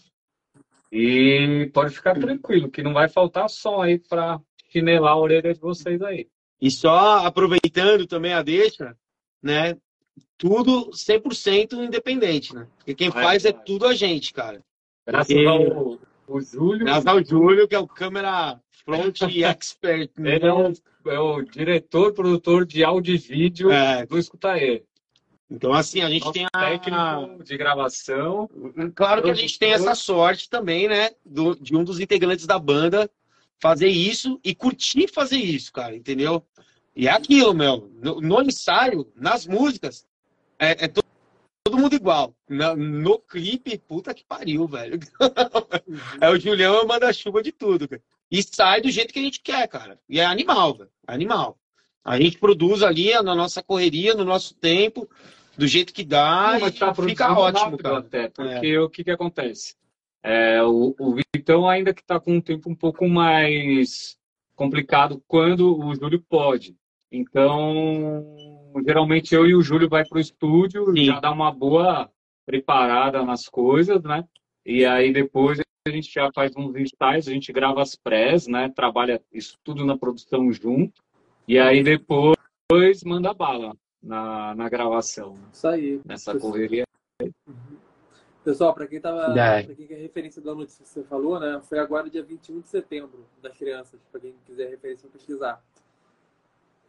E 0.92 1.70
pode 1.74 1.94
ficar 1.94 2.16
tranquilo, 2.20 2.70
que 2.72 2.82
não 2.82 2.94
vai 2.94 3.08
faltar 3.08 3.48
som 3.50 3.80
aí 3.82 4.00
para 4.00 4.42
chinelar 4.70 5.12
a 5.14 5.18
orelha 5.18 5.54
de 5.54 5.60
vocês 5.60 6.02
aí. 6.02 6.28
E 6.60 6.72
só 6.72 7.26
aproveitando 7.26 8.08
também 8.08 8.34
a 8.34 8.42
deixa, 8.42 8.98
né? 9.42 9.78
Tudo 10.38 10.90
100% 10.90 11.74
independente, 11.74 12.56
né? 12.56 12.68
Porque 12.78 12.96
quem 12.96 13.08
É 13.10 13.12
faz 13.12 13.46
é 13.46 13.50
verdade. 13.50 13.66
tudo 13.68 13.86
a 13.86 13.94
gente, 13.94 14.34
cara. 14.34 14.62
Graças 15.06 15.36
ao, 15.46 16.00
ao 16.28 16.42
Júlio. 16.42 16.86
Graças 16.86 17.06
ao 17.08 17.24
Júlio, 17.24 17.68
que 17.68 17.76
é 17.76 17.80
o 17.80 17.88
câmera 17.88 18.60
front 18.84 19.22
expert. 19.46 20.12
né? 20.18 20.36
Ele 20.36 20.48
é 20.48 20.54
o, 20.54 20.74
é 21.06 21.20
o 21.20 21.42
diretor, 21.42 22.14
produtor 22.14 22.66
de 22.66 22.84
áudio 22.84 23.16
e 23.16 23.18
vídeo 23.18 23.72
É, 23.72 24.06
do 24.06 24.18
Escutaê. 24.18 24.84
então, 25.50 25.74
assim, 25.74 26.02
a 26.02 26.10
gente 26.10 26.22
Nosso 26.22 26.34
tem 26.34 26.46
a. 26.54 26.60
técnico 26.60 27.44
de 27.44 27.58
gravação. 27.58 28.50
Claro 28.96 29.22
que 29.24 29.30
a 29.30 29.34
gente 29.34 29.58
tem 29.60 29.74
essa 29.74 29.96
sorte 29.96 30.50
também, 30.50 30.88
né? 30.88 31.12
do- 31.26 31.56
de 31.56 31.76
um 31.76 31.84
dos 31.84 32.00
integrantes 32.00 32.46
da 32.46 32.58
banda 32.60 33.10
fazer 33.60 33.88
isso 33.90 34.40
e 34.44 34.56
curtir 34.56 35.08
fazer 35.08 35.38
isso, 35.38 35.72
cara, 35.72 35.96
entendeu? 35.96 36.44
E 36.96 37.08
é 37.08 37.12
aquilo, 37.12 37.54
meu. 37.54 37.90
No, 38.02 38.20
no 38.20 38.42
ensaio, 38.42 39.08
nas 39.16 39.46
músicas, 39.46 40.06
é, 40.60 40.86
é 40.86 40.88
to- 40.88 41.04
todo 41.64 41.78
mundo 41.78 41.96
igual. 41.96 42.36
Na- 42.50 42.76
no 42.76 43.20
clipe, 43.20 43.78
puta 43.78 44.14
que 44.14 44.24
pariu, 44.24 44.68
velho. 44.68 45.00
É 46.22 46.30
o 46.30 46.40
Julião 46.40 46.76
é 46.76 46.82
o 46.82 46.88
manda-chuva 46.88 47.42
de 47.44 47.52
tudo, 47.52 47.88
cara. 47.88 48.02
E 48.30 48.42
sai 48.44 48.82
do 48.82 48.90
jeito 48.90 49.14
que 49.14 49.20
a 49.20 49.24
gente 49.24 49.42
quer, 49.42 49.68
cara. 49.68 50.00
E 50.08 50.20
é 50.20 50.26
animal, 50.26 50.76
velho. 50.76 50.90
É 51.08 51.14
animal. 51.14 51.58
A 52.04 52.20
gente 52.20 52.38
produz 52.38 52.82
ali 52.82 53.12
na 53.22 53.36
nossa 53.36 53.62
correria, 53.62 54.14
no 54.14 54.24
nosso 54.24 54.56
tempo, 54.56 55.10
do 55.58 55.68
jeito 55.68 55.94
que 55.94 56.04
dá 56.04 56.58
Não, 56.60 56.68
e 56.68 56.72
tá 56.72 56.94
fica 56.94 57.34
ótimo, 57.34 57.78
cara. 57.78 58.00
Até, 58.00 58.30
porque 58.30 58.78
o 58.78 58.90
que 58.90 59.04
que 59.04 59.12
acontece? 59.12 59.76
É, 60.24 60.64
o, 60.64 60.96
o 61.00 61.16
Vitão 61.36 61.68
ainda 61.68 61.94
que 61.94 62.02
está 62.02 62.20
com 62.20 62.36
um 62.36 62.42
tempo 62.42 62.70
um 62.70 62.76
pouco 62.76 63.08
mais 63.08 64.18
complicado 64.56 65.22
quando 65.28 65.78
o 65.78 65.96
Júlio 65.96 66.24
pode. 66.30 66.76
Então, 67.12 68.51
geralmente 68.86 69.34
eu 69.34 69.46
e 69.46 69.56
o 69.56 69.62
Júlio 69.62 69.90
vai 69.90 70.06
para 70.06 70.18
o 70.18 70.22
estúdio, 70.22 70.86
Sim. 70.94 71.06
já 71.06 71.20
dá 71.20 71.32
uma 71.32 71.52
boa 71.52 72.10
preparada 72.46 73.24
nas 73.24 73.48
coisas, 73.48 74.02
né? 74.04 74.24
E 74.66 74.86
aí 74.86 75.12
depois 75.12 75.60
a 75.60 75.90
gente 75.90 76.14
já 76.14 76.30
faz 76.34 76.52
uns 76.56 76.76
ensaios, 76.76 77.28
a 77.28 77.32
gente 77.32 77.52
grava 77.52 77.82
as 77.82 77.96
prés, 77.96 78.48
né? 78.48 78.70
Trabalha 78.76 79.22
isso 79.32 79.58
tudo 79.64 79.86
na 79.86 79.98
produção 79.98 80.52
junto. 80.52 81.02
E 81.48 81.58
aí 81.58 81.84
depois 81.84 82.38
manda 83.04 83.34
bala 83.34 83.76
na, 84.02 84.56
na 84.56 84.70
gravação? 84.70 85.38
Isso 85.52 85.68
aí. 85.68 86.02
nessa 86.06 86.38
correria. 86.40 86.86
Pessoal, 88.44 88.74
para 88.74 88.88
quem 88.88 89.00
tava, 89.00 89.38
É. 89.40 89.64
para 89.64 89.76
quem 89.76 89.86
quer 89.86 90.00
referência 90.00 90.42
da 90.42 90.56
notícia 90.56 90.84
que 90.84 90.90
você 90.90 91.04
falou, 91.04 91.40
né? 91.40 91.62
Foi 91.64 91.78
agora 91.78 92.10
dia 92.10 92.24
21 92.24 92.62
de 92.62 92.70
setembro 92.70 93.26
das 93.42 93.56
crianças, 93.56 94.00
para 94.12 94.20
quem 94.20 94.34
quiser 94.46 94.70
referência 94.70 95.08
para 95.08 95.18
pesquisar. 95.20 95.64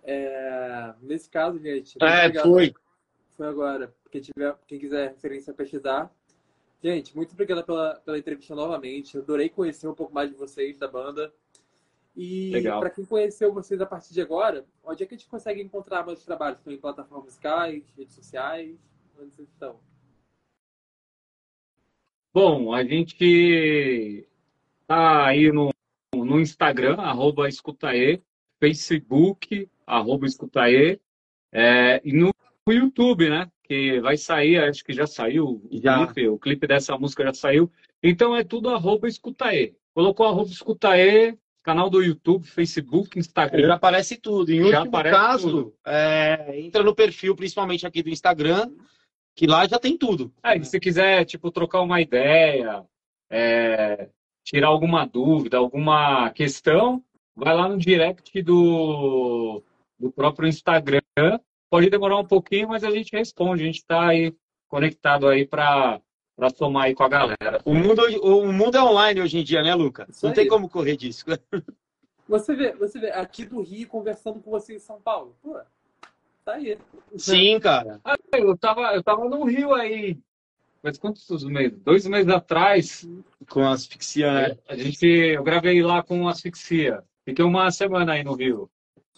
É, 0.03 0.94
nesse 1.00 1.30
caso, 1.30 1.59
gente, 1.59 1.96
É, 2.00 2.26
obrigado. 2.26 2.44
foi. 2.44 2.74
Foi 3.36 3.46
agora. 3.46 3.94
Quem, 4.11 4.20
tiver, 4.20 4.57
quem 4.66 4.78
quiser 4.78 5.11
referência 5.11 5.55
pesquisar. 5.55 6.11
Gente, 6.82 7.16
muito 7.16 7.32
obrigado 7.32 7.64
pela, 7.64 7.94
pela 8.05 8.18
entrevista 8.18 8.55
novamente. 8.55 9.14
Eu 9.14 9.22
adorei 9.22 9.48
conhecer 9.48 9.86
um 9.86 9.94
pouco 9.94 10.12
mais 10.12 10.30
de 10.30 10.36
vocês, 10.36 10.76
da 10.76 10.88
banda. 10.88 11.32
E 12.14 12.53
para 12.78 12.90
quem 12.90 13.05
conheceu 13.05 13.53
vocês 13.55 13.80
a 13.80 13.86
partir 13.86 14.12
de 14.12 14.20
agora, 14.20 14.66
onde 14.84 15.03
é 15.03 15.07
que 15.07 15.14
a 15.14 15.16
gente 15.16 15.28
consegue 15.28 15.62
encontrar 15.62 16.05
mais 16.05 16.22
trabalhos? 16.24 16.59
Estão 16.59 16.72
em 16.72 16.78
plataformas 16.78 17.24
musicais, 17.26 17.84
redes 17.96 18.14
sociais? 18.14 18.76
Onde 19.18 19.32
vocês 19.32 19.48
estão? 19.48 19.80
Bom, 22.34 22.74
a 22.74 22.84
gente 22.84 24.26
tá 24.86 25.26
aí 25.26 25.50
no, 25.53 25.70
no 26.14 26.40
Instagram, 26.40 26.96
arroba 26.96 27.48
Escutaê, 27.48 28.20
Facebook, 28.59 29.70
arroba 29.93 30.26
Escutaê, 30.26 30.99
é, 31.53 32.01
e 32.05 32.12
no 32.12 32.32
YouTube, 32.68 33.28
né? 33.28 33.49
Que 33.64 34.01
vai 34.01 34.16
sair, 34.16 34.59
acho 34.59 34.84
que 34.84 34.93
já 34.93 35.07
saiu 35.07 35.62
o 35.70 35.80
Já. 35.80 36.07
clipe, 36.07 36.28
o 36.28 36.38
clipe 36.38 36.66
dessa 36.66 36.97
música 36.97 37.24
já 37.24 37.34
saiu. 37.34 37.70
Então 38.03 38.36
é 38.36 38.43
tudo 38.43 38.70
arroba 38.70 39.09
Escutaê. 39.09 39.74
Colocou 39.95 40.26
arroba 40.26 40.51
Escutaê, 40.51 41.36
canal 41.62 41.88
do 41.90 42.03
YouTube, 42.03 42.47
Facebook, 42.47 43.18
Instagram. 43.18 43.68
Já 43.68 43.74
aparece 43.74 44.16
tudo. 44.16 44.51
Em 44.51 44.68
Já 44.70 44.80
último 44.80 45.03
caso, 45.03 45.49
tudo. 45.49 45.74
é, 45.86 46.61
entra 46.61 46.82
no 46.82 46.95
perfil, 46.95 47.36
principalmente 47.36 47.86
aqui 47.86 48.03
do 48.03 48.11
Instagram, 48.11 48.70
que 49.36 49.47
lá 49.47 49.66
já 49.66 49.78
tem 49.78 49.97
tudo. 49.97 50.32
É, 50.43 50.61
se 50.62 50.80
quiser, 50.80 51.24
tipo, 51.24 51.51
trocar 51.51 51.80
uma 51.82 52.01
ideia, 52.01 52.84
é, 53.30 54.09
tirar 54.45 54.68
alguma 54.68 55.07
dúvida, 55.07 55.59
alguma 55.59 56.30
questão, 56.30 57.03
vai 57.34 57.55
lá 57.55 57.68
no 57.68 57.78
direct 57.78 58.43
do, 58.43 59.62
do 60.03 60.11
próprio 60.11 60.48
Instagram. 60.48 61.00
Pode 61.70 61.88
demorar 61.88 62.18
um 62.18 62.26
pouquinho, 62.26 62.68
mas 62.68 62.82
a 62.82 62.90
gente 62.90 63.12
responde. 63.16 63.62
A 63.62 63.66
gente 63.66 63.76
está 63.78 64.09
aí 64.09 64.34
conectado 64.68 65.28
aí 65.28 65.46
para 65.46 66.00
somar 66.57 66.84
aí 66.86 66.94
com 66.94 67.05
a 67.05 67.09
galera. 67.09 67.61
O 67.64 67.72
mundo, 67.72 68.03
o 68.20 68.53
mundo 68.53 68.76
é 68.76 68.82
online 68.82 69.20
hoje 69.20 69.38
em 69.38 69.44
dia, 69.44 69.62
né, 69.62 69.74
Luca? 69.74 70.07
Isso 70.11 70.24
Não 70.26 70.30
aí. 70.30 70.34
tem 70.36 70.48
como 70.48 70.68
correr 70.68 70.96
disso. 70.96 71.24
Você 72.28 72.55
vê, 72.55 72.72
você 72.72 72.98
vê 73.00 73.11
aqui 73.11 73.44
do 73.44 73.61
Rio 73.61 73.86
conversando 73.88 74.40
com 74.40 74.50
você 74.53 74.76
em 74.76 74.78
São 74.78 74.98
Paulo. 75.00 75.36
Pô, 75.42 75.59
tá 76.44 76.55
aí. 76.55 76.78
Sim, 77.16 77.59
cara. 77.61 78.00
Ah, 78.05 78.16
Eu 78.34 78.57
tava, 78.57 78.94
eu 78.94 79.03
tava 79.03 79.28
no 79.28 79.44
Rio 79.44 79.74
aí, 79.74 80.16
mas 80.82 80.96
quantos 80.96 81.44
meses? 81.44 81.78
Dois 81.80 82.07
meses 82.07 82.32
atrás, 82.32 83.07
Com 83.50 83.64
asfixia, 83.68 84.32
né? 84.32 84.59
a 84.68 84.76
gente, 84.76 85.05
eu 85.05 85.42
gravei 85.42 85.82
lá 85.82 86.03
com 86.03 86.26
asfixia. 86.28 87.03
Fiquei 87.24 87.44
uma 87.44 87.70
semana 87.72 88.12
aí 88.12 88.24
no 88.24 88.34
Rio. 88.34 88.70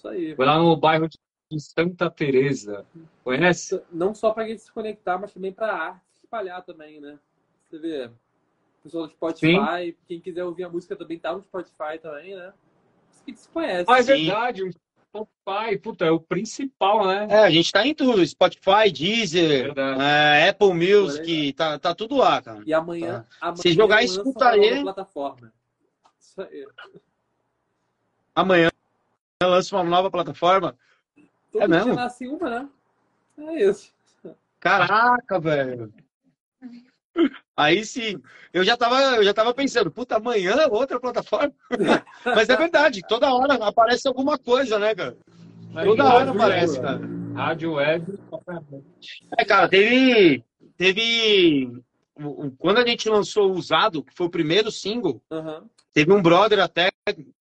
Isso 0.05 0.09
aí. 0.09 0.37
Foi 0.37 0.45
lá 0.45 0.59
no 0.59 0.77
bairro 0.77 1.09
de 1.09 1.61
Santa 1.61 2.11
Teresa. 2.11 2.87
Conhece? 3.23 3.83
Não 3.91 4.15
só 4.15 4.33
pra 4.33 4.47
gente 4.47 4.61
se 4.61 4.71
conectar, 4.71 5.19
mas 5.19 5.33
também 5.33 5.53
pra 5.53 5.73
arte 5.73 6.05
se 6.13 6.25
espalhar 6.25 6.63
também, 6.63 7.01
né? 7.01 7.19
Você 7.65 7.79
vê, 7.79 8.11
pessoal 8.83 9.07
do 9.07 9.13
Spotify, 9.13 9.97
quem 10.07 10.21
quiser 10.21 10.45
ouvir 10.45 10.65
a 10.65 10.69
música 10.69 10.95
também 10.95 11.19
tá 11.19 11.33
no 11.33 11.43
Spotify 11.43 11.99
também, 12.01 12.37
né? 12.37 12.53
Isso 13.11 13.25
que 13.25 13.35
se 13.35 13.49
conhece. 13.49 13.91
Ah, 13.91 13.99
é 13.99 14.03
Sim. 14.03 14.27
verdade. 14.27 14.63
O 14.63 14.71
Spotify, 14.71 15.79
puta, 15.83 16.05
é 16.05 16.11
o 16.11 16.21
principal, 16.21 17.07
né? 17.07 17.27
É, 17.31 17.39
a 17.39 17.51
gente 17.51 17.73
tá 17.73 17.87
em 17.87 17.95
tudo. 17.95 18.27
Spotify, 18.27 18.93
Deezer, 18.93 19.67
Verdade. 19.75 20.03
é, 20.03 20.49
Apple 20.51 20.75
Music, 20.75 21.53
tá, 21.55 21.79
tá 21.79 21.95
tudo 21.95 22.17
lá, 22.17 22.43
cara. 22.43 22.63
E 22.67 22.75
amanhã, 22.75 23.27
amanhã 23.41 23.57
Se 23.57 23.73
jogar 23.73 24.03
escuta 24.03 24.51
aí. 24.51 24.83
plataforma. 24.83 25.51
Isso 26.19 26.43
aí. 26.43 26.67
Amanhã 28.35 28.69
lança 29.49 29.77
uma 29.77 29.85
nova 29.85 30.11
plataforma. 30.11 30.77
Todo 31.53 31.63
É 31.63 31.69
mesmo? 31.69 31.95
nasce 31.95 32.27
uma, 32.27 32.51
né? 32.51 32.69
É 33.39 33.69
isso. 33.69 33.93
Caraca, 34.61 35.39
velho. 35.39 35.93
Aí 37.57 37.85
sim, 37.85 38.21
eu 38.53 38.65
já 38.65 38.77
tava, 38.77 39.01
eu 39.17 39.23
já 39.23 39.33
tava 39.33 39.55
pensando, 39.55 39.91
puta, 39.91 40.17
amanhã 40.17 40.67
outra 40.71 40.99
plataforma. 40.99 41.55
Mas 42.25 42.49
é 42.49 42.57
verdade, 42.57 43.03
toda 43.07 43.33
hora 43.33 43.55
aparece 43.55 44.09
alguma 44.09 44.37
coisa, 44.37 44.79
né, 44.79 44.95
cara? 44.95 45.17
Toda 45.85 46.13
hora 46.13 46.31
aparece, 46.31 46.81
cara. 46.81 47.01
Rádio 47.35 47.75
Web. 47.75 48.19
É, 49.39 49.45
cara, 49.45 49.69
teve. 49.69 50.45
Teve. 50.77 51.83
Quando 52.59 52.79
a 52.79 52.87
gente 52.87 53.09
lançou 53.09 53.51
o 53.51 53.57
Usado, 53.57 54.03
que 54.03 54.15
foi 54.15 54.27
o 54.27 54.31
primeiro 54.31 54.71
single, 54.71 55.21
Aham. 55.31 55.69
Teve 55.95 56.13
um 56.13 56.21
brother 56.21 56.59
até, 56.61 56.91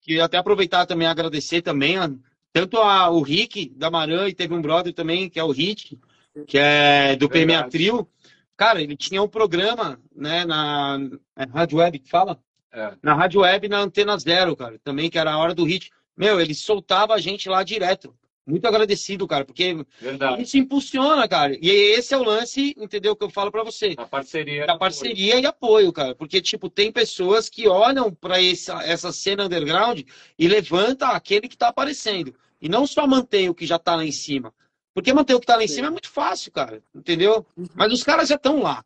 que 0.00 0.20
até 0.20 0.36
aproveitar 0.36 0.86
também 0.86 1.08
agradecer 1.08 1.62
também, 1.62 1.96
a- 1.96 2.10
tanto 2.52 2.76
a, 2.78 3.08
o 3.10 3.22
Rick 3.22 3.70
da 3.70 3.90
Maran, 3.90 4.28
e 4.28 4.34
teve 4.34 4.54
um 4.54 4.60
brother 4.62 4.92
também, 4.92 5.28
que 5.28 5.40
é 5.40 5.44
o 5.44 5.50
Hit, 5.50 5.98
que 6.46 6.58
é 6.58 7.16
do 7.16 7.28
Verdade. 7.28 7.62
PMA 7.62 7.70
Trio. 7.70 8.08
Cara, 8.56 8.80
ele 8.80 8.96
tinha 8.96 9.22
um 9.22 9.28
programa, 9.28 9.98
né, 10.14 10.44
na 10.44 10.98
é, 11.34 11.44
Rádio 11.44 11.78
Web 11.78 11.98
que 11.98 12.10
fala? 12.10 12.38
É. 12.70 12.92
Na 13.02 13.14
Rádio 13.14 13.40
Web, 13.40 13.68
na 13.68 13.80
Antena 13.80 14.16
Zero, 14.18 14.54
cara, 14.54 14.78
também, 14.84 15.10
que 15.10 15.18
era 15.18 15.32
a 15.32 15.38
hora 15.38 15.54
do 15.54 15.64
hit. 15.64 15.90
Meu, 16.16 16.40
ele 16.40 16.54
soltava 16.54 17.14
a 17.14 17.18
gente 17.18 17.48
lá 17.48 17.62
direto. 17.62 18.14
Muito 18.44 18.66
agradecido, 18.66 19.26
cara, 19.26 19.44
porque 19.44 19.84
Verdade. 20.00 20.42
isso 20.42 20.58
impulsiona, 20.58 21.28
cara. 21.28 21.56
E 21.60 21.70
esse 21.70 22.12
é 22.12 22.18
o 22.18 22.24
lance, 22.24 22.74
entendeu? 22.76 23.14
Que 23.14 23.24
eu 23.24 23.30
falo 23.30 23.52
pra 23.52 23.62
você. 23.62 23.94
A 23.96 24.04
parceria. 24.04 24.66
Da 24.66 24.76
parceria 24.76 25.38
e 25.38 25.46
apoio, 25.46 25.92
cara. 25.92 26.14
Porque, 26.14 26.40
tipo, 26.40 26.68
tem 26.68 26.90
pessoas 26.90 27.48
que 27.48 27.68
olham 27.68 28.12
pra 28.12 28.42
essa, 28.42 28.82
essa 28.82 29.12
cena 29.12 29.44
underground 29.44 30.00
e 30.36 30.48
levanta 30.48 31.08
aquele 31.08 31.48
que 31.48 31.56
tá 31.56 31.68
aparecendo. 31.68 32.34
E 32.60 32.68
não 32.68 32.84
só 32.84 33.06
mantém 33.06 33.48
o 33.48 33.54
que 33.54 33.64
já 33.64 33.78
tá 33.78 33.94
lá 33.94 34.04
em 34.04 34.12
cima. 34.12 34.52
Porque 34.92 35.12
manter 35.12 35.34
o 35.34 35.40
que 35.40 35.46
tá 35.46 35.56
lá 35.56 35.64
em 35.64 35.68
Sim. 35.68 35.76
cima 35.76 35.86
é 35.86 35.90
muito 35.90 36.10
fácil, 36.10 36.50
cara. 36.50 36.82
Entendeu? 36.94 37.46
Mas 37.74 37.92
os 37.92 38.02
caras 38.02 38.28
já 38.28 38.34
estão 38.34 38.60
lá. 38.60 38.84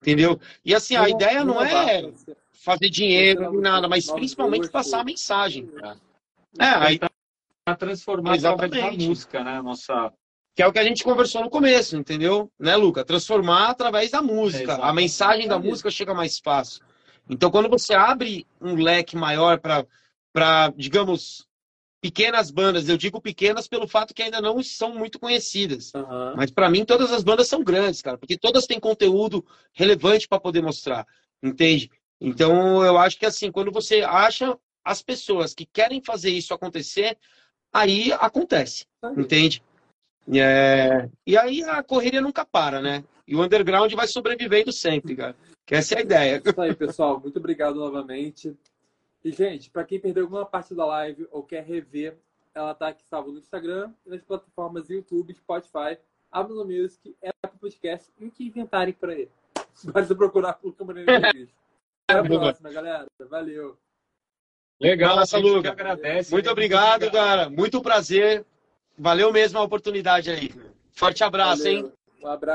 Entendeu? 0.00 0.40
E 0.64 0.74
assim, 0.74 0.96
a 0.96 1.08
ideia 1.08 1.44
não 1.44 1.62
é 1.62 2.10
fazer 2.52 2.88
dinheiro 2.88 3.50
nem 3.52 3.60
nada, 3.60 3.86
mas 3.86 4.10
principalmente 4.10 4.68
passar 4.68 5.00
a 5.00 5.04
mensagem. 5.04 5.70
É, 6.58 6.64
aí 6.64 6.98
Transformar 7.74 8.34
através 8.34 8.70
da 8.70 8.76
Exatamente. 8.76 9.08
música, 9.08 9.42
né? 9.42 9.60
Nossa. 9.60 10.12
Que 10.54 10.62
é 10.62 10.66
o 10.66 10.72
que 10.72 10.78
a 10.78 10.84
gente 10.84 11.02
conversou 11.02 11.42
no 11.42 11.50
começo, 11.50 11.96
entendeu? 11.96 12.50
Né, 12.58 12.76
Luca? 12.76 13.04
Transformar 13.04 13.70
através 13.70 14.12
da 14.12 14.22
música. 14.22 14.72
Exato. 14.72 14.82
a 14.82 14.92
mensagem 14.92 15.48
da 15.48 15.58
música 15.58 15.90
chega 15.90 16.14
mais 16.14 16.38
fácil. 16.38 16.82
Então, 17.28 17.50
quando 17.50 17.68
você 17.68 17.92
abre 17.92 18.46
um 18.60 18.74
leque 18.74 19.16
maior 19.16 19.58
para, 19.58 20.72
digamos, 20.76 21.46
pequenas 22.00 22.52
bandas, 22.52 22.88
eu 22.88 22.96
digo 22.96 23.20
pequenas 23.20 23.66
pelo 23.66 23.88
fato 23.88 24.14
que 24.14 24.22
ainda 24.22 24.40
não 24.40 24.62
são 24.62 24.94
muito 24.94 25.18
conhecidas. 25.18 25.92
Aham. 25.92 26.34
Mas 26.36 26.52
para 26.52 26.70
mim, 26.70 26.84
todas 26.84 27.12
as 27.12 27.24
bandas 27.24 27.48
são 27.48 27.64
grandes, 27.64 28.00
cara, 28.00 28.16
porque 28.16 28.38
todas 28.38 28.64
têm 28.64 28.78
conteúdo 28.78 29.44
relevante 29.72 30.28
para 30.28 30.38
poder 30.38 30.62
mostrar, 30.62 31.04
entende? 31.42 31.90
Então, 32.20 32.84
eu 32.84 32.96
acho 32.96 33.18
que 33.18 33.26
assim, 33.26 33.50
quando 33.50 33.72
você 33.72 34.02
acha 34.02 34.56
as 34.84 35.02
pessoas 35.02 35.52
que 35.52 35.66
querem 35.66 36.00
fazer 36.00 36.30
isso 36.30 36.54
acontecer, 36.54 37.18
aí 37.78 38.12
acontece. 38.12 38.84
Entende? 39.16 39.62
É, 40.32 41.08
E 41.26 41.36
aí 41.36 41.62
a 41.62 41.82
correria 41.82 42.20
nunca 42.20 42.44
para, 42.44 42.80
né? 42.80 43.04
E 43.26 43.34
o 43.34 43.42
underground 43.42 43.92
vai 43.94 44.06
sobrevivendo 44.06 44.72
sempre, 44.72 45.16
cara. 45.16 45.36
Que 45.64 45.74
essa 45.74 45.94
é 45.94 45.98
a 45.98 46.02
ideia. 46.02 46.42
Isso 46.44 46.60
aí, 46.60 46.74
pessoal. 46.74 47.20
Muito 47.20 47.38
obrigado 47.38 47.76
novamente. 47.76 48.56
E, 49.24 49.32
gente, 49.32 49.68
para 49.70 49.84
quem 49.84 49.98
perdeu 49.98 50.24
alguma 50.24 50.46
parte 50.46 50.74
da 50.74 50.86
live 50.86 51.26
ou 51.32 51.42
quer 51.42 51.64
rever, 51.64 52.16
ela 52.54 52.72
tá 52.74 52.88
aqui 52.88 53.04
salva 53.04 53.30
no 53.30 53.38
Instagram 53.38 53.92
e 54.06 54.10
nas 54.10 54.22
plataformas 54.22 54.88
YouTube, 54.88 55.34
Spotify, 55.34 55.98
Amazon 56.30 56.66
Music, 56.68 57.16
Apple 57.42 57.58
Podcast 57.58 58.12
e 58.18 58.26
o 58.26 58.30
que 58.30 58.46
inventarem 58.46 58.94
por 58.94 59.10
aí. 59.10 59.28
Basta 59.84 60.14
procurar 60.14 60.54
por 60.54 60.70
Entrevista. 60.70 61.54
Até 62.08 62.20
a 62.20 62.24
próxima, 62.24 62.70
galera. 62.70 63.06
Valeu. 63.28 63.76
Legal, 64.80 65.16
Nossa, 65.16 65.36
a 65.36 65.40
gente 65.40 65.48
que 65.48 65.56
Luca. 65.56 65.70
agradece. 65.72 66.30
Muito 66.30 66.46
né? 66.46 66.52
obrigado, 66.52 67.10
cara. 67.10 67.48
Muito 67.48 67.80
prazer. 67.80 68.44
Valeu 68.98 69.32
mesmo 69.32 69.58
a 69.58 69.62
oportunidade 69.62 70.30
aí. 70.30 70.50
Forte 70.92 71.24
abraço, 71.24 71.66
hein? 71.66 71.82
Valeu. 71.82 71.92
Um 72.22 72.26
abraço. 72.26 72.40